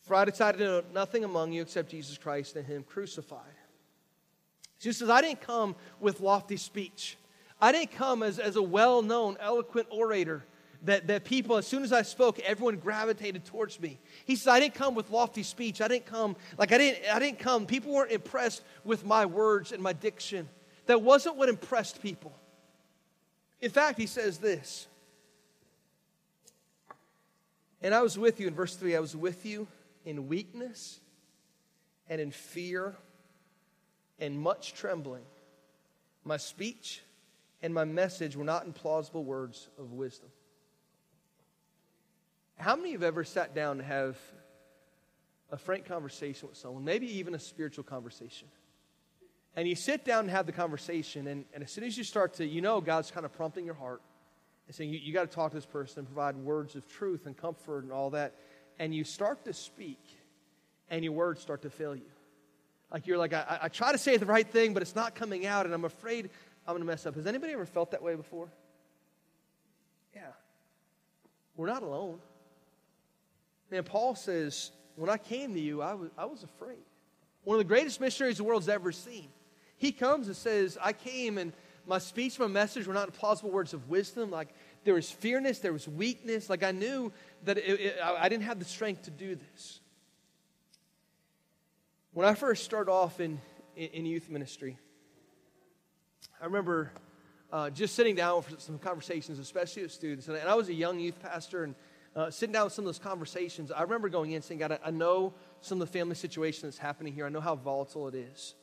For 0.03 0.15
I 0.15 0.25
decided 0.25 0.59
to 0.59 0.63
know 0.65 0.83
nothing 0.93 1.23
among 1.23 1.51
you 1.53 1.61
except 1.61 1.89
Jesus 1.89 2.17
Christ 2.17 2.55
and 2.55 2.65
Him 2.65 2.83
crucified. 2.83 3.39
He 4.79 4.91
says, 4.91 5.09
I 5.09 5.21
didn't 5.21 5.41
come 5.41 5.75
with 5.99 6.19
lofty 6.19 6.57
speech. 6.57 7.17
I 7.59 7.71
didn't 7.71 7.93
come 7.93 8.21
as, 8.21 8.37
as 8.37 8.57
a 8.57 8.61
well 8.61 9.01
known, 9.01 9.37
eloquent 9.39 9.87
orator 9.89 10.43
that, 10.83 11.07
that 11.07 11.23
people, 11.23 11.57
as 11.57 11.65
soon 11.65 11.83
as 11.83 11.93
I 11.93 12.01
spoke, 12.01 12.39
everyone 12.39 12.77
gravitated 12.77 13.45
towards 13.45 13.79
me. 13.79 13.99
He 14.25 14.35
says, 14.35 14.47
I 14.47 14.59
didn't 14.59 14.75
come 14.75 14.95
with 14.95 15.09
lofty 15.09 15.43
speech. 15.43 15.81
I 15.81 15.87
didn't 15.87 16.05
come, 16.05 16.35
like 16.57 16.71
I 16.71 16.77
didn't, 16.77 17.09
I 17.13 17.19
didn't 17.19 17.39
come, 17.39 17.65
people 17.65 17.93
weren't 17.93 18.11
impressed 18.11 18.63
with 18.83 19.05
my 19.05 19.25
words 19.25 19.71
and 19.71 19.81
my 19.81 19.93
diction. 19.93 20.49
That 20.85 21.01
wasn't 21.01 21.37
what 21.37 21.49
impressed 21.49 22.01
people. 22.01 22.33
In 23.61 23.71
fact, 23.71 23.97
he 23.97 24.07
says 24.07 24.39
this. 24.39 24.87
And 27.81 27.93
I 27.93 28.01
was 28.01 28.17
with 28.17 28.39
you 28.39 28.47
in 28.47 28.53
verse 28.53 28.75
3, 28.75 28.95
I 28.95 28.99
was 28.99 29.15
with 29.15 29.45
you 29.45 29.67
in 30.05 30.27
weakness 30.27 30.99
and 32.09 32.19
in 32.19 32.31
fear 32.31 32.95
and 34.19 34.39
much 34.39 34.73
trembling. 34.73 35.23
my 36.25 36.37
speech 36.37 37.01
and 37.61 37.73
my 37.73 37.85
message 37.85 38.35
were 38.35 38.43
not 38.43 38.65
in 38.65 38.73
plausible 38.73 39.23
words 39.23 39.69
of 39.79 39.93
wisdom. 39.93 40.29
How 42.63 42.77
many 42.77 42.93
have 42.93 43.03
ever 43.03 43.25
sat 43.25 43.53
down 43.53 43.79
to 43.79 43.83
have 43.83 44.17
a 45.51 45.57
frank 45.57 45.85
conversation 45.85 46.47
with 46.47 46.57
someone, 46.57 46.85
maybe 46.85 47.17
even 47.17 47.35
a 47.35 47.39
spiritual 47.39 47.83
conversation? 47.83 48.47
And 49.57 49.67
you 49.67 49.75
sit 49.75 50.05
down 50.05 50.21
and 50.21 50.29
have 50.29 50.45
the 50.45 50.53
conversation, 50.53 51.27
and, 51.27 51.43
and 51.53 51.61
as 51.61 51.71
soon 51.73 51.83
as 51.83 51.97
you 51.97 52.05
start 52.05 52.35
to, 52.35 52.45
you 52.45 52.61
know, 52.61 52.79
God's 52.79 53.11
kind 53.11 53.25
of 53.25 53.33
prompting 53.33 53.65
your 53.65 53.73
heart 53.73 54.01
and 54.65 54.73
saying, 54.73 54.91
you, 54.91 54.99
you 55.03 55.11
got 55.11 55.29
to 55.29 55.35
talk 55.35 55.51
to 55.51 55.57
this 55.57 55.65
person 55.65 55.99
and 55.99 56.07
provide 56.07 56.37
words 56.37 56.77
of 56.77 56.87
truth 56.87 57.25
and 57.25 57.35
comfort 57.35 57.83
and 57.83 57.91
all 57.91 58.11
that. 58.11 58.33
And 58.79 58.95
you 58.95 59.03
start 59.03 59.43
to 59.43 59.51
speak, 59.51 59.99
and 60.89 61.03
your 61.03 61.11
words 61.11 61.41
start 61.41 61.63
to 61.63 61.69
fail 61.69 61.93
you. 61.93 62.11
Like 62.93 63.07
you're 63.07 63.17
like, 63.17 63.33
I, 63.33 63.59
I 63.63 63.67
try 63.67 63.91
to 63.91 63.97
say 63.97 64.15
the 64.15 64.25
right 64.25 64.47
thing, 64.47 64.73
but 64.73 64.81
it's 64.81 64.95
not 64.95 65.15
coming 65.15 65.45
out, 65.45 65.65
and 65.65 65.75
I'm 65.75 65.83
afraid 65.83 66.29
I'm 66.65 66.75
going 66.75 66.81
to 66.81 66.87
mess 66.87 67.05
up. 67.05 67.15
Has 67.15 67.27
anybody 67.27 67.51
ever 67.51 67.65
felt 67.65 67.91
that 67.91 68.01
way 68.01 68.15
before? 68.15 68.47
Yeah. 70.15 70.21
We're 71.57 71.67
not 71.67 71.83
alone. 71.83 72.19
Man, 73.73 73.83
Paul 73.83 74.13
says, 74.13 74.69
when 74.95 75.09
I 75.09 75.17
came 75.17 75.55
to 75.55 75.59
you, 75.59 75.81
I 75.81 75.95
was, 75.95 76.11
I 76.15 76.25
was 76.25 76.43
afraid. 76.43 76.77
One 77.43 77.55
of 77.55 77.57
the 77.57 77.67
greatest 77.67 77.99
missionaries 77.99 78.37
the 78.37 78.43
world's 78.43 78.69
ever 78.69 78.91
seen. 78.91 79.29
He 79.77 79.91
comes 79.91 80.27
and 80.27 80.35
says, 80.35 80.77
I 80.79 80.93
came 80.93 81.39
and 81.39 81.53
my 81.87 81.97
speech, 81.97 82.37
my 82.37 82.45
message 82.45 82.85
were 82.85 82.93
not 82.93 83.11
plausible 83.13 83.49
words 83.49 83.73
of 83.73 83.89
wisdom. 83.89 84.29
Like 84.29 84.49
there 84.83 84.93
was 84.93 85.09
fearness, 85.09 85.57
there 85.57 85.73
was 85.73 85.87
weakness. 85.87 86.51
Like 86.51 86.61
I 86.61 86.69
knew 86.69 87.11
that 87.45 87.57
it, 87.57 87.79
it, 87.79 87.99
I 88.03 88.29
didn't 88.29 88.43
have 88.43 88.59
the 88.59 88.65
strength 88.65 89.05
to 89.05 89.11
do 89.11 89.33
this. 89.33 89.79
When 92.13 92.27
I 92.27 92.35
first 92.35 92.63
started 92.63 92.91
off 92.91 93.19
in, 93.19 93.41
in, 93.75 93.87
in 93.87 94.05
youth 94.05 94.29
ministry, 94.29 94.77
I 96.39 96.45
remember 96.45 96.91
uh, 97.51 97.71
just 97.71 97.95
sitting 97.95 98.13
down 98.13 98.43
for 98.43 98.51
some 98.59 98.77
conversations, 98.77 99.39
especially 99.39 99.81
with 99.81 99.91
students. 99.91 100.27
And, 100.27 100.37
and 100.37 100.47
I 100.47 100.53
was 100.53 100.69
a 100.69 100.75
young 100.75 100.99
youth 100.99 101.19
pastor, 101.19 101.63
and 101.63 101.73
uh, 102.15 102.29
sitting 102.29 102.53
down 102.53 102.65
with 102.65 102.73
some 102.73 102.83
of 102.83 102.87
those 102.87 102.99
conversations, 102.99 103.71
I 103.71 103.81
remember 103.81 104.09
going 104.09 104.31
in 104.31 104.41
saying, 104.41 104.59
God, 104.59 104.73
I, 104.73 104.79
I 104.85 104.91
know 104.91 105.33
some 105.61 105.81
of 105.81 105.87
the 105.87 105.91
family 105.91 106.15
situation 106.15 106.67
that's 106.67 106.77
happening 106.77 107.13
here. 107.13 107.25
I 107.25 107.29
know 107.29 107.41
how 107.41 107.55
volatile 107.55 108.07
it 108.07 108.15
is. 108.15 108.55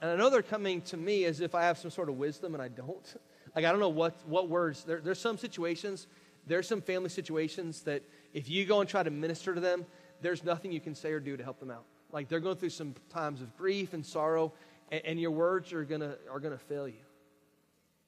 And 0.00 0.10
I 0.10 0.16
know 0.16 0.30
they're 0.30 0.42
coming 0.42 0.80
to 0.82 0.96
me 0.96 1.24
as 1.24 1.40
if 1.40 1.54
I 1.54 1.62
have 1.62 1.78
some 1.78 1.90
sort 1.90 2.08
of 2.08 2.16
wisdom, 2.16 2.54
and 2.54 2.62
I 2.62 2.68
don't. 2.68 3.16
Like, 3.54 3.66
I 3.66 3.70
don't 3.70 3.80
know 3.80 3.90
what, 3.90 4.26
what 4.26 4.48
words. 4.48 4.82
There, 4.82 5.02
there's 5.02 5.20
some 5.20 5.36
situations, 5.36 6.06
there's 6.46 6.66
some 6.66 6.80
family 6.80 7.10
situations 7.10 7.82
that 7.82 8.02
if 8.32 8.48
you 8.48 8.64
go 8.64 8.80
and 8.80 8.88
try 8.88 9.02
to 9.02 9.10
minister 9.10 9.54
to 9.54 9.60
them, 9.60 9.84
there's 10.22 10.42
nothing 10.42 10.72
you 10.72 10.80
can 10.80 10.94
say 10.94 11.12
or 11.12 11.20
do 11.20 11.36
to 11.36 11.44
help 11.44 11.60
them 11.60 11.70
out. 11.70 11.84
Like, 12.12 12.28
they're 12.28 12.40
going 12.40 12.56
through 12.56 12.70
some 12.70 12.94
times 13.10 13.42
of 13.42 13.54
grief 13.58 13.92
and 13.92 14.06
sorrow, 14.06 14.54
and, 14.90 15.02
and 15.04 15.20
your 15.20 15.32
words 15.32 15.74
are 15.74 15.84
going 15.84 16.00
to 16.00 16.16
are 16.30 16.40
gonna 16.40 16.56
fail 16.56 16.88
you. 16.88 17.04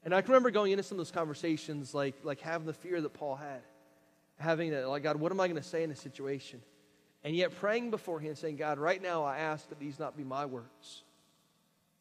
And 0.03 0.15
I 0.15 0.21
can 0.21 0.31
remember 0.31 0.49
going 0.49 0.71
into 0.71 0.81
some 0.81 0.95
of 0.95 1.05
those 1.05 1.11
conversations, 1.11 1.93
like, 1.93 2.15
like 2.23 2.39
having 2.39 2.65
the 2.65 2.73
fear 2.73 3.01
that 3.01 3.13
Paul 3.13 3.35
had. 3.35 3.61
Having 4.37 4.71
that, 4.71 4.87
like, 4.89 5.03
God, 5.03 5.15
what 5.17 5.31
am 5.31 5.39
I 5.39 5.47
going 5.47 5.61
to 5.61 5.67
say 5.67 5.83
in 5.83 5.89
this 5.89 6.01
situation? 6.01 6.61
And 7.23 7.35
yet 7.35 7.55
praying 7.55 7.89
before 7.89 8.19
Him, 8.19 8.35
saying, 8.35 8.57
God, 8.57 8.77
right 8.77 9.01
now 9.01 9.23
I 9.23 9.37
ask 9.37 9.69
that 9.69 9.79
these 9.79 9.97
not 9.97 10.17
be 10.17 10.23
my 10.23 10.45
words, 10.45 11.03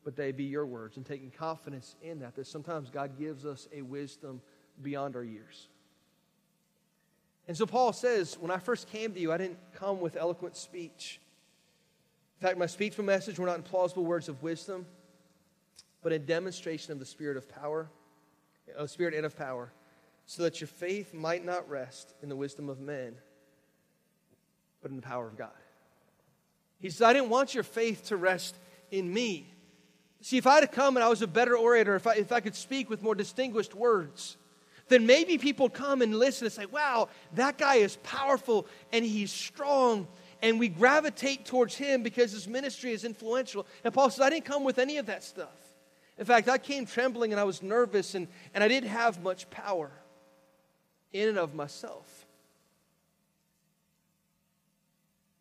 but 0.05 0.17
they 0.17 0.33
be 0.33 0.45
your 0.45 0.67
words, 0.67 0.97
and 0.97 1.07
taking 1.07 1.31
confidence 1.31 1.97
in 2.03 2.21
that, 2.21 2.35
that 2.35 2.47
sometimes 2.47 2.91
God 2.91 3.19
gives 3.19 3.47
us 3.47 3.69
a 3.73 3.83
wisdom 3.83 4.43
beyond 4.83 5.17
our 5.17 5.25
years. 5.25 5.69
And 7.47 7.57
so 7.57 7.67
Paul 7.67 7.93
says, 7.93 8.37
when 8.39 8.51
I 8.51 8.59
first 8.59 8.89
came 8.89 9.13
to 9.13 9.21
you, 9.21 9.33
I 9.33 9.39
didn't 9.39 9.59
come 9.75 10.01
with 10.01 10.17
eloquent 10.17 10.57
speech. 10.57 11.21
In 12.41 12.47
fact, 12.47 12.59
my 12.59 12.67
speech 12.67 12.99
and 12.99 13.07
message 13.07 13.39
were 13.39 13.47
not 13.47 13.57
in 13.57 13.63
plausible 13.63 14.05
words 14.05 14.29
of 14.29 14.43
wisdom, 14.43 14.87
but 16.03 16.13
a 16.13 16.19
demonstration 16.19 16.93
of 16.93 16.99
the 16.99 17.07
spirit 17.07 17.37
of 17.37 17.49
power, 17.49 17.89
of 18.77 18.91
spirit 18.91 19.15
and 19.15 19.25
of 19.25 19.37
power, 19.37 19.73
so 20.27 20.43
that 20.43 20.61
your 20.61 20.69
faith 20.69 21.13
might 21.13 21.45
not 21.45 21.69
rest 21.69 22.15
in 22.23 22.29
the 22.29 22.37
wisdom 22.37 22.69
of 22.69 22.81
men, 22.81 23.15
but 24.81 24.91
in 24.91 24.97
the 24.97 25.03
power 25.03 25.27
of 25.27 25.37
God. 25.37 25.51
He 26.79 26.91
says, 26.91 27.03
I 27.03 27.13
didn't 27.13 27.31
want 27.31 27.55
your 27.55 27.63
faith 27.63 28.07
to 28.07 28.17
rest 28.17 28.57
in 28.91 29.13
me. 29.13 29.51
See, 30.21 30.39
if 30.39 30.47
I 30.47 30.61
had 30.61 30.73
come 30.73 30.97
and 30.97 31.05
I 31.05 31.09
was 31.09 31.23
a 31.23 31.27
better 31.27 31.57
orator, 31.57 31.95
if 31.95 32.07
I, 32.07 32.15
if 32.15 32.33
I 32.33 32.41
could 32.41 32.55
speak 32.55 32.89
with 32.89 33.03
more 33.03 33.15
distinguished 33.15 33.75
words, 33.75 34.37
then 34.89 35.07
maybe 35.07 35.39
people 35.39 35.69
come 35.69 36.03
and 36.03 36.15
listen 36.15 36.47
and 36.47 36.53
say, 36.53 36.67
wow, 36.67 37.09
that 37.35 37.59
guy 37.59 37.77
is 37.77 37.97
powerful 38.03 38.67
and 38.93 39.05
he's 39.05 39.31
strong. 39.31 40.07
And 40.43 40.59
we 40.59 40.69
gravitate 40.69 41.47
towards 41.47 41.75
him 41.75 42.03
because 42.03 42.33
his 42.33 42.47
ministry 42.47 42.93
is 42.93 43.05
influential. 43.05 43.67
And 43.83 43.93
Paul 43.93 44.11
says, 44.11 44.21
I 44.21 44.31
didn't 44.31 44.45
come 44.45 44.65
with 44.65 44.79
any 44.79 44.99
of 44.99 45.07
that 45.07 45.25
stuff. 45.25 45.49
In 46.19 46.25
fact, 46.27 46.49
I 46.49 46.59
came 46.59 46.87
trembling 46.87 47.33
and 47.33 47.41
I 47.41 47.45
was 47.45 47.63
nervous 47.63 48.15
and, 48.15 48.29
and 48.55 48.63
I 48.63 48.69
didn't 48.69 48.91
have 48.91 49.23
much 49.23 49.49
power 49.51 49.91
in 51.15 51.31
and 51.31 51.39
of 51.39 51.55
myself. 51.55 52.27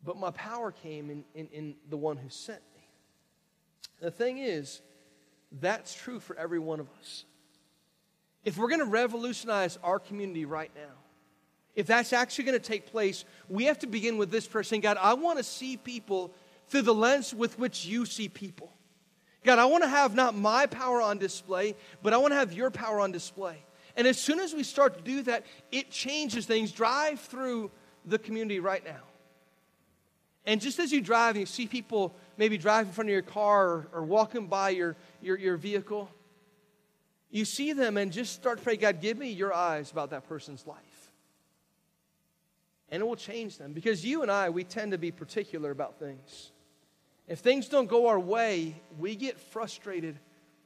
But 0.02 0.16
my 0.16 0.30
power 0.30 0.70
came 0.70 1.10
in, 1.10 1.24
in, 1.34 1.48
in 1.48 1.74
the 1.90 1.96
one 1.96 2.16
who 2.16 2.30
sent 2.30 2.60
me. 2.74 2.88
The 4.00 4.10
thing 4.10 4.38
is, 4.38 4.80
that's 5.60 5.92
true 5.94 6.20
for 6.20 6.36
every 6.36 6.58
one 6.58 6.80
of 6.80 6.88
us. 7.00 7.24
If 8.44 8.56
we're 8.56 8.68
going 8.68 8.80
to 8.80 8.86
revolutionize 8.86 9.78
our 9.82 9.98
community 9.98 10.44
right 10.44 10.70
now, 10.74 10.92
if 11.74 11.86
that's 11.86 12.12
actually 12.12 12.44
going 12.44 12.58
to 12.60 12.64
take 12.64 12.86
place, 12.86 13.24
we 13.48 13.64
have 13.64 13.78
to 13.80 13.86
begin 13.86 14.16
with 14.16 14.30
this 14.30 14.46
person 14.46 14.80
God, 14.80 14.96
I 15.00 15.14
want 15.14 15.38
to 15.38 15.44
see 15.44 15.76
people 15.76 16.32
through 16.68 16.82
the 16.82 16.94
lens 16.94 17.34
with 17.34 17.58
which 17.58 17.84
you 17.84 18.06
see 18.06 18.28
people. 18.28 18.70
God, 19.42 19.58
I 19.58 19.64
want 19.64 19.82
to 19.82 19.88
have 19.88 20.14
not 20.14 20.34
my 20.34 20.66
power 20.66 21.02
on 21.02 21.18
display, 21.18 21.74
but 22.02 22.12
I 22.12 22.18
want 22.18 22.32
to 22.32 22.36
have 22.36 22.52
your 22.52 22.70
power 22.70 23.00
on 23.00 23.10
display. 23.10 23.64
And 23.96 24.06
as 24.06 24.18
soon 24.18 24.40
as 24.40 24.52
we 24.52 24.62
start 24.62 24.96
to 24.96 25.02
do 25.02 25.22
that, 25.22 25.44
it 25.70 25.90
changes 25.90 26.46
things. 26.46 26.72
Drive 26.72 27.20
through 27.20 27.70
the 28.04 28.18
community 28.18 28.60
right 28.60 28.84
now. 28.84 29.02
And 30.46 30.60
just 30.60 30.78
as 30.78 30.92
you 30.92 31.00
drive 31.00 31.36
and 31.36 31.40
you 31.40 31.46
see 31.46 31.66
people 31.66 32.14
maybe 32.36 32.58
drive 32.58 32.86
in 32.86 32.92
front 32.92 33.08
of 33.08 33.12
your 33.12 33.22
car 33.22 33.66
or, 33.66 33.88
or 33.92 34.02
walking 34.02 34.46
by 34.46 34.70
your, 34.70 34.96
your, 35.22 35.38
your 35.38 35.56
vehicle, 35.56 36.10
you 37.30 37.44
see 37.44 37.72
them 37.72 37.96
and 37.96 38.12
just 38.12 38.34
start 38.34 38.58
to 38.58 38.64
pray, 38.64 38.76
God, 38.76 39.00
give 39.00 39.16
me 39.16 39.30
your 39.30 39.54
eyes 39.54 39.90
about 39.90 40.10
that 40.10 40.28
person's 40.28 40.66
life. 40.66 40.78
And 42.90 43.02
it 43.02 43.06
will 43.06 43.16
change 43.16 43.58
them 43.58 43.72
because 43.72 44.04
you 44.04 44.22
and 44.22 44.30
I, 44.30 44.50
we 44.50 44.64
tend 44.64 44.92
to 44.92 44.98
be 44.98 45.10
particular 45.10 45.70
about 45.70 45.98
things. 45.98 46.52
If 47.26 47.38
things 47.38 47.68
don't 47.68 47.88
go 47.88 48.08
our 48.08 48.20
way, 48.20 48.76
we 48.98 49.16
get 49.16 49.40
frustrated 49.40 50.18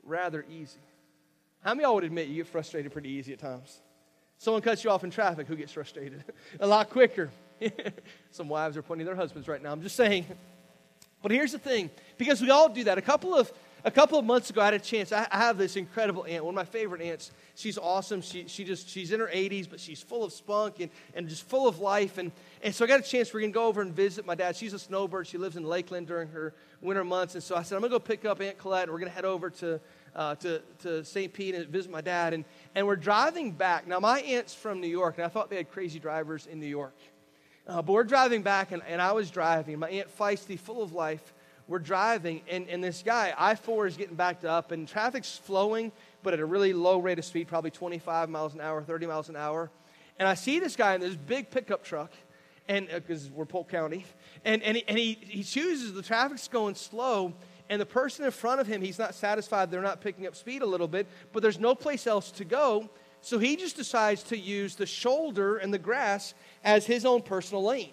rather 0.02 0.44
easy. 0.50 0.80
How 1.62 1.70
many 1.70 1.84
of 1.84 1.88
y'all 1.88 1.94
would 1.96 2.04
admit 2.04 2.28
you 2.28 2.36
get 2.36 2.46
frustrated 2.46 2.92
pretty 2.92 3.10
easy 3.10 3.32
at 3.32 3.38
times? 3.38 3.80
Someone 4.38 4.62
cuts 4.62 4.84
you 4.84 4.90
off 4.90 5.02
in 5.02 5.10
traffic, 5.10 5.48
who 5.48 5.56
gets 5.56 5.72
frustrated? 5.72 6.22
a 6.60 6.66
lot 6.66 6.90
quicker. 6.90 7.30
Some 8.30 8.48
wives 8.48 8.76
are 8.76 8.82
pointing 8.82 9.06
their 9.06 9.16
husbands 9.16 9.48
right 9.48 9.60
now. 9.60 9.72
I'm 9.72 9.82
just 9.82 9.96
saying. 9.96 10.26
But 11.22 11.32
here's 11.32 11.52
the 11.52 11.58
thing 11.58 11.90
because 12.16 12.40
we 12.40 12.50
all 12.50 12.68
do 12.68 12.84
that. 12.84 12.98
A 12.98 13.02
couple 13.02 13.34
of 13.34 13.52
a 13.84 13.90
couple 13.90 14.18
of 14.18 14.24
months 14.24 14.50
ago, 14.50 14.60
I 14.60 14.66
had 14.66 14.74
a 14.74 14.78
chance. 14.78 15.12
I, 15.12 15.26
I 15.30 15.38
have 15.38 15.56
this 15.56 15.76
incredible 15.76 16.24
aunt, 16.28 16.44
one 16.44 16.52
of 16.52 16.56
my 16.56 16.64
favorite 16.64 17.00
aunts. 17.00 17.30
She's 17.54 17.78
awesome. 17.78 18.20
She, 18.22 18.46
she 18.48 18.64
just 18.64 18.88
she's 18.88 19.12
in 19.12 19.20
her 19.20 19.28
80s, 19.32 19.68
but 19.70 19.78
she's 19.78 20.02
full 20.02 20.24
of 20.24 20.32
spunk 20.32 20.80
and, 20.80 20.90
and 21.14 21.28
just 21.28 21.44
full 21.44 21.68
of 21.68 21.78
life. 21.78 22.18
And, 22.18 22.32
and 22.62 22.74
so 22.74 22.84
I 22.84 22.88
got 22.88 23.00
a 23.00 23.04
chance. 23.04 23.32
We're 23.32 23.40
gonna 23.40 23.52
go 23.52 23.66
over 23.66 23.80
and 23.80 23.94
visit 23.94 24.26
my 24.26 24.34
dad. 24.34 24.56
She's 24.56 24.72
a 24.72 24.78
snowbird. 24.78 25.26
She 25.26 25.38
lives 25.38 25.56
in 25.56 25.64
Lakeland 25.64 26.08
during 26.08 26.28
her 26.28 26.54
winter 26.80 27.04
months. 27.04 27.34
And 27.34 27.42
so 27.42 27.54
I 27.54 27.62
said, 27.62 27.76
I'm 27.76 27.82
gonna 27.82 27.92
go 27.92 27.98
pick 28.00 28.24
up 28.24 28.40
Aunt 28.40 28.58
Colette, 28.58 28.84
and 28.84 28.92
we're 28.92 28.98
gonna 28.98 29.10
head 29.10 29.24
over 29.24 29.50
to 29.50 29.80
uh, 30.18 30.34
to, 30.34 30.60
to 30.80 31.04
St. 31.04 31.32
Pete 31.32 31.54
and 31.54 31.68
visit 31.68 31.92
my 31.92 32.00
dad. 32.00 32.34
And, 32.34 32.44
and 32.74 32.86
we're 32.86 32.96
driving 32.96 33.52
back. 33.52 33.86
Now, 33.86 34.00
my 34.00 34.20
aunt's 34.20 34.52
from 34.52 34.80
New 34.80 34.88
York, 34.88 35.16
and 35.16 35.24
I 35.24 35.28
thought 35.28 35.48
they 35.48 35.56
had 35.56 35.70
crazy 35.70 36.00
drivers 36.00 36.46
in 36.46 36.58
New 36.58 36.66
York. 36.66 36.96
Uh, 37.68 37.82
but 37.82 37.92
we're 37.92 38.02
driving 38.02 38.42
back, 38.42 38.72
and, 38.72 38.82
and 38.88 39.00
I 39.00 39.12
was 39.12 39.30
driving. 39.30 39.78
My 39.78 39.88
aunt 39.88 40.08
Feisty, 40.18 40.58
full 40.58 40.82
of 40.82 40.92
life, 40.92 41.32
we're 41.68 41.78
driving, 41.78 42.40
and, 42.48 42.68
and 42.68 42.82
this 42.82 43.02
guy, 43.04 43.32
I 43.38 43.54
4 43.54 43.86
is 43.86 43.96
getting 43.96 44.16
backed 44.16 44.44
up, 44.44 44.72
and 44.72 44.88
traffic's 44.88 45.36
flowing, 45.36 45.92
but 46.24 46.34
at 46.34 46.40
a 46.40 46.46
really 46.46 46.72
low 46.72 46.98
rate 46.98 47.20
of 47.20 47.24
speed, 47.24 47.46
probably 47.46 47.70
25 47.70 48.28
miles 48.28 48.54
an 48.54 48.60
hour, 48.60 48.82
30 48.82 49.06
miles 49.06 49.28
an 49.28 49.36
hour. 49.36 49.70
And 50.18 50.26
I 50.26 50.34
see 50.34 50.58
this 50.58 50.74
guy 50.74 50.94
in 50.94 51.00
this 51.00 51.14
big 51.14 51.50
pickup 51.50 51.84
truck, 51.84 52.10
and 52.66 52.88
because 52.88 53.26
uh, 53.26 53.30
we're 53.34 53.44
Polk 53.44 53.68
County, 53.68 54.04
and, 54.44 54.62
and, 54.64 54.78
he, 54.78 54.84
and 54.88 54.98
he, 54.98 55.18
he 55.20 55.44
chooses 55.44 55.92
the 55.92 56.02
traffic's 56.02 56.48
going 56.48 56.74
slow, 56.74 57.34
and 57.68 57.80
the 57.80 57.86
person 57.86 58.24
in 58.24 58.30
front 58.30 58.60
of 58.60 58.66
him, 58.66 58.80
he's 58.80 58.98
not 58.98 59.14
satisfied 59.14 59.70
they're 59.70 59.82
not 59.82 60.00
picking 60.00 60.26
up 60.26 60.34
speed 60.34 60.62
a 60.62 60.66
little 60.66 60.88
bit, 60.88 61.06
but 61.32 61.42
there's 61.42 61.58
no 61.58 61.74
place 61.74 62.06
else 62.06 62.30
to 62.32 62.44
go. 62.44 62.88
So 63.20 63.38
he 63.38 63.56
just 63.56 63.76
decides 63.76 64.22
to 64.24 64.38
use 64.38 64.76
the 64.76 64.86
shoulder 64.86 65.58
and 65.58 65.74
the 65.74 65.78
grass 65.78 66.34
as 66.64 66.86
his 66.86 67.04
own 67.04 67.22
personal 67.22 67.64
lane. 67.64 67.92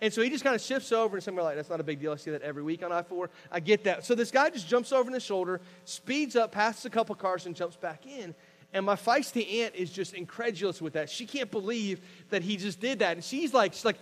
And 0.00 0.12
so 0.12 0.22
he 0.22 0.30
just 0.30 0.42
kind 0.42 0.56
of 0.56 0.60
shifts 0.60 0.92
over, 0.92 1.16
and 1.16 1.22
some 1.22 1.38
are 1.38 1.42
like, 1.42 1.56
that's 1.56 1.70
not 1.70 1.80
a 1.80 1.84
big 1.84 2.00
deal. 2.00 2.12
I 2.12 2.16
see 2.16 2.30
that 2.30 2.42
every 2.42 2.62
week 2.62 2.82
on 2.82 2.92
I 2.92 3.02
4. 3.02 3.30
I 3.50 3.60
get 3.60 3.84
that. 3.84 4.04
So 4.04 4.14
this 4.14 4.30
guy 4.30 4.50
just 4.50 4.68
jumps 4.68 4.92
over 4.92 5.08
in 5.08 5.12
the 5.12 5.20
shoulder, 5.20 5.60
speeds 5.84 6.36
up, 6.36 6.52
passes 6.52 6.84
a 6.84 6.90
couple 6.90 7.14
cars, 7.14 7.46
and 7.46 7.54
jumps 7.54 7.76
back 7.76 8.06
in. 8.06 8.34
And 8.72 8.84
my 8.84 8.96
feisty 8.96 9.60
aunt 9.60 9.76
is 9.76 9.90
just 9.90 10.14
incredulous 10.14 10.82
with 10.82 10.94
that. 10.94 11.08
She 11.08 11.26
can't 11.26 11.50
believe 11.50 12.00
that 12.30 12.42
he 12.42 12.56
just 12.56 12.80
did 12.80 12.98
that. 12.98 13.16
And 13.16 13.24
she's 13.24 13.54
like, 13.54 13.72
she's 13.72 13.84
like, 13.84 13.98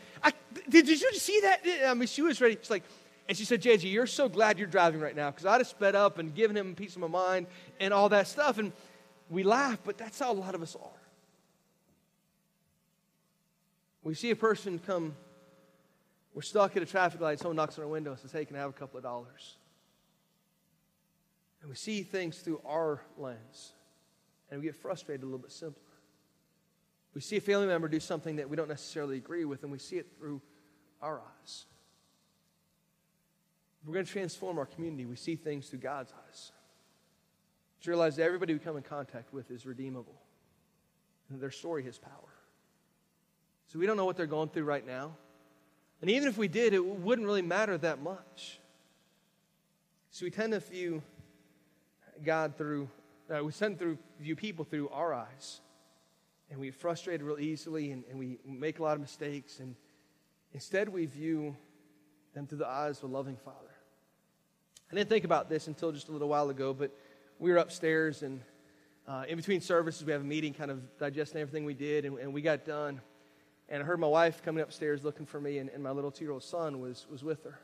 did, 0.68 0.86
did 0.86 1.00
you 1.00 1.12
see 1.14 1.40
that? 1.42 1.60
I 1.86 1.92
mean, 1.92 2.08
she 2.08 2.22
was 2.22 2.40
ready. 2.40 2.56
She's 2.58 2.70
like, 2.70 2.84
And 3.28 3.38
she 3.38 3.44
said, 3.44 3.62
JJ, 3.62 3.90
you're 3.90 4.06
so 4.06 4.28
glad 4.28 4.58
you're 4.58 4.66
driving 4.66 5.00
right 5.00 5.14
now 5.14 5.30
because 5.30 5.46
I'd 5.46 5.58
have 5.58 5.66
sped 5.66 5.94
up 5.94 6.18
and 6.18 6.34
given 6.34 6.56
him 6.56 6.72
a 6.72 6.74
piece 6.74 6.96
of 6.96 7.00
my 7.00 7.08
mind 7.08 7.46
and 7.80 7.94
all 7.94 8.08
that 8.08 8.26
stuff. 8.26 8.58
And 8.58 8.72
we 9.30 9.42
laugh, 9.42 9.78
but 9.84 9.96
that's 9.96 10.18
how 10.18 10.32
a 10.32 10.34
lot 10.34 10.54
of 10.54 10.62
us 10.62 10.76
are. 10.76 10.90
We 14.02 14.14
see 14.14 14.30
a 14.30 14.36
person 14.36 14.80
come, 14.84 15.14
we're 16.34 16.42
stuck 16.42 16.76
at 16.76 16.82
a 16.82 16.86
traffic 16.86 17.20
light, 17.20 17.38
someone 17.38 17.56
knocks 17.56 17.78
on 17.78 17.84
our 17.84 17.90
window 17.90 18.10
and 18.10 18.18
says, 18.18 18.32
Hey, 18.32 18.44
can 18.44 18.56
I 18.56 18.60
have 18.60 18.70
a 18.70 18.74
couple 18.74 18.96
of 18.96 19.04
dollars? 19.04 19.56
And 21.60 21.70
we 21.70 21.76
see 21.76 22.02
things 22.02 22.38
through 22.38 22.60
our 22.66 23.00
lens, 23.16 23.72
and 24.50 24.60
we 24.60 24.66
get 24.66 24.74
frustrated 24.74 25.22
a 25.22 25.26
little 25.26 25.38
bit 25.38 25.52
simpler. 25.52 25.80
We 27.14 27.20
see 27.20 27.36
a 27.36 27.40
family 27.40 27.68
member 27.68 27.86
do 27.86 28.00
something 28.00 28.36
that 28.36 28.50
we 28.50 28.56
don't 28.56 28.68
necessarily 28.68 29.16
agree 29.16 29.44
with, 29.44 29.62
and 29.62 29.70
we 29.70 29.78
see 29.78 29.96
it 29.96 30.08
through 30.18 30.40
our 31.00 31.20
eyes. 31.20 31.66
We're 33.84 33.94
going 33.94 34.06
to 34.06 34.12
transform 34.12 34.58
our 34.58 34.66
community, 34.66 35.06
we 35.06 35.16
see 35.16 35.36
things 35.36 35.68
through 35.68 35.80
God's 35.80 36.12
eyes. 36.28 36.52
To 37.82 37.90
realize 37.90 38.16
that 38.16 38.24
everybody 38.24 38.52
we 38.52 38.60
come 38.60 38.76
in 38.76 38.84
contact 38.84 39.32
with 39.32 39.50
is 39.50 39.66
redeemable, 39.66 40.14
and 41.28 41.40
their 41.40 41.50
story 41.50 41.82
has 41.84 41.98
power. 41.98 42.32
So 43.66 43.78
we 43.78 43.86
don't 43.86 43.96
know 43.96 44.04
what 44.04 44.16
they're 44.16 44.26
going 44.26 44.50
through 44.50 44.64
right 44.64 44.86
now. 44.86 45.16
And 46.00 46.10
even 46.10 46.28
if 46.28 46.36
we 46.36 46.46
did, 46.46 46.74
it 46.74 46.84
wouldn't 46.84 47.26
really 47.26 47.42
matter 47.42 47.78
that 47.78 48.02
much. 48.02 48.60
So 50.10 50.26
we 50.26 50.30
tend 50.30 50.52
to 50.52 50.60
view 50.60 51.02
God 52.22 52.56
through, 52.56 52.88
uh, 53.34 53.42
we 53.42 53.50
tend 53.52 53.78
to 53.78 53.96
view 54.20 54.36
people 54.36 54.64
through 54.64 54.90
our 54.90 55.14
eyes 55.14 55.60
and 56.50 56.60
we 56.60 56.66
get 56.66 56.74
frustrated 56.74 57.22
real 57.22 57.40
easily 57.40 57.92
and, 57.92 58.04
and 58.10 58.18
we 58.18 58.38
make 58.44 58.78
a 58.78 58.82
lot 58.82 58.94
of 58.94 59.00
mistakes. 59.00 59.58
And 59.58 59.74
instead, 60.52 60.90
we 60.90 61.06
view 61.06 61.56
them 62.34 62.46
through 62.46 62.58
the 62.58 62.68
eyes 62.68 62.98
of 62.98 63.04
a 63.04 63.12
loving 63.12 63.36
Father. 63.36 63.71
I 64.92 64.96
didn't 64.96 65.08
think 65.08 65.24
about 65.24 65.48
this 65.48 65.68
until 65.68 65.90
just 65.90 66.08
a 66.08 66.12
little 66.12 66.28
while 66.28 66.50
ago, 66.50 66.74
but 66.74 66.94
we 67.38 67.50
were 67.50 67.56
upstairs 67.56 68.22
and 68.22 68.42
uh, 69.08 69.24
in 69.26 69.36
between 69.36 69.60
services, 69.60 70.04
we 70.04 70.12
have 70.12 70.20
a 70.20 70.24
meeting 70.24 70.52
kind 70.52 70.70
of 70.70 70.98
digesting 70.98 71.40
everything 71.40 71.64
we 71.64 71.74
did, 71.74 72.04
and, 72.04 72.18
and, 72.18 72.32
we 72.32 72.40
got 72.40 72.64
done. 72.64 73.00
And 73.68 73.82
I 73.82 73.86
heard 73.86 73.98
my 73.98 74.06
wife 74.06 74.42
coming 74.44 74.62
upstairs 74.62 75.02
looking 75.02 75.26
for 75.26 75.40
me, 75.40 75.58
and, 75.58 75.70
and 75.70 75.82
my 75.82 75.90
little 75.90 76.12
two 76.12 76.24
year 76.24 76.32
old 76.32 76.44
son 76.44 76.78
was, 76.78 77.06
was 77.10 77.24
with 77.24 77.42
her. 77.42 77.58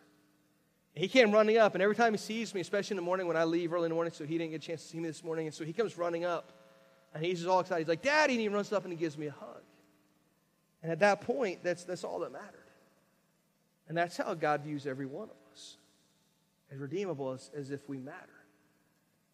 he 0.95 1.07
came 1.07 1.31
running 1.31 1.59
up, 1.59 1.75
and 1.75 1.83
every 1.83 1.95
time 1.95 2.13
he 2.13 2.19
sees 2.19 2.55
me, 2.55 2.61
especially 2.61 2.95
in 2.95 2.97
the 2.97 3.03
morning 3.03 3.29
when 3.29 3.37
I 3.37 3.45
leave 3.45 3.73
early 3.73 3.85
in 3.85 3.91
the 3.91 3.95
morning, 3.95 4.13
so 4.13 4.25
he 4.25 4.37
didn't 4.37 4.51
get 4.51 4.65
a 4.65 4.67
chance 4.67 4.83
to 4.83 4.89
see 4.89 4.99
me 4.99 5.07
this 5.07 5.23
morning, 5.23 5.47
and 5.47 5.55
so 5.55 5.65
he 5.65 5.73
comes 5.73 5.97
running 5.97 6.25
up. 6.25 6.53
And 7.15 7.25
he's 7.25 7.39
just 7.39 7.49
all 7.49 7.61
excited. 7.61 7.83
He's 7.83 7.89
like, 7.89 8.03
Daddy. 8.03 8.35
And 8.35 8.41
he 8.41 8.49
runs 8.49 8.73
up 8.73 8.85
and 8.85 8.93
he 8.93 8.99
gives 8.99 9.17
me 9.17 9.29
a 9.29 9.33
hug. 9.33 9.63
And 10.83 10.91
at 10.93 10.99
that 10.99 11.21
point, 11.21 11.63
that's, 11.63 11.85
that's 11.85 12.05
all 12.05 12.19
that 12.21 12.33
mattered. 12.33 12.69
And 13.89 13.97
that's 13.97 14.17
how 14.17 14.35
God 14.35 14.63
views 14.63 14.87
every 14.87 15.07
one 15.07 15.31
of 15.31 15.53
us 15.53 15.79
as 16.71 16.79
redeemable 16.79 17.33
as, 17.33 17.51
as 17.55 17.71
if 17.71 17.89
we 17.89 17.99
matter. 17.99 18.39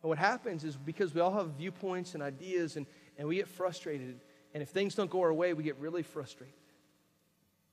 What 0.01 0.19
happens 0.19 0.65
is 0.65 0.77
because 0.77 1.15
we 1.15 1.23
all 1.23 1.33
have 1.33 1.53
viewpoints 1.57 2.13
and 2.13 2.23
ideas 2.23 2.77
and, 2.77 2.87
and 3.17 3.27
we 3.27 3.37
get 3.37 3.49
frustrated. 3.49 4.21
And 4.53 4.63
if 4.63 4.69
things 4.69 4.95
don't 4.95 5.09
go 5.09 5.23
our 5.23 5.33
way, 5.33 5.55
we 5.55 5.65
get 5.65 5.79
really 5.79 6.03
frustrated. 6.03 6.55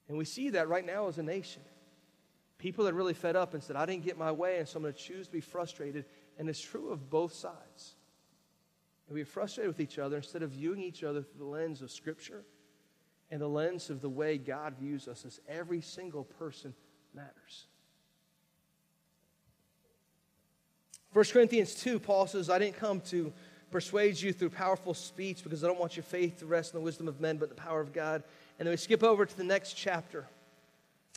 And 0.08 0.18
we 0.18 0.24
see 0.24 0.50
that 0.52 0.70
right 0.70 0.86
now 0.86 1.08
as 1.08 1.18
a 1.18 1.24
nation. 1.24 1.62
People 2.58 2.86
that 2.86 2.94
are 2.94 2.98
really 2.98 3.14
fed 3.14 3.36
up 3.36 3.54
and 3.54 3.62
said, 3.62 3.76
I 3.76 3.86
didn't 3.86 4.06
get 4.06 4.18
my 4.18 4.32
way, 4.32 4.60
and 4.60 4.68
so 4.68 4.78
I'm 4.78 4.84
going 4.84 4.94
to 4.94 5.00
choose 5.00 5.28
to 5.28 5.34
be 5.34 5.42
frustrated. 5.42 6.06
And 6.38 6.48
it's 6.48 6.62
true 6.62 6.92
of 6.92 7.10
both 7.10 7.34
sides. 7.34 7.96
And 9.08 9.16
we 9.16 9.22
get 9.22 9.28
frustrated 9.28 9.68
with 9.68 9.82
each 9.82 10.00
other 10.00 10.18
instead 10.18 10.42
of 10.42 10.52
viewing 10.52 10.82
each 10.82 11.04
other 11.04 11.22
through 11.22 11.40
the 11.40 11.52
lens 11.52 11.82
of 11.82 11.92
Scripture 11.92 12.46
and 13.30 13.42
the 13.42 13.48
lens 13.48 13.90
of 13.90 14.02
the 14.02 14.10
way 14.10 14.38
God 14.38 14.76
views 14.80 15.08
us 15.10 15.26
as 15.26 15.42
every 15.50 15.82
single 15.82 16.24
person 16.24 16.74
matters. 17.14 17.68
1 21.14 21.26
Corinthians 21.26 21.76
2, 21.76 22.00
Paul 22.00 22.26
says, 22.28 22.50
I 22.50 22.58
didn't 22.58 22.78
come 22.78 23.02
to 23.02 23.34
persuade 23.70 24.20
you 24.22 24.32
through 24.34 24.50
powerful 24.50 24.94
speech 24.94 25.44
because 25.44 25.64
I 25.64 25.68
don't 25.68 25.80
want 25.80 25.96
your 25.96 26.04
faith 26.04 26.40
to 26.40 26.46
rest 26.46 26.74
in 26.74 26.80
the 26.80 26.84
wisdom 26.84 27.08
of 27.08 27.20
men, 27.20 27.38
but 27.38 27.50
the 27.50 27.56
power 27.56 27.82
of 27.82 27.94
God. 27.94 28.24
And 28.60 28.68
then 28.68 28.72
we 28.72 28.78
skip 28.78 29.04
over 29.04 29.26
to 29.26 29.38
the 29.38 29.44
next 29.44 29.74
chapter. 29.74 30.28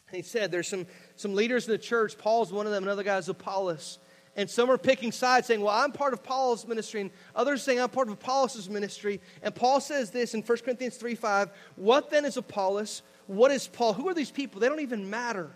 And 0.08 0.16
he 0.16 0.22
said, 0.22 0.50
There's 0.50 0.68
some, 0.68 0.86
some 1.16 1.34
leaders 1.34 1.66
in 1.66 1.72
the 1.72 1.78
church. 1.78 2.18
Paul's 2.18 2.52
one 2.52 2.66
of 2.66 2.72
them, 2.72 2.84
another 2.84 3.02
guy 3.02 3.18
is 3.18 3.28
Apollos. 3.28 3.98
And 4.36 4.50
some 4.50 4.68
are 4.68 4.78
picking 4.78 5.12
sides, 5.12 5.46
saying, 5.46 5.60
Well, 5.60 5.74
I'm 5.74 5.92
part 5.92 6.12
of 6.12 6.24
Paul's 6.24 6.66
ministry, 6.66 7.00
and 7.00 7.10
others 7.36 7.62
saying, 7.62 7.80
I'm 7.80 7.88
part 7.88 8.08
of 8.08 8.14
Apollos' 8.14 8.68
ministry. 8.68 9.20
And 9.42 9.54
Paul 9.54 9.80
says 9.80 10.10
this 10.10 10.34
in 10.34 10.42
1 10.42 10.58
Corinthians 10.58 10.96
3 10.96 11.14
5 11.14 11.50
What 11.76 12.10
then 12.10 12.24
is 12.24 12.36
Apollos? 12.36 13.02
What 13.26 13.52
is 13.52 13.68
Paul? 13.68 13.92
Who 13.92 14.08
are 14.08 14.14
these 14.14 14.30
people? 14.30 14.60
They 14.60 14.68
don't 14.68 14.80
even 14.80 15.08
matter. 15.08 15.50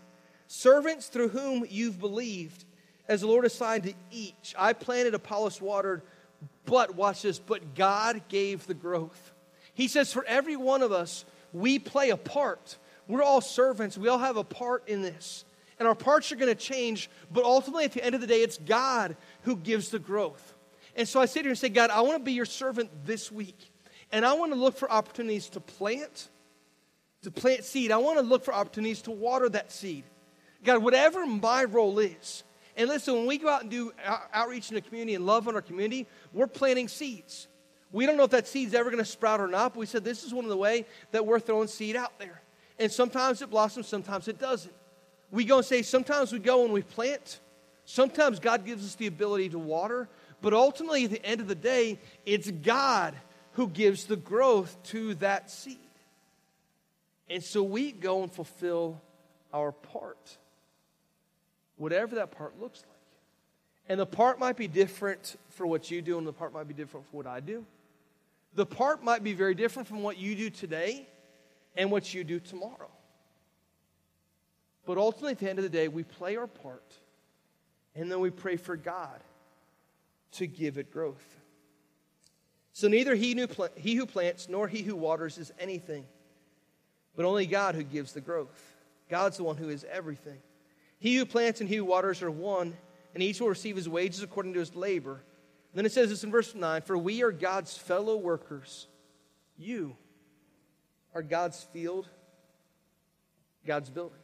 Servants 0.46 1.08
through 1.08 1.28
whom 1.28 1.66
you've 1.68 1.98
believed, 1.98 2.64
as 3.08 3.22
the 3.22 3.26
Lord 3.26 3.44
assigned 3.44 3.84
to 3.84 3.94
each. 4.10 4.54
I 4.58 4.72
planted, 4.72 5.14
Apollos 5.14 5.60
watered, 5.60 6.02
but 6.66 6.94
watch 6.94 7.22
this, 7.22 7.38
but 7.38 7.74
God 7.74 8.22
gave 8.28 8.66
the 8.66 8.74
growth. 8.74 9.32
He 9.74 9.88
says, 9.88 10.12
For 10.12 10.24
every 10.26 10.56
one 10.56 10.82
of 10.82 10.92
us, 10.92 11.24
we 11.52 11.78
play 11.78 12.10
a 12.10 12.16
part. 12.16 12.76
We're 13.06 13.22
all 13.22 13.40
servants, 13.40 13.96
we 13.96 14.08
all 14.08 14.18
have 14.18 14.36
a 14.36 14.44
part 14.44 14.88
in 14.88 15.02
this 15.02 15.44
and 15.78 15.86
our 15.86 15.94
parts 15.94 16.32
are 16.32 16.36
going 16.36 16.54
to 16.54 16.60
change, 16.60 17.08
but 17.32 17.44
ultimately 17.44 17.84
at 17.84 17.92
the 17.92 18.04
end 18.04 18.14
of 18.14 18.20
the 18.20 18.26
day, 18.26 18.42
it's 18.42 18.58
God 18.58 19.16
who 19.42 19.56
gives 19.56 19.90
the 19.90 19.98
growth. 19.98 20.54
And 20.96 21.06
so 21.06 21.20
I 21.20 21.26
sit 21.26 21.42
here 21.42 21.50
and 21.50 21.58
say, 21.58 21.68
God, 21.68 21.90
I 21.90 22.00
want 22.00 22.14
to 22.18 22.24
be 22.24 22.32
your 22.32 22.44
servant 22.44 22.90
this 23.04 23.30
week. 23.30 23.70
And 24.10 24.24
I 24.26 24.32
want 24.32 24.52
to 24.52 24.58
look 24.58 24.76
for 24.76 24.90
opportunities 24.90 25.48
to 25.50 25.60
plant, 25.60 26.28
to 27.22 27.30
plant 27.30 27.64
seed. 27.64 27.92
I 27.92 27.98
want 27.98 28.18
to 28.18 28.24
look 28.24 28.44
for 28.44 28.52
opportunities 28.52 29.02
to 29.02 29.12
water 29.12 29.48
that 29.50 29.70
seed. 29.70 30.04
God, 30.64 30.82
whatever 30.82 31.24
my 31.26 31.64
role 31.64 31.98
is. 32.00 32.42
And 32.78 32.88
listen, 32.88 33.12
when 33.12 33.26
we 33.26 33.36
go 33.36 33.48
out 33.48 33.62
and 33.62 33.70
do 33.70 33.92
outreach 34.32 34.70
in 34.70 34.76
the 34.76 34.80
community 34.80 35.16
and 35.16 35.26
love 35.26 35.48
on 35.48 35.56
our 35.56 35.60
community, 35.60 36.06
we're 36.32 36.46
planting 36.46 36.88
seeds. 36.88 37.48
We 37.90 38.06
don't 38.06 38.16
know 38.16 38.24
if 38.24 38.30
that 38.30 38.46
seed's 38.46 38.72
ever 38.72 38.90
going 38.90 39.02
to 39.02 39.10
sprout 39.10 39.40
or 39.40 39.48
not, 39.48 39.74
but 39.74 39.80
we 39.80 39.86
said 39.86 40.04
this 40.04 40.22
is 40.22 40.32
one 40.32 40.44
of 40.44 40.50
the 40.50 40.56
way 40.56 40.86
that 41.10 41.26
we're 41.26 41.40
throwing 41.40 41.68
seed 41.68 41.96
out 41.96 42.18
there. 42.18 42.40
And 42.78 42.90
sometimes 42.92 43.42
it 43.42 43.50
blossoms, 43.50 43.88
sometimes 43.88 44.28
it 44.28 44.38
doesn't. 44.38 44.72
We 45.32 45.44
go 45.44 45.56
and 45.56 45.66
say, 45.66 45.82
sometimes 45.82 46.32
we 46.32 46.38
go 46.38 46.64
and 46.64 46.72
we 46.72 46.82
plant. 46.82 47.40
Sometimes 47.84 48.38
God 48.38 48.64
gives 48.64 48.84
us 48.84 48.94
the 48.94 49.08
ability 49.08 49.48
to 49.50 49.58
water. 49.58 50.08
But 50.40 50.54
ultimately, 50.54 51.04
at 51.04 51.10
the 51.10 51.26
end 51.26 51.40
of 51.40 51.48
the 51.48 51.56
day, 51.56 51.98
it's 52.24 52.50
God 52.50 53.14
who 53.52 53.66
gives 53.66 54.04
the 54.04 54.16
growth 54.16 54.80
to 54.84 55.14
that 55.16 55.50
seed. 55.50 55.78
And 57.28 57.42
so 57.42 57.62
we 57.62 57.90
go 57.90 58.22
and 58.22 58.32
fulfill 58.32 59.00
our 59.52 59.72
part, 59.72 60.38
whatever 61.78 62.16
that 62.16 62.30
part 62.32 62.60
looks 62.60 62.82
like. 62.86 62.96
And 63.88 63.98
the 63.98 64.06
part 64.06 64.38
might 64.38 64.56
be 64.56 64.68
different 64.68 65.36
for 65.50 65.66
what 65.66 65.90
you 65.90 66.02
do, 66.02 66.18
and 66.18 66.26
the 66.26 66.32
part 66.32 66.52
might 66.52 66.68
be 66.68 66.74
different 66.74 67.06
for 67.10 67.16
what 67.16 67.26
I 67.26 67.40
do. 67.40 67.64
The 68.54 68.66
part 68.66 69.02
might 69.02 69.24
be 69.24 69.32
very 69.32 69.54
different 69.54 69.88
from 69.88 70.02
what 70.02 70.18
you 70.18 70.34
do 70.34 70.50
today 70.50 71.06
and 71.76 71.90
what 71.90 72.12
you 72.12 72.24
do 72.24 72.38
tomorrow. 72.40 72.90
But 74.84 74.98
ultimately, 74.98 75.32
at 75.32 75.38
the 75.38 75.48
end 75.48 75.58
of 75.58 75.62
the 75.62 75.70
day, 75.70 75.88
we 75.88 76.02
play 76.02 76.36
our 76.36 76.46
part 76.46 76.98
and 77.94 78.10
then 78.10 78.20
we 78.20 78.30
pray 78.30 78.56
for 78.56 78.76
God 78.76 79.20
to 80.32 80.46
give 80.46 80.78
it 80.78 80.92
growth. 80.92 81.36
So 82.72 82.88
neither 82.88 83.14
he 83.14 83.34
who, 83.34 84.06
plants 84.06 84.48
nor 84.48 84.68
he 84.68 84.82
who 84.82 84.94
waters 84.94 85.36
is 85.36 85.52
anything, 85.58 86.06
but 87.16 87.24
only 87.24 87.44
God 87.46 87.74
who 87.74 87.82
gives 87.82 88.12
the 88.12 88.20
growth. 88.20 88.76
God's 89.10 89.38
the 89.38 89.44
one 89.44 89.56
who 89.56 89.68
is 89.68 89.84
everything. 89.90 90.38
He 90.98 91.16
who 91.16 91.24
plants 91.24 91.60
and 91.60 91.68
he 91.68 91.76
who 91.76 91.84
waters 91.84 92.22
are 92.22 92.30
one, 92.30 92.76
and 93.14 93.22
each 93.22 93.40
will 93.40 93.48
receive 93.48 93.76
his 93.76 93.88
wages 93.88 94.22
according 94.22 94.54
to 94.54 94.58
his 94.58 94.74
labor. 94.74 95.22
then 95.74 95.86
it 95.86 95.92
says 95.92 96.10
this 96.10 96.24
in 96.24 96.30
verse 96.30 96.54
9 96.54 96.82
For 96.82 96.98
we 96.98 97.22
are 97.22 97.32
God's 97.32 97.76
fellow 97.76 98.16
workers. 98.16 98.88
You 99.56 99.96
are 101.14 101.22
God's 101.22 101.62
field, 101.72 102.08
God's 103.66 103.90
building. 103.90 104.18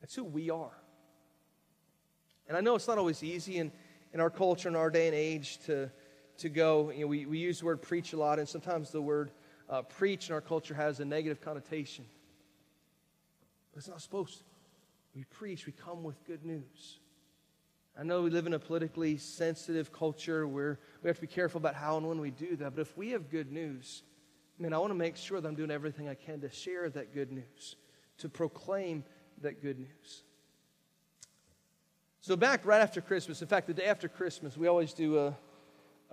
That's 0.00 0.14
who 0.14 0.24
we 0.24 0.50
are. 0.50 0.76
And 2.48 2.56
I 2.56 2.60
know 2.60 2.74
it's 2.74 2.88
not 2.88 2.98
always 2.98 3.22
easy 3.22 3.56
in, 3.56 3.72
in 4.12 4.20
our 4.20 4.28
culture, 4.28 4.68
in 4.68 4.76
our 4.76 4.90
day 4.90 5.06
and 5.06 5.16
age, 5.16 5.58
to, 5.66 5.90
to 6.38 6.48
go. 6.50 6.90
You 6.90 7.02
know, 7.02 7.06
we, 7.06 7.24
we 7.24 7.38
use 7.38 7.60
the 7.60 7.66
word 7.66 7.80
preach 7.80 8.12
a 8.12 8.18
lot, 8.18 8.38
and 8.38 8.46
sometimes 8.46 8.90
the 8.90 9.00
word 9.00 9.30
uh, 9.70 9.82
preach 9.82 10.28
in 10.28 10.34
our 10.34 10.42
culture 10.42 10.74
has 10.74 11.00
a 11.00 11.04
negative 11.04 11.40
connotation. 11.40 12.04
But 13.72 13.78
it's 13.78 13.88
not 13.88 14.02
supposed 14.02 14.38
to. 14.38 14.44
We 15.14 15.24
preach, 15.24 15.66
we 15.66 15.72
come 15.72 16.02
with 16.02 16.24
good 16.26 16.44
news. 16.44 16.98
I 17.98 18.02
know 18.02 18.22
we 18.22 18.30
live 18.30 18.46
in 18.46 18.54
a 18.54 18.58
politically 18.58 19.16
sensitive 19.16 19.92
culture 19.92 20.48
where 20.48 20.80
we 21.02 21.08
have 21.08 21.16
to 21.16 21.20
be 21.20 21.28
careful 21.28 21.58
about 21.58 21.76
how 21.76 21.96
and 21.96 22.08
when 22.08 22.20
we 22.20 22.32
do 22.32 22.56
that, 22.56 22.74
but 22.74 22.80
if 22.80 22.96
we 22.96 23.10
have 23.10 23.30
good 23.30 23.52
news, 23.52 24.02
I 24.58 24.62
mean, 24.62 24.72
I 24.72 24.78
want 24.78 24.90
to 24.90 24.96
make 24.96 25.16
sure 25.16 25.40
that 25.40 25.46
I'm 25.46 25.54
doing 25.54 25.70
everything 25.70 26.08
I 26.08 26.14
can 26.14 26.40
to 26.40 26.50
share 26.50 26.90
that 26.90 27.14
good 27.14 27.30
news, 27.30 27.76
to 28.18 28.28
proclaim 28.28 29.04
that 29.42 29.62
good 29.62 29.78
news. 29.78 30.24
So, 32.20 32.36
back 32.36 32.64
right 32.64 32.80
after 32.80 33.00
Christmas, 33.00 33.42
in 33.42 33.48
fact, 33.48 33.66
the 33.66 33.74
day 33.74 33.84
after 33.84 34.08
Christmas, 34.08 34.56
we 34.56 34.66
always 34.66 34.92
do 34.92 35.18
a, 35.18 35.36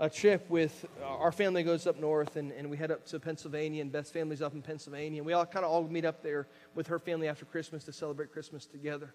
a 0.02 0.10
trip 0.10 0.50
with 0.50 0.88
uh, 1.00 1.06
our 1.06 1.32
family 1.32 1.62
goes 1.62 1.86
up 1.86 2.00
north 2.00 2.36
and, 2.36 2.52
and 2.54 2.68
we 2.68 2.76
head 2.76 2.90
up 2.90 3.06
to 3.06 3.20
Pennsylvania, 3.20 3.84
and 3.84 3.92
Beth's 3.92 4.10
family's 4.10 4.42
up 4.42 4.56
in 4.56 4.62
Pennsylvania. 4.64 5.20
And 5.20 5.26
we 5.28 5.34
all 5.34 5.46
kind 5.46 5.64
of 5.64 5.72
all 5.72 5.84
meet 5.84 6.06
up 6.06 6.24
there 6.24 6.48
with 6.74 6.88
her 6.88 6.98
family 6.98 7.28
after 7.28 7.46
Christmas 7.46 7.84
to 7.84 7.94
celebrate 7.94 8.34
Christmas 8.34 8.66
together. 8.66 9.14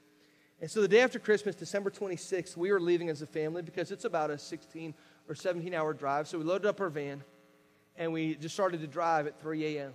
And 0.61 0.71
so 0.71 0.81
the 0.81 0.87
day 0.87 1.01
after 1.01 1.19
Christmas, 1.19 1.57
December 1.57 1.91
26th, 1.91 2.57
we 2.57 2.71
were 2.71 2.81
leaving 2.81 3.09
as 3.09 3.21
a 3.21 3.27
family 3.27 3.63
because 3.63 3.91
it's 3.91 4.05
about 4.05 4.31
a 4.31 4.39
16 4.39 4.95
or 5.29 5.35
17 5.35 5.75
hour 5.75 5.93
drive. 5.93 6.29
So 6.29 6.39
we 6.39 6.45
loaded 6.45 6.69
up 6.69 6.81
our 6.81 6.89
van 6.89 7.25
and 7.97 8.13
we 8.13 8.37
just 8.37 8.55
started 8.55 8.81
to 8.81 8.87
drive 8.87 9.27
at 9.27 9.41
3 9.41 9.77
a.m. 9.77 9.93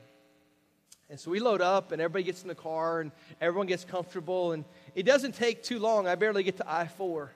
And 1.09 1.17
so 1.17 1.31
we 1.31 1.39
load 1.39 1.61
up 1.61 1.93
and 1.93 2.01
everybody 2.01 2.25
gets 2.25 2.41
in 2.41 2.49
the 2.49 2.55
car 2.55 2.99
and 2.99 3.13
everyone 3.39 3.67
gets 3.67 3.85
comfortable. 3.85 4.51
And 4.51 4.65
it 4.93 5.03
doesn't 5.03 5.35
take 5.35 5.63
too 5.63 5.79
long. 5.79 6.05
I 6.05 6.15
barely 6.15 6.43
get 6.43 6.57
to 6.57 6.69
I 6.69 6.85
4 6.85 7.31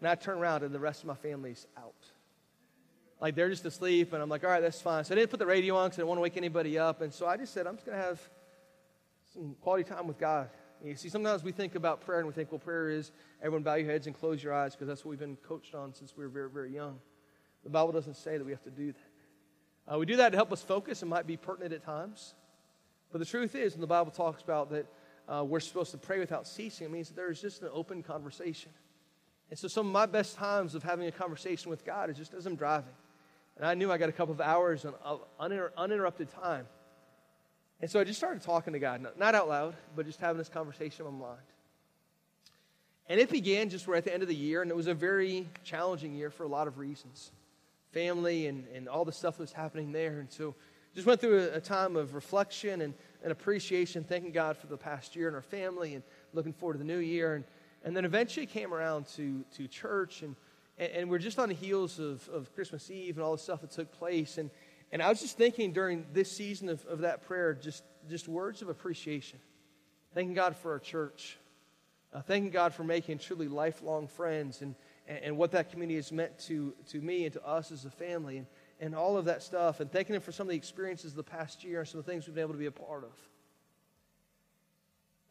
and 0.00 0.08
I 0.08 0.16
turn 0.16 0.38
around 0.38 0.64
and 0.64 0.74
the 0.74 0.80
rest 0.80 1.02
of 1.02 1.06
my 1.06 1.14
family's 1.14 1.68
out. 1.78 1.94
Like 3.20 3.34
they're 3.34 3.50
just 3.50 3.64
asleep 3.66 4.12
and 4.12 4.22
I'm 4.22 4.28
like, 4.28 4.44
all 4.44 4.50
right, 4.50 4.60
that's 4.60 4.80
fine. 4.80 5.04
So 5.04 5.14
I 5.14 5.18
didn't 5.18 5.30
put 5.30 5.38
the 5.38 5.46
radio 5.46 5.76
on 5.76 5.88
because 5.88 5.98
I 5.98 6.00
didn't 6.00 6.08
want 6.08 6.18
to 6.18 6.22
wake 6.22 6.36
anybody 6.36 6.78
up. 6.78 7.02
And 7.02 7.12
so 7.12 7.26
I 7.26 7.36
just 7.36 7.52
said, 7.52 7.66
I'm 7.66 7.74
just 7.74 7.86
going 7.86 7.98
to 7.98 8.04
have 8.04 8.20
some 9.32 9.54
quality 9.60 9.84
time 9.84 10.06
with 10.06 10.18
God. 10.18 10.48
You 10.82 10.96
see, 10.96 11.10
sometimes 11.10 11.44
we 11.44 11.52
think 11.52 11.74
about 11.74 12.00
prayer 12.00 12.20
and 12.20 12.26
we 12.26 12.32
think, 12.32 12.50
well, 12.50 12.58
prayer 12.58 12.88
is 12.88 13.12
everyone 13.42 13.62
bow 13.62 13.74
your 13.74 13.90
heads 13.90 14.06
and 14.06 14.16
close 14.16 14.42
your 14.42 14.54
eyes 14.54 14.74
because 14.74 14.88
that's 14.88 15.04
what 15.04 15.10
we've 15.10 15.18
been 15.18 15.36
coached 15.36 15.74
on 15.74 15.92
since 15.92 16.16
we 16.16 16.24
were 16.24 16.30
very, 16.30 16.48
very 16.48 16.72
young. 16.72 16.98
The 17.62 17.70
Bible 17.70 17.92
doesn't 17.92 18.16
say 18.16 18.38
that 18.38 18.44
we 18.44 18.52
have 18.52 18.62
to 18.62 18.70
do 18.70 18.92
that. 18.92 19.94
Uh, 19.94 19.98
we 19.98 20.06
do 20.06 20.16
that 20.16 20.30
to 20.30 20.36
help 20.36 20.52
us 20.52 20.62
focus 20.62 21.02
and 21.02 21.10
might 21.10 21.26
be 21.26 21.36
pertinent 21.36 21.74
at 21.74 21.84
times. 21.84 22.34
But 23.12 23.18
the 23.18 23.26
truth 23.26 23.54
is, 23.54 23.74
when 23.74 23.82
the 23.82 23.86
Bible 23.86 24.10
talks 24.10 24.42
about 24.42 24.70
that 24.70 24.86
uh, 25.28 25.44
we're 25.44 25.60
supposed 25.60 25.90
to 25.90 25.98
pray 25.98 26.18
without 26.18 26.46
ceasing, 26.46 26.86
it 26.86 26.90
means 26.90 27.08
that 27.08 27.16
there 27.16 27.30
is 27.30 27.40
just 27.40 27.60
an 27.62 27.68
open 27.72 28.02
conversation. 28.02 28.70
And 29.50 29.58
so 29.58 29.68
some 29.68 29.86
of 29.86 29.92
my 29.92 30.06
best 30.06 30.36
times 30.36 30.74
of 30.74 30.82
having 30.82 31.06
a 31.08 31.12
conversation 31.12 31.70
with 31.70 31.84
God 31.84 32.08
is 32.08 32.16
just 32.16 32.32
as 32.34 32.46
I'm 32.46 32.56
driving. 32.56 32.94
And 33.60 33.68
I 33.68 33.74
knew 33.74 33.92
I 33.92 33.98
got 33.98 34.08
a 34.08 34.12
couple 34.12 34.32
of 34.32 34.40
hours 34.40 34.86
of 34.86 35.20
uninterrupted 35.38 36.30
time. 36.30 36.66
And 37.82 37.90
so 37.90 38.00
I 38.00 38.04
just 38.04 38.18
started 38.18 38.40
talking 38.40 38.72
to 38.72 38.78
God, 38.78 39.06
not 39.18 39.34
out 39.34 39.50
loud, 39.50 39.74
but 39.94 40.06
just 40.06 40.18
having 40.18 40.38
this 40.38 40.48
conversation 40.48 41.04
in 41.04 41.12
my 41.12 41.26
mind. 41.26 41.40
And 43.06 43.20
it 43.20 43.28
began 43.28 43.68
just 43.68 43.86
right 43.86 43.98
at 43.98 44.04
the 44.04 44.14
end 44.14 44.22
of 44.22 44.30
the 44.30 44.34
year, 44.34 44.62
and 44.62 44.70
it 44.70 44.76
was 44.76 44.86
a 44.86 44.94
very 44.94 45.46
challenging 45.62 46.14
year 46.14 46.30
for 46.30 46.44
a 46.44 46.48
lot 46.48 46.68
of 46.68 46.78
reasons 46.78 47.32
family 47.92 48.46
and, 48.46 48.66
and 48.74 48.88
all 48.88 49.04
the 49.04 49.12
stuff 49.12 49.36
that 49.36 49.42
was 49.42 49.52
happening 49.52 49.92
there. 49.92 50.20
And 50.20 50.30
so 50.30 50.54
just 50.94 51.06
went 51.06 51.20
through 51.20 51.40
a, 51.40 51.56
a 51.56 51.60
time 51.60 51.96
of 51.96 52.14
reflection 52.14 52.80
and, 52.80 52.94
and 53.22 53.30
appreciation, 53.30 54.04
thanking 54.04 54.32
God 54.32 54.56
for 54.56 54.68
the 54.68 54.76
past 54.76 55.14
year 55.14 55.26
and 55.26 55.36
our 55.36 55.42
family 55.42 55.94
and 55.94 56.02
looking 56.32 56.54
forward 56.54 56.74
to 56.74 56.78
the 56.78 56.84
new 56.84 57.00
year. 57.00 57.34
And, 57.34 57.44
and 57.84 57.94
then 57.94 58.06
eventually 58.06 58.46
came 58.46 58.72
around 58.72 59.06
to, 59.16 59.44
to 59.56 59.66
church, 59.68 60.22
and, 60.22 60.34
and, 60.80 60.92
and 60.92 61.10
we're 61.10 61.18
just 61.18 61.38
on 61.38 61.50
the 61.50 61.54
heels 61.54 62.00
of, 62.00 62.26
of 62.30 62.52
Christmas 62.54 62.90
Eve 62.90 63.16
and 63.16 63.24
all 63.24 63.32
the 63.32 63.38
stuff 63.38 63.60
that 63.60 63.70
took 63.70 63.92
place. 63.92 64.38
And, 64.38 64.50
and 64.90 65.02
I 65.02 65.08
was 65.08 65.20
just 65.20 65.36
thinking 65.36 65.72
during 65.72 66.06
this 66.12 66.32
season 66.32 66.68
of, 66.68 66.84
of 66.86 67.00
that 67.00 67.22
prayer, 67.22 67.54
just, 67.54 67.84
just 68.08 68.26
words 68.26 68.62
of 68.62 68.68
appreciation. 68.68 69.38
Thanking 70.14 70.34
God 70.34 70.56
for 70.56 70.72
our 70.72 70.80
church. 70.80 71.36
Uh, 72.12 72.22
thanking 72.22 72.50
God 72.50 72.74
for 72.74 72.82
making 72.82 73.18
truly 73.18 73.46
lifelong 73.46 74.08
friends 74.08 74.62
and, 74.62 74.74
and, 75.06 75.18
and, 75.18 75.36
what 75.36 75.52
that 75.52 75.70
community 75.70 75.94
has 75.94 76.10
meant 76.10 76.36
to, 76.40 76.74
to 76.88 77.00
me 77.00 77.24
and 77.24 77.32
to 77.34 77.46
us 77.46 77.70
as 77.70 77.84
a 77.84 77.90
family 77.90 78.38
and, 78.38 78.46
and 78.80 78.96
all 78.96 79.16
of 79.16 79.26
that 79.26 79.44
stuff. 79.44 79.78
And 79.78 79.92
thanking 79.92 80.16
Him 80.16 80.20
for 80.20 80.32
some 80.32 80.48
of 80.48 80.50
the 80.50 80.56
experiences 80.56 81.12
of 81.12 81.16
the 81.16 81.22
past 81.22 81.62
year 81.62 81.80
and 81.80 81.88
some 81.88 82.00
of 82.00 82.06
the 82.06 82.10
things 82.10 82.26
we've 82.26 82.34
been 82.34 82.42
able 82.42 82.54
to 82.54 82.58
be 82.58 82.66
a 82.66 82.72
part 82.72 83.04
of. 83.04 83.12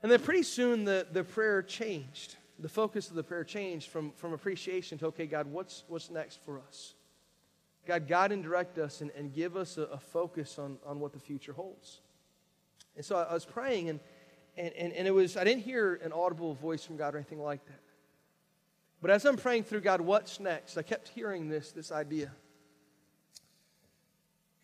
And 0.01 0.09
then 0.09 0.21
pretty 0.21 0.43
soon 0.43 0.85
the, 0.85 1.05
the 1.11 1.25
prayer 1.25 1.61
changed. 1.61 2.37
The 2.59 2.69
focus 2.69 3.09
of 3.09 3.15
the 3.15 3.23
prayer 3.23 3.43
changed 3.43 3.89
from, 3.89 4.11
from 4.11 4.33
appreciation 4.33 4.97
to, 4.97 5.07
okay, 5.07 5.25
God, 5.25 5.47
what's, 5.47 5.83
what's 5.87 6.09
next 6.09 6.39
for 6.43 6.59
us? 6.59 6.93
God, 7.87 8.07
guide 8.07 8.31
and 8.31 8.43
direct 8.43 8.77
us 8.77 9.01
and, 9.01 9.11
and 9.11 9.33
give 9.33 9.55
us 9.55 9.77
a, 9.77 9.83
a, 9.83 9.97
focus 9.97 10.59
on, 10.59 10.77
on 10.85 10.99
what 10.99 11.13
the 11.13 11.19
future 11.19 11.53
holds. 11.53 12.01
And 12.97 13.05
so 13.05 13.15
I, 13.15 13.23
I 13.23 13.33
was 13.33 13.45
praying, 13.45 13.89
and, 13.89 13.99
and, 14.57 14.73
and, 14.73 14.93
and 14.93 15.07
it 15.07 15.11
was, 15.11 15.37
I 15.37 15.45
didn't 15.45 15.63
hear 15.63 15.95
an 16.03 16.11
audible 16.11 16.53
voice 16.53 16.83
from 16.83 16.97
God 16.97 17.15
or 17.15 17.17
anything 17.17 17.41
like 17.41 17.65
that. 17.65 17.79
But 19.01 19.11
as 19.11 19.23
I'm 19.25 19.37
praying 19.37 19.63
through 19.63 19.81
God, 19.81 20.01
what's 20.01 20.39
next? 20.39 20.77
I 20.77 20.81
kept 20.81 21.07
hearing 21.07 21.47
this, 21.47 21.71
this 21.71 21.91
idea. 21.91 22.31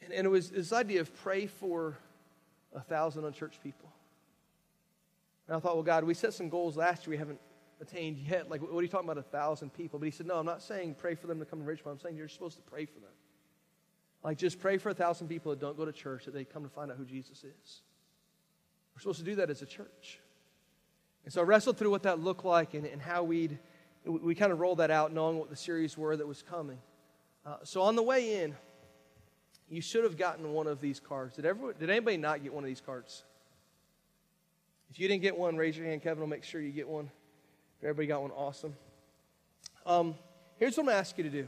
And, 0.04 0.12
and 0.12 0.28
it 0.28 0.30
was 0.30 0.52
this 0.52 0.74
idea 0.74 1.00
of 1.00 1.16
pray 1.24 1.48
for 1.48 1.98
a 2.74 2.82
thousand 2.82 3.24
unchurched 3.24 3.64
people. 3.64 3.90
And 5.48 5.56
I 5.56 5.60
thought, 5.60 5.76
well, 5.76 5.84
God, 5.84 6.04
we 6.04 6.14
set 6.14 6.34
some 6.34 6.50
goals 6.50 6.76
last 6.76 7.08
year 7.08 7.12
we 7.12 7.18
haven't 7.18 7.40
attained 7.88 8.18
yet. 8.18 8.50
Like, 8.50 8.62
what 8.62 8.78
are 8.78 8.82
you 8.82 8.88
talking 8.88 9.10
about, 9.10 9.18
a 9.18 9.28
thousand 9.28 9.74
people? 9.74 10.00
But 10.00 10.06
he 10.06 10.12
said, 10.12 10.28
no, 10.28 10.36
I'm 10.36 10.46
not 10.46 10.62
saying 10.62 10.96
pray 10.98 11.16
for 11.16 11.28
them 11.28 11.40
to 11.40 11.46
come 11.46 11.60
to 11.60 11.66
Richmond. 11.66 11.98
I'm 11.98 12.00
saying 12.00 12.18
you're 12.18 12.28
supposed 12.28 12.58
to 12.58 12.64
pray 12.64 12.86
for 12.86 13.00
them. 13.00 13.12
Like, 14.24 14.38
just 14.38 14.60
pray 14.60 14.78
for 14.78 14.90
a 14.90 14.94
thousand 14.94 15.28
people 15.28 15.52
that 15.52 15.60
don't 15.60 15.78
go 15.78 15.86
to 15.86 15.92
church, 15.92 16.26
that 16.26 16.34
they 16.34 16.46
come 16.46 16.64
to 16.64 16.70
find 16.70 16.90
out 16.92 16.98
who 16.98 17.06
Jesus 17.06 17.44
is. 17.44 17.82
We're 18.96 19.02
supposed 19.02 19.20
to 19.20 19.26
do 19.26 19.36
that 19.36 19.50
as 19.50 19.62
a 19.62 19.66
church. 19.66 20.20
And 21.26 21.34
so 21.34 21.42
I 21.42 21.44
wrestled 21.44 21.78
through 21.78 21.92
what 21.92 22.04
that 22.04 22.20
looked 22.20 22.46
like 22.46 22.74
and, 22.74 22.86
and 22.86 23.02
how 23.02 23.24
we'd, 23.24 23.60
we 24.06 24.36
kind 24.36 24.52
of 24.52 24.60
rolled 24.60 24.80
that 24.80 24.92
out 24.92 25.14
knowing 25.14 25.38
what 25.38 25.50
the 25.50 25.56
series 25.56 25.98
were 25.98 26.16
that 26.16 26.28
was 26.28 26.42
coming. 26.42 26.80
Uh, 27.46 27.58
so 27.64 27.82
on 27.82 27.96
the 27.96 28.04
way 28.04 28.44
in, 28.44 28.56
you 29.70 29.82
should 29.82 30.04
have 30.04 30.18
gotten 30.18 30.54
one 30.54 30.68
of 30.68 30.80
these 30.82 31.00
cards. 31.00 31.36
Did, 31.36 31.46
everyone, 31.46 31.74
did 31.80 31.90
anybody 31.90 32.18
not 32.18 32.44
get 32.44 32.54
one 32.54 32.64
of 32.64 32.68
these 32.68 32.82
cards? 32.82 33.24
If 34.90 35.00
you 35.00 35.08
didn't 35.08 35.24
get 35.24 35.38
one, 35.38 35.58
raise 35.58 35.76
your 35.76 35.88
hand. 35.88 36.02
Kevin 36.02 36.22
will 36.22 36.28
make 36.28 36.44
sure 36.44 36.62
you 36.62 36.72
get 36.72 36.88
one. 36.88 37.10
Everybody 37.82 38.08
got 38.08 38.22
one, 38.22 38.32
awesome. 38.32 38.76
Um, 39.86 40.16
here's 40.58 40.78
what 40.78 40.84
I'm 40.84 40.86
going 40.88 40.96
to 40.96 41.00
ask 41.00 41.18
you 41.18 41.24
to 41.24 41.30
do 41.30 41.48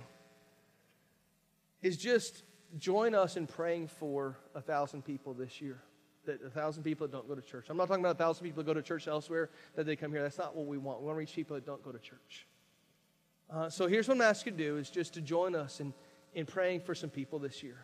is 1.81 1.97
just 1.97 2.43
join 2.77 3.15
us 3.15 3.37
in 3.37 3.47
praying 3.47 3.87
for 3.87 4.37
a 4.55 4.61
thousand 4.61 5.03
people 5.05 5.33
this 5.33 5.61
year. 5.61 5.81
That 6.25 6.43
a 6.43 6.49
thousand 6.49 6.83
people 6.83 7.07
that 7.07 7.13
don't 7.13 7.27
go 7.27 7.35
to 7.35 7.41
church. 7.41 7.67
I'm 7.69 7.77
not 7.77 7.87
talking 7.87 8.03
about 8.03 8.15
a 8.15 8.19
thousand 8.19 8.45
people 8.45 8.61
that 8.61 8.67
go 8.67 8.73
to 8.73 8.81
church 8.81 9.07
elsewhere 9.07 9.49
that 9.75 9.85
they 9.85 9.95
come 9.95 10.11
here. 10.11 10.21
That's 10.21 10.37
not 10.37 10.55
what 10.55 10.65
we 10.65 10.77
want. 10.77 10.99
We 10.99 11.05
want 11.05 11.15
to 11.15 11.19
reach 11.19 11.33
people 11.33 11.55
that 11.55 11.65
don't 11.65 11.83
go 11.83 11.91
to 11.91 11.99
church. 11.99 12.47
Uh, 13.49 13.69
so 13.69 13.87
here's 13.87 14.09
what 14.09 14.15
I'm 14.15 14.21
asking 14.21 14.53
you 14.53 14.57
to 14.57 14.63
do 14.71 14.77
is 14.77 14.89
just 14.89 15.13
to 15.13 15.21
join 15.21 15.55
us 15.55 15.79
in, 15.79 15.93
in 16.33 16.45
praying 16.45 16.81
for 16.81 16.93
some 16.93 17.09
people 17.09 17.39
this 17.39 17.63
year. 17.63 17.77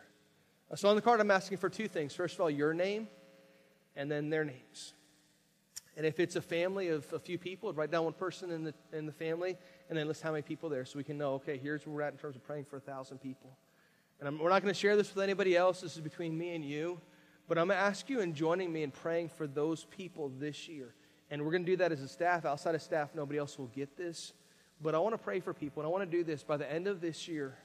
Uh, 0.70 0.76
so 0.76 0.90
on 0.90 0.96
the 0.96 1.02
card, 1.02 1.20
I'm 1.20 1.30
asking 1.30 1.56
for 1.58 1.70
two 1.70 1.88
things. 1.88 2.14
First 2.14 2.34
of 2.34 2.42
all, 2.42 2.50
your 2.50 2.74
name 2.74 3.08
and 3.96 4.10
then 4.10 4.28
their 4.28 4.44
names. 4.44 4.92
And 5.96 6.04
if 6.04 6.18
it's 6.18 6.36
a 6.36 6.40
family 6.42 6.88
of 6.88 7.10
a 7.12 7.18
few 7.18 7.38
people, 7.38 7.72
write 7.72 7.90
down 7.90 8.04
one 8.04 8.12
person 8.12 8.50
in 8.50 8.64
the, 8.64 8.74
in 8.92 9.06
the 9.06 9.12
family 9.12 9.56
and 9.88 9.96
then 9.96 10.08
list 10.08 10.22
how 10.22 10.32
many 10.32 10.42
people 10.42 10.68
there 10.68 10.84
so 10.84 10.98
we 10.98 11.04
can 11.04 11.16
know, 11.16 11.34
okay, 11.34 11.56
here's 11.56 11.86
where 11.86 11.94
we're 11.94 12.02
at 12.02 12.12
in 12.12 12.18
terms 12.18 12.34
of 12.34 12.44
praying 12.44 12.64
for 12.64 12.76
a 12.76 12.80
thousand 12.80 13.18
people. 13.18 13.56
And 14.18 14.28
I'm, 14.28 14.38
we're 14.38 14.50
not 14.50 14.62
going 14.62 14.74
to 14.74 14.78
share 14.78 14.96
this 14.96 15.14
with 15.14 15.22
anybody 15.22 15.56
else. 15.56 15.80
This 15.80 15.94
is 15.94 16.00
between 16.00 16.36
me 16.36 16.54
and 16.54 16.64
you. 16.64 17.00
But 17.46 17.58
I'm 17.58 17.68
going 17.68 17.78
to 17.78 17.84
ask 17.84 18.08
you 18.08 18.20
in 18.20 18.34
joining 18.34 18.72
me 18.72 18.82
in 18.82 18.90
praying 18.90 19.28
for 19.28 19.46
those 19.46 19.84
people 19.84 20.32
this 20.38 20.66
year. 20.68 20.94
And 21.30 21.44
we're 21.44 21.50
going 21.50 21.64
to 21.64 21.70
do 21.70 21.76
that 21.76 21.92
as 21.92 22.00
a 22.00 22.08
staff. 22.08 22.44
Outside 22.44 22.74
of 22.74 22.82
staff, 22.82 23.10
nobody 23.14 23.38
else 23.38 23.58
will 23.58 23.66
get 23.68 23.96
this. 23.96 24.32
But 24.80 24.94
I 24.94 24.98
want 24.98 25.14
to 25.14 25.18
pray 25.18 25.40
for 25.40 25.54
people. 25.54 25.82
And 25.82 25.88
I 25.88 25.90
want 25.90 26.10
to 26.10 26.16
do 26.16 26.24
this 26.24 26.42
by 26.42 26.56
the 26.56 26.70
end 26.70 26.86
of 26.86 27.00
this 27.00 27.28
year. 27.28 27.56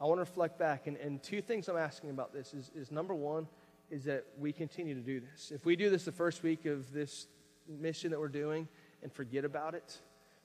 I 0.00 0.04
want 0.04 0.18
to 0.18 0.22
reflect 0.22 0.58
back. 0.58 0.86
And, 0.86 0.96
and 0.96 1.22
two 1.22 1.40
things 1.40 1.68
I'm 1.68 1.76
asking 1.76 2.10
about 2.10 2.32
this 2.32 2.54
is, 2.54 2.70
is 2.74 2.90
number 2.90 3.14
one, 3.14 3.46
is 3.92 4.04
that 4.04 4.24
we 4.38 4.52
continue 4.52 4.94
to 4.94 5.02
do 5.02 5.20
this. 5.20 5.52
If 5.52 5.66
we 5.66 5.76
do 5.76 5.90
this 5.90 6.06
the 6.06 6.12
first 6.12 6.42
week 6.42 6.64
of 6.64 6.90
this 6.94 7.28
mission 7.68 8.10
that 8.10 8.18
we're 8.18 8.28
doing 8.28 8.66
and 9.02 9.12
forget 9.12 9.44
about 9.44 9.74
it, 9.74 9.98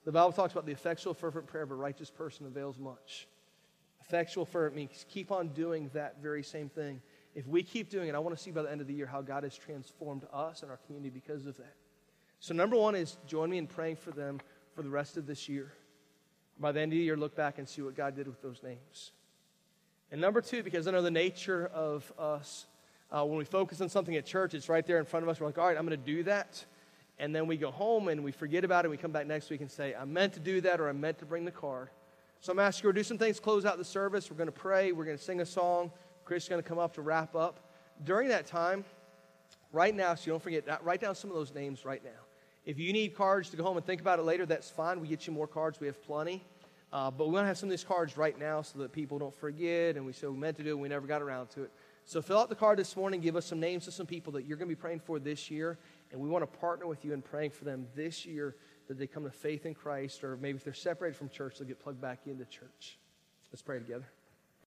the 0.04 0.12
Bible 0.12 0.34
talks 0.34 0.52
about 0.52 0.66
the 0.66 0.74
effectual, 0.74 1.14
fervent 1.14 1.48
prayer 1.48 1.64
of 1.64 1.72
a 1.72 1.76
righteous 1.76 2.12
person 2.12 2.46
avails 2.46 2.78
much. 2.78 3.26
Effectual, 4.02 4.46
fervent 4.46 4.76
means 4.76 5.06
keep 5.10 5.32
on 5.32 5.48
doing 5.50 5.90
that 5.94 6.22
very 6.22 6.44
same 6.44 6.68
thing. 6.68 7.02
If 7.36 7.48
we 7.48 7.64
keep 7.64 7.90
doing 7.90 8.10
it, 8.10 8.16
I 8.16 8.20
want 8.20 8.36
to 8.36 8.42
see 8.42 8.52
by 8.52 8.64
the 8.64 8.72
end 8.72 8.82
of 8.82 8.88
the 8.88 8.94
year 8.94 9.06
how 9.06 9.22
God 9.22 9.44
has 9.44 9.56
transformed 9.58 10.26
us 10.34 10.62
and 10.62 10.70
our 10.70 10.80
community 10.86 11.10
because 11.10 11.46
of 11.46 11.56
that. 11.56 11.76
So, 12.40 12.54
number 12.54 12.76
one 12.76 12.96
is 12.96 13.18
join 13.28 13.50
me 13.50 13.58
in 13.58 13.68
praying 13.68 13.96
for 13.96 14.12
them 14.12 14.42
for 14.76 14.82
the 14.82 14.90
rest 14.90 15.16
of 15.16 15.26
this 15.26 15.48
year. 15.48 15.72
By 16.60 16.74
the 16.74 16.82
end 16.82 16.92
of 16.92 16.98
the 16.98 17.04
year, 17.04 17.16
look 17.16 17.36
back 17.36 17.60
and 17.60 17.68
see 17.68 17.82
what 17.82 17.96
God 17.96 18.16
did 18.16 18.28
with 18.28 18.42
those 18.42 18.62
names. 18.62 19.12
And 20.12 20.20
number 20.20 20.42
two, 20.42 20.64
because 20.64 20.88
I 20.88 20.92
know 20.92 21.02
the 21.02 21.12
nature 21.12 21.68
of 21.74 22.12
us 22.18 22.66
uh, 23.12 23.24
when 23.26 23.38
we 23.38 23.46
focus 23.46 23.82
on 23.82 23.90
something 23.90 24.16
at 24.16 24.26
church, 24.26 24.54
it's 24.54 24.70
right 24.70 24.86
there 24.86 25.00
in 25.00 25.06
front 25.06 25.24
of 25.24 25.30
us. 25.30 25.40
We're 25.40 25.48
like, 25.48 25.58
all 25.58 25.68
right, 25.68 25.78
I'm 25.78 25.86
going 25.86 26.00
to 26.00 26.06
do 26.06 26.24
that. 26.24 26.64
And 27.20 27.34
then 27.34 27.48
we 27.48 27.58
go 27.58 27.72
home 27.72 28.10
and 28.10 28.24
we 28.24 28.32
forget 28.32 28.64
about 28.64 28.86
it. 28.86 28.90
We 28.90 28.98
come 28.98 29.12
back 29.12 29.26
next 29.26 29.50
week 29.50 29.62
and 29.62 29.72
say, 29.72 29.96
I 29.96 30.06
meant 30.06 30.34
to 30.34 30.40
do 30.40 30.62
that 30.62 30.80
or 30.80 30.90
I 30.90 30.92
meant 30.92 31.18
to 31.20 31.26
bring 31.26 31.46
the 31.46 31.52
card. 31.52 31.90
So 32.42 32.52
I'm 32.52 32.60
asking 32.60 32.88
you 32.88 32.94
to 32.94 33.00
do 33.00 33.04
some 33.04 33.18
things, 33.18 33.40
close 33.40 33.66
out 33.66 33.78
the 33.78 33.86
service. 33.86 34.30
We're 34.30 34.38
going 34.38 34.48
to 34.48 34.52
pray. 34.52 34.92
We're 34.92 35.06
going 35.06 35.18
to 35.18 35.24
sing 35.24 35.42
a 35.42 35.46
song. 35.46 35.92
Chris 36.26 36.44
is 36.44 36.50
going 36.50 36.62
to 36.62 36.68
come 36.68 36.78
up 36.78 36.94
to 36.96 37.02
wrap 37.02 37.36
up. 37.36 37.72
During 38.04 38.28
that 38.30 38.46
time, 38.46 38.86
right 39.72 39.96
now, 39.96 40.14
so 40.14 40.26
you 40.26 40.34
don't 40.34 40.44
forget, 40.44 40.66
that, 40.68 40.84
write 40.84 41.02
down 41.02 41.16
some 41.16 41.32
of 41.32 41.36
those 41.36 41.54
names 41.56 41.86
right 41.86 42.04
now. 42.04 42.20
If 42.66 42.78
you 42.78 42.94
need 42.94 43.16
cards 43.16 43.50
to 43.52 43.58
go 43.58 43.64
home 43.64 43.78
and 43.78 43.86
think 43.86 44.02
about 44.02 44.20
it 44.20 44.24
later, 44.24 44.46
that's 44.46 44.70
fine. 44.70 45.00
We 45.00 45.08
get 45.08 45.26
you 45.26 45.34
more 45.34 45.48
cards. 45.48 45.80
We 45.80 45.88
have 45.88 46.04
plenty. 46.04 46.44
Uh, 46.92 47.12
but 47.12 47.28
we 47.28 47.34
want 47.34 47.44
to 47.44 47.48
have 47.48 47.58
some 47.58 47.68
of 47.68 47.72
these 47.72 47.84
cards 47.84 48.18
right 48.18 48.40
now 48.40 48.62
so 48.62 48.80
that 48.80 48.92
people 48.92 49.20
don't 49.20 49.34
forget 49.34 49.98
and 49.98 50.06
we 50.06 50.14
say 50.14 50.28
we 50.28 50.38
meant 50.38 50.56
to 50.56 50.64
do 50.64 50.70
it 50.70 50.80
we 50.80 50.88
never 50.88 51.06
got 51.06 51.22
around 51.22 51.48
to 51.48 51.64
it. 51.64 51.72
So 52.08 52.22
fill 52.22 52.40
out 52.40 52.48
the 52.48 52.56
card 52.56 52.80
this 52.80 52.96
morning. 52.96 53.20
Give 53.20 53.36
us 53.36 53.46
some 53.46 53.60
names 53.60 53.86
of 53.86 53.94
some 53.94 54.06
people 54.06 54.32
that 54.32 54.46
you're 54.46 54.56
going 54.56 54.70
to 54.70 54.74
be 54.74 54.80
praying 54.80 55.02
for 55.02 55.20
this 55.20 55.52
year. 55.52 55.78
And 56.10 56.22
we 56.22 56.30
want 56.30 56.42
to 56.42 56.60
partner 56.60 56.88
with 56.88 57.04
you 57.04 57.12
in 57.12 57.22
praying 57.22 57.52
for 57.52 57.66
them 57.66 57.86
this 57.98 58.26
year 58.26 58.56
that 58.88 58.98
they 58.98 59.08
come 59.08 59.26
to 59.26 59.30
faith 59.30 59.66
in 59.66 59.74
Christ, 59.74 60.24
or 60.24 60.38
maybe 60.38 60.56
if 60.56 60.64
they're 60.64 60.74
separated 60.74 61.18
from 61.18 61.28
church, 61.28 61.60
they'll 61.60 61.68
get 61.68 61.82
plugged 61.82 62.00
back 62.00 62.20
into 62.26 62.46
church. 62.46 62.98
Let's 63.52 63.62
pray 63.62 63.78
together. 63.80 64.06